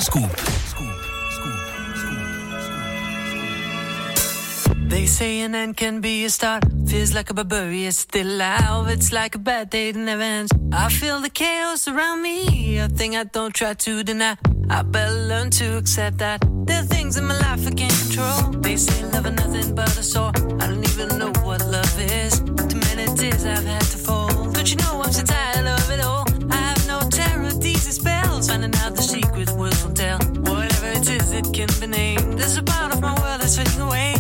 They 4.88 5.06
say 5.06 5.42
an 5.42 5.54
end 5.54 5.76
can 5.76 6.00
be 6.00 6.24
a 6.24 6.30
start. 6.30 6.64
Feels 6.88 7.14
like 7.14 7.30
a 7.30 7.34
barbarian 7.34 7.92
still 7.92 8.26
alive. 8.26 8.88
It's 8.88 9.12
like 9.12 9.36
a 9.36 9.38
bad 9.38 9.70
day 9.70 9.92
that 9.92 10.00
never 10.00 10.22
ends. 10.22 10.52
I 10.72 10.88
feel 10.90 11.20
the 11.20 11.30
chaos 11.30 11.90
around 11.90 12.22
me. 12.22 12.78
A 12.78 12.88
thing 12.88 13.18
I 13.18 13.26
don't 13.26 13.54
try 13.54 13.74
to 13.74 14.04
deny. 14.04 14.38
I 14.70 14.84
better 14.84 15.14
learn 15.14 15.50
to 15.60 15.78
accept 15.78 16.20
that. 16.20 16.40
There 16.66 16.80
are 16.80 16.86
things 16.86 17.18
in 17.18 17.26
my 17.26 17.38
life 17.40 17.68
I 17.68 17.72
can't 17.72 17.94
control. 18.04 18.62
They 18.62 18.78
say 18.78 19.04
love 19.12 19.26
is 19.26 19.34
nothing 19.34 19.76
but 19.76 19.90
a 19.98 20.04
sore. 20.04 20.32
I 20.62 20.68
don't 20.68 20.84
even 20.92 21.18
know 21.20 21.34
what 21.44 21.66
love 21.66 22.00
is. 22.00 22.40
Too 22.40 22.80
many 22.88 23.06
tears 23.18 23.46
I've 23.46 23.66
had 23.66 23.82
to 23.82 23.98
fold. 23.98 24.54
Don't 24.54 24.70
you 24.70 24.78
know 24.78 25.02
I'm 25.04 25.12
so 25.12 25.24
tired 25.24 25.68
of 25.68 25.92
it 25.92 26.00
all? 26.00 26.26
I 26.50 26.56
have 26.56 26.88
no 26.88 27.00
terror, 27.10 27.52
these 27.52 27.94
spells. 27.94 28.48
Finding 28.50 28.74
out 28.76 28.96
the 28.96 29.02
secret 29.02 29.50
words 29.52 29.84
won't 29.84 29.98
tell. 29.98 30.20
Whatever 30.20 30.88
it 30.88 31.10
is, 31.10 31.34
it 31.34 31.52
can 31.54 31.70
be 31.82 31.88
named. 31.88 32.40
There's 32.40 32.56
a 32.56 32.64
part 32.64 32.94
of 32.94 33.02
my 33.02 33.14
world 33.22 33.42
that's 33.42 33.58
fading 33.58 33.82
away. 33.82 34.17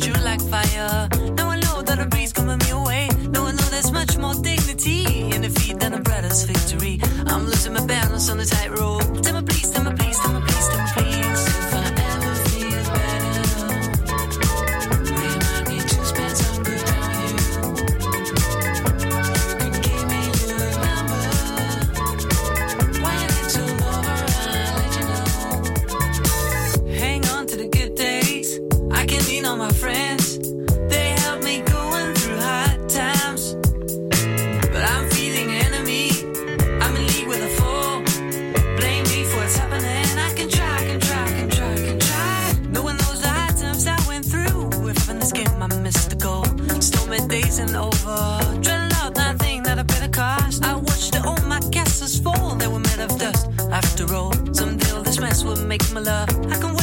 True 0.00 0.22
like 0.22 0.40
fire. 0.40 1.08
Now 1.36 1.48
I 1.50 1.60
know 1.60 1.82
that 1.82 1.98
a 1.98 2.06
breeze 2.06 2.32
coming 2.32 2.58
me 2.58 2.70
away. 2.70 3.08
Now 3.28 3.46
I 3.46 3.52
know 3.52 3.68
there's 3.70 3.92
much 3.92 4.16
more 4.18 4.34
dignity 4.34 5.30
in 5.32 5.42
defeat 5.42 5.78
than 5.80 5.94
a 5.94 6.00
brother's 6.00 6.44
victory. 6.44 7.00
I'm 7.26 7.44
losing 7.46 7.74
my 7.74 7.84
balance 7.86 8.30
on 8.30 8.38
the 8.38 8.44
tightrope. 8.46 9.22
Tell 9.22 9.40
me 9.40 9.53
After 53.74 54.14
all, 54.14 54.32
someday 54.54 54.88
all 54.92 55.02
this 55.02 55.18
mess 55.18 55.42
will 55.42 55.56
make 55.66 55.82
my 55.90 55.98
love. 55.98 56.28
I 56.46 56.56
can 56.60 56.73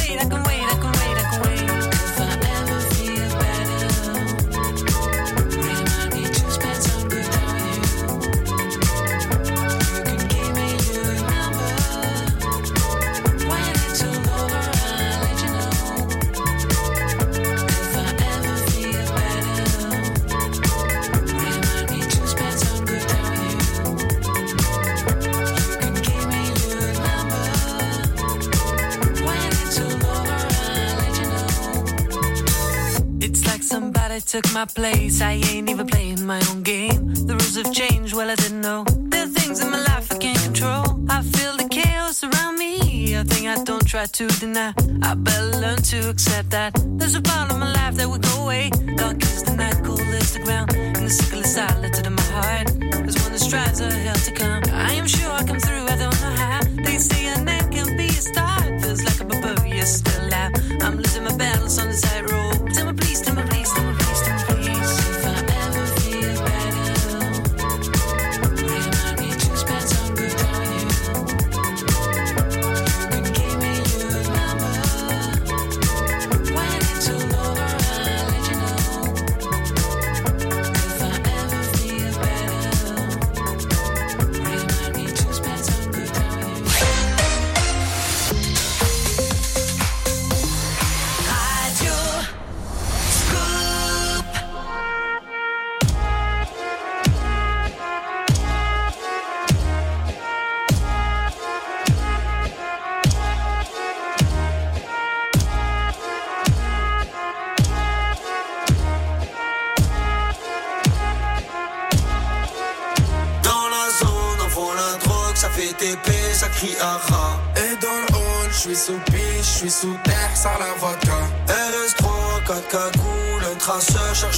took 34.22 34.54
my 34.54 34.66
place. 34.66 35.22
I 35.22 35.34
ain't 35.34 35.70
even 35.70 35.88
playing 35.88 36.26
my 36.26 36.42
own 36.50 36.64
game. 36.64 37.14
The 37.14 37.34
rules 37.34 37.56
have 37.56 37.74
changed, 37.74 38.14
well, 38.14 38.30
I 38.30 38.36
didn't 38.36 38.62
know. 38.62 38.84
There 38.88 39.24
are 39.24 39.28
things 39.28 39.62
in 39.62 39.70
my 39.70 39.82
life 39.82 40.12
I 40.12 40.18
can't 40.18 40.40
control. 40.40 40.86
I 41.10 41.22
feel 41.22 41.58
the 41.58 41.68
chaos 41.70 42.24
around 42.24 42.58
me. 42.58 43.14
A 43.14 43.24
thing 43.24 43.48
I 43.48 43.64
don't 43.64 43.86
try 43.86 44.06
to 44.06 44.28
deny. 44.40 44.74
I 45.02 45.16
better 45.16 45.58
learn 45.60 45.82
to 45.92 46.10
accept 46.10 46.50
that. 46.52 46.72
There's 46.98 47.16
a 47.16 47.22
part 47.22 47.52
of 47.52 47.58
my 47.60 47.72
life 47.74 47.96
that 47.96 48.08
will 48.08 48.20
go 48.20 48.44
away. 48.44 48.70
Dark 48.98 49.22
is 49.24 49.44
the 49.44 49.56
night, 49.56 49.84
cold 49.84 50.00
is 50.00 50.34
the 50.34 50.40
ground. 50.40 50.74
And 50.76 51.06
the 51.08 51.10
sickle 51.10 51.40
is 51.40 51.54
silent 51.54 52.06
in 52.06 52.14
my 52.14 52.22
heart. 52.36 52.68
There's 52.80 53.20
one 53.24 53.32
that 53.32 53.40
strives 53.40 53.80
a 53.82 53.92
hell 53.92 54.16
to 54.16 54.32
come. 54.32 54.64
I 54.74 54.94
am 54.94 55.08
sure 55.08 55.32
I 55.32 55.44
come 55.44 55.60
through, 55.60 55.86
I 55.88 55.96
don't 55.96 56.22
know 56.22 56.36
how. 56.44 56.60
They 56.86 56.98
say 56.98 57.28
a 57.34 57.44
name 57.44 57.70
can 57.72 57.98
be 57.98 58.08
a 58.08 58.22
start. 58.30 58.82
Feels 58.82 59.04
like 59.04 59.20
a 59.22 59.26
barbarian 59.26 59.86
still 59.86 60.28
alive. 60.28 60.52
I'm 60.82 60.98
losing 60.98 61.24
my 61.24 61.36
balance 61.36 61.80
on 61.80 61.90
the 61.90 61.98
tightrope. 61.98 62.41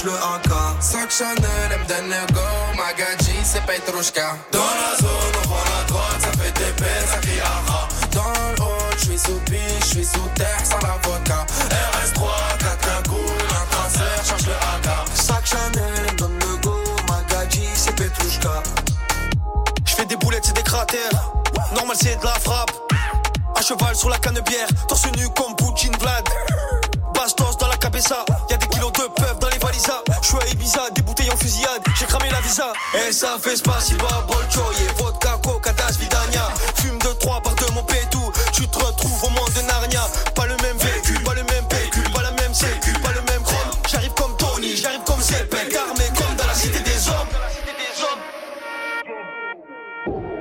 Le 0.04 0.12
AK. 0.12 0.50
Sac 0.80 1.10
Chanel, 1.10 1.44
elle 1.70 1.80
me 1.80 1.86
donne 1.86 2.08
le 2.08 2.32
go, 2.32 2.40
Magadji, 2.76 3.36
c'est 3.42 3.64
Petrushka. 3.64 4.36
Dans 4.52 4.58
la 4.58 4.96
zone, 4.98 5.08
on 5.44 5.48
vend 5.48 5.56
la 5.56 5.84
drogue, 5.86 6.20
ça 6.20 6.30
fait 6.42 6.52
TP, 6.52 6.84
ça 7.06 7.18
crie. 7.18 7.40
Dans 8.12 8.22
le 8.22 8.62
hall, 8.62 8.94
je 8.98 9.16
sous 9.16 9.40
piche, 9.46 9.60
je 9.80 9.86
suis 9.86 10.04
sous 10.04 10.28
terre, 10.34 10.60
sans 10.62 10.78
la 10.86 10.96
vodka. 11.02 11.46
RS3, 11.70 12.58
4 12.58 12.78
cagoules, 12.80 13.18
un 13.50 13.66
traceur, 13.70 14.24
cherche 14.24 14.46
le 14.46 14.52
AK. 14.52 14.86
Sac 15.14 15.46
Chanel, 15.46 16.06
elle 16.08 16.16
donne 16.16 16.38
le 16.38 16.56
go, 16.58 16.76
Magadji, 17.08 17.66
c'est 17.74 17.94
Petrushka. 17.94 18.62
J'fais 19.86 20.06
des 20.06 20.16
boulettes, 20.16 20.44
c'est 20.44 20.56
des 20.56 20.62
cratères. 20.62 21.32
Normal, 21.74 21.96
c'est 21.98 22.20
de 22.20 22.24
la 22.24 22.38
frappe. 22.40 22.72
À 23.56 23.62
cheval 23.62 23.94
sur 23.94 24.10
la 24.10 24.18
canne 24.18 24.40
bière, 24.40 24.68
torse 24.88 25.06
nu 25.16 25.28
comme 25.30 25.56
Poutine 25.56 25.96
Vlad. 25.98 26.28
Bastos 27.14 27.56
dans 27.58 27.68
la 27.68 27.76
cabeza, 27.76 28.24
valisas. 30.24 30.30
J'suis 30.30 30.36
à 30.36 30.52
Ibiza, 30.52 30.90
des 30.94 31.02
bouteilles 31.02 31.30
en 31.30 31.36
fusillade, 31.36 31.82
j'ai 31.98 32.06
cramé 32.06 32.30
la 32.30 32.40
visa. 32.40 32.72
Et 32.94 33.12
ça 33.12 33.36
fait 33.40 33.56
spasiba, 33.56 34.26
bolchoye, 34.26 34.86
vodka, 34.96 35.38
coca, 35.42 35.72
das, 35.72 35.96
vidania. 35.98 36.48
Fume 36.76 36.98
de 36.98 37.12
trois 37.20 37.40
par 37.42 37.54
de 37.54 37.72
mon 37.72 37.82
pétou, 37.84 38.32
tu 38.52 38.66
te 38.68 38.78
retrouves 38.78 39.24
au 39.24 39.30
monde 39.30 39.52
de 39.54 39.62
Narnia. 39.62 40.06
Pas 40.34 40.46
le 40.46 40.56
même 40.62 40.76
vécu, 40.78 41.14
pas 41.20 41.34
le 41.34 41.42
même 41.44 41.66
PQ, 41.68 42.00
pas 42.14 42.22
la 42.22 42.30
même 42.32 42.54
sécu, 42.54 42.92
pas 43.02 43.12
le 43.12 43.20
même 43.32 43.42
chrome. 43.42 43.70
J'arrive 43.88 44.14
comme 44.14 44.36
Tony, 44.36 44.76
j'arrive 44.76 45.02
comme 45.04 45.20
Zepek, 45.20 45.74
armé 45.74 46.04
comme 46.16 46.36
dans 46.36 46.46
la 46.46 46.54
cité 46.54 46.80
des 46.80 47.08
hommes. 47.08 47.28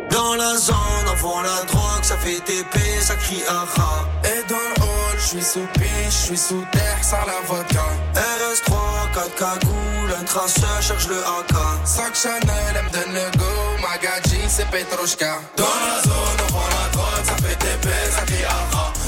Dans 0.10 0.36
la 0.36 0.56
zone, 0.58 0.76
on 1.12 1.16
vend 1.16 1.42
la 1.42 1.64
drogue, 1.64 2.04
ça 2.04 2.18
fait 2.18 2.40
TP, 2.40 2.80
ça 3.02 3.16
crie 3.16 3.44
aha. 3.50 4.06
Et 4.26 4.44
dans 4.48 4.56
le 4.56 4.84
hall, 4.84 5.18
je 5.18 5.26
suis 5.26 5.42
sous 5.42 5.68
piche, 5.74 5.84
je 6.10 6.26
suis 6.26 6.38
sous 6.38 6.64
terre, 6.72 7.00
sans 7.02 7.26
la 7.26 7.42
vodka. 7.48 7.84
RS3, 9.14 9.30
4 9.36 9.36
cagoules, 9.36 10.16
un 10.20 10.24
traceur 10.24 10.82
cherche 10.82 11.08
le 11.08 11.18
AK. 11.18 11.54
Sac 11.86 12.16
Chanel, 12.16 12.42
elle 12.76 12.84
me 12.84 12.90
donne 12.90 13.14
le 13.14 13.38
go, 13.38 13.46
Magadji, 13.82 14.40
c'est 14.48 14.68
Petrushka. 14.68 15.40
Dans 15.58 15.64
la 15.64 16.02
zone, 16.02 16.14
on 16.48 16.54
vend 16.54 16.68
la 16.70 16.90
drogue, 16.92 17.24
ça 17.24 17.36
fait 17.36 17.56
TP, 17.56 17.90
ça 18.12 18.22
crie. 18.26 18.46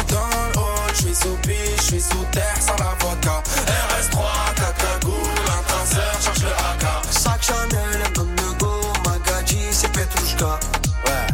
Dans 0.09 0.27
le 0.27 0.59
hall, 0.59 0.91
je 0.93 1.01
suis 1.01 1.15
sous 1.15 1.37
piche, 1.41 1.77
je 1.77 1.83
suis 1.83 2.01
sous 2.01 2.25
terre, 2.31 2.57
sans 2.59 2.75
la 2.77 2.95
vodka. 2.99 3.43
RS3, 3.65 4.17
4 4.55 4.99
cagoules, 4.99 5.47
un 5.47 5.63
traceur, 5.63 6.13
cherche 6.21 6.41
le 6.41 6.49
AK. 6.49 6.85
Sac 7.11 7.43
Chanel, 7.43 8.01
elle 8.05 8.13
donne 8.13 8.35
le 8.35 8.53
go, 8.59 8.73
Magadji, 9.05 9.59
c'est 9.71 9.91
Petrushka. 9.91 10.59
Ouais, 11.05 11.27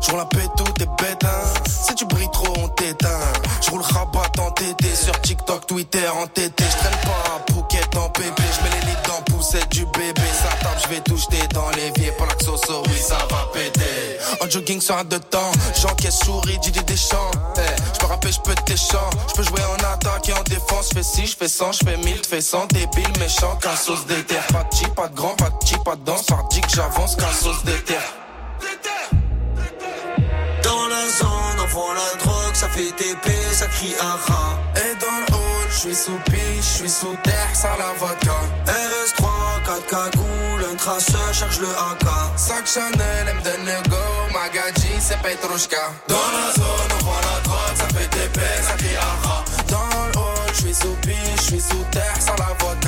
je 0.00 0.10
roule 0.10 0.20
la 0.20 0.26
paix, 0.26 0.48
tout 0.56 0.82
est 0.82 1.02
bête, 1.02 1.24
hein. 1.24 1.62
Si 1.66 1.94
tu 1.94 2.04
brilles 2.06 2.30
trop, 2.32 2.54
on 2.58 2.68
t'éteint. 2.68 3.08
Je 4.68 4.94
sur 4.94 5.20
TikTok, 5.22 5.66
Twitter, 5.66 6.06
en 6.08 6.26
TT. 6.26 6.52
Je 6.58 6.76
traîne 6.76 7.00
pas 7.02 7.24
un 7.34 7.52
Phuket 7.52 7.96
en 7.96 8.10
pépé, 8.10 8.42
je 8.52 8.64
mets 8.64 8.80
les 8.80 8.86
lits 8.86 8.98
dans 9.06 9.22
poussette 9.32 9.68
du 9.70 9.86
bébé. 9.86 10.20
Ça 10.42 10.50
tape, 10.60 10.78
je 10.82 10.88
vais 10.88 11.00
tout 11.00 11.16
jeter 11.16 11.46
dans 11.54 11.70
l'évier. 11.70 12.12
Pour 12.12 12.26
la 12.26 12.34
Xoxo, 12.34 12.82
oui, 12.86 12.98
ça 12.98 13.16
va 13.30 13.48
péter. 13.52 14.18
En 14.42 14.50
jogging 14.50 14.80
sur 14.80 14.96
un 14.96 15.04
de 15.04 15.16
temps, 15.16 15.50
j'encaisse 15.80 16.18
souris, 16.18 16.58
Didier 16.58 16.82
Deschamps. 16.82 17.30
Eh, 17.56 17.60
je 17.94 17.98
peux 17.98 18.06
rapper, 18.06 18.30
je 18.30 18.40
peux 18.40 18.54
tes 18.66 18.76
chants. 18.76 19.10
Je 19.28 19.34
peux 19.34 19.42
jouer 19.42 19.62
en 19.62 19.92
attaque 19.92 20.28
et 20.28 20.34
en 20.34 20.42
défense. 20.42 20.90
Je 20.90 20.98
fais 20.98 21.02
6, 21.02 21.26
je 21.28 21.36
fais 21.36 21.48
100, 21.48 21.72
je 21.72 21.78
fais 21.84 21.96
1000, 21.96 22.20
tu 22.20 22.28
fais 22.28 22.40
100. 22.42 22.66
Débile, 22.66 23.18
méchant, 23.18 23.56
qu'un 23.62 23.76
sauce 23.76 24.04
d'éther. 24.06 24.42
Pas 24.52 24.64
de 24.64 24.88
pas 24.88 25.08
de 25.08 25.14
grand, 25.14 25.34
pas 25.36 25.48
de 25.48 25.82
pas 25.82 25.96
de 25.96 26.04
danse. 26.04 26.26
Par 26.26 26.46
que 26.46 26.56
j'avance, 26.74 27.16
qu'un 27.16 27.32
sauce 27.32 27.64
d'éther. 27.64 28.02
Dans 30.88 30.94
la 30.94 31.08
zone, 31.10 31.60
on 31.60 31.66
vend 31.66 31.92
la 31.92 32.16
drogue, 32.18 32.54
ça 32.54 32.66
fait 32.66 32.90
TP, 32.92 33.30
ça 33.52 33.66
crie 33.66 33.94
aha. 34.00 34.58
Et 34.76 34.94
dans 34.98 35.18
le 35.20 35.34
hall, 35.34 35.68
je 35.70 35.76
suis 35.76 35.94
sous 35.94 36.18
piche, 36.24 36.62
je 36.62 36.78
suis 36.78 36.88
sous 36.88 37.14
terre, 37.22 37.50
sans 37.52 37.76
la 37.76 37.92
vodka. 37.98 38.32
RS3, 38.64 39.24
4 39.66 39.86
cagoules, 39.86 40.64
un 40.72 40.76
traceur 40.76 41.34
cherche 41.34 41.58
le 41.60 41.68
AK. 41.68 42.08
Sac 42.36 42.66
Chanel, 42.66 43.26
elle 43.28 43.36
me 43.36 43.42
donne 43.42 43.66
le 43.66 43.90
go, 43.90 43.96
Magadji, 44.32 44.88
c'est 44.98 45.18
Petrushka. 45.18 45.92
Dans 46.08 46.16
la 46.16 46.52
zone, 46.54 46.90
on 47.00 47.04
vend 47.04 47.20
la 47.20 47.40
drogue, 47.42 47.76
ça 47.76 47.86
fait 47.88 48.08
TP, 48.08 48.40
ça 48.62 48.72
crie 48.78 48.96
aha. 48.96 49.44
Dans 49.68 50.06
le 50.06 50.16
hall, 50.16 50.48
je 50.54 50.60
suis 50.62 50.74
sous 50.74 50.96
piche, 51.02 51.16
je 51.36 51.42
suis 51.42 51.60
sous 51.60 51.84
terre, 51.90 52.16
sans 52.18 52.36
la 52.36 52.54
vodka. 52.60 52.87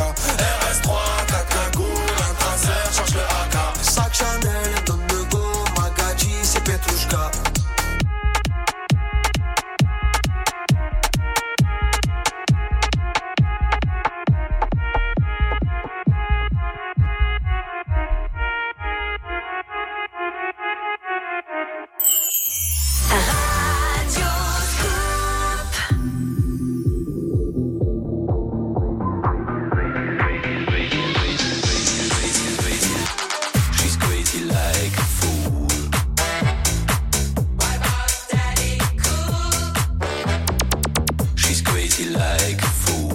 like 42.20 42.60
a 42.62 42.66
fool. 42.66 43.09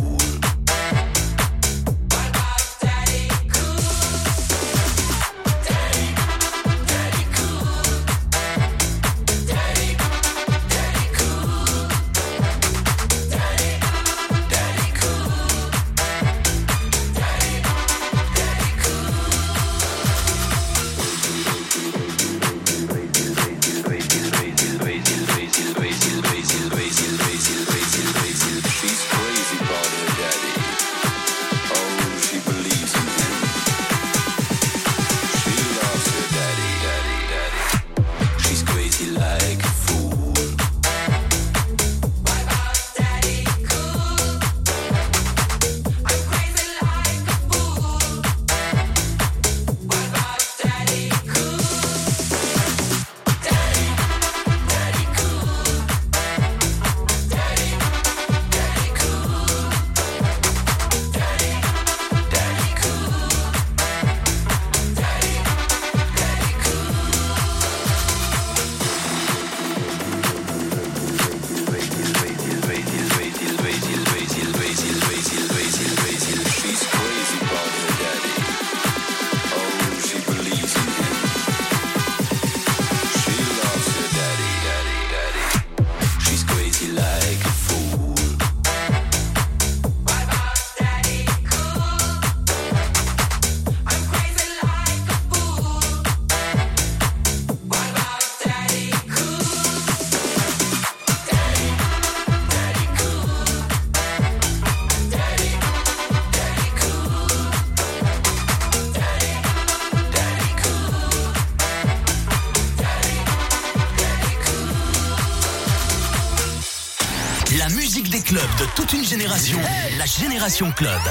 Génération 120.48 120.72
Club. 120.74 121.02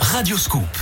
Radio 0.00 0.36
Scoop. 0.36 0.81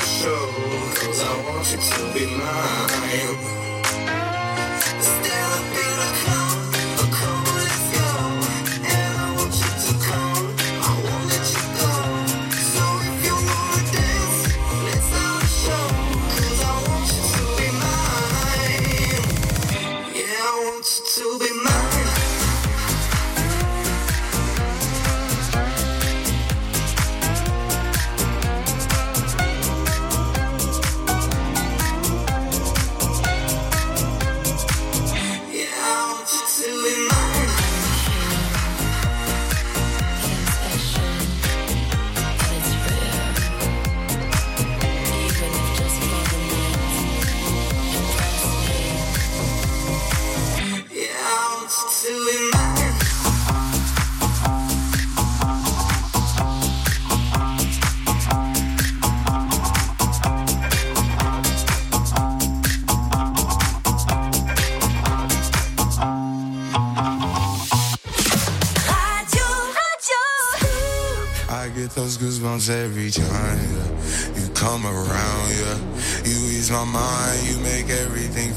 Show. 0.00 0.46
Cause 0.94 1.20
I 1.22 1.32
want 1.46 1.70
you 1.70 1.78
to 1.78 2.14
be 2.14 2.26
mine. 2.26 2.94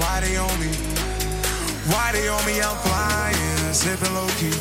Why 0.00 0.20
they 0.20 0.36
on 0.36 0.54
me? 0.58 0.72
Why 1.92 2.12
they 2.12 2.26
on 2.28 2.42
me? 2.46 2.60
I'm 2.60 2.76
flying, 2.88 3.72
sipping 3.74 4.14
low 4.14 4.28
key. 4.40 4.56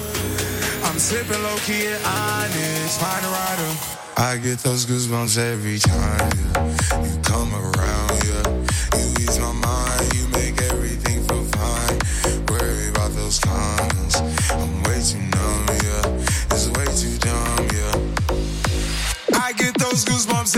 I'm 0.83 0.99
sipping 0.99 1.41
low 1.43 1.55
key 1.63 1.87
and 1.87 2.03
honest, 2.05 2.99
find 2.99 3.23
a 3.25 3.29
rider. 3.29 3.71
I 4.17 4.35
get 4.37 4.59
those 4.59 4.85
goosebumps 4.85 5.37
every 5.37 5.79
time, 5.79 6.31
yeah. 6.43 7.03
You 7.05 7.15
come 7.23 7.53
around, 7.55 8.15
yeah. 8.27 8.47
You 8.99 9.07
ease 9.23 9.39
my 9.39 9.53
mind, 9.53 10.13
you 10.15 10.27
make 10.27 10.61
everything 10.71 11.23
feel 11.23 11.45
fine. 11.55 11.97
Worry 12.49 12.89
about 12.89 13.11
those 13.15 13.39
comments, 13.39 14.19
I'm 14.51 14.83
way 14.83 14.99
too 14.99 15.23
numb, 15.23 15.65
yeah. 15.87 16.51
It's 16.51 16.67
way 16.75 16.87
too 16.99 17.15
dumb, 17.23 17.67
yeah. 17.79 19.39
I 19.39 19.53
get 19.53 19.73
those 19.79 20.03
goosebumps 20.03 20.57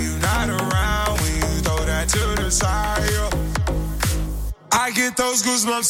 I 4.73 4.91
get 4.93 5.15
those 5.15 5.41
goosebumps 5.41 5.89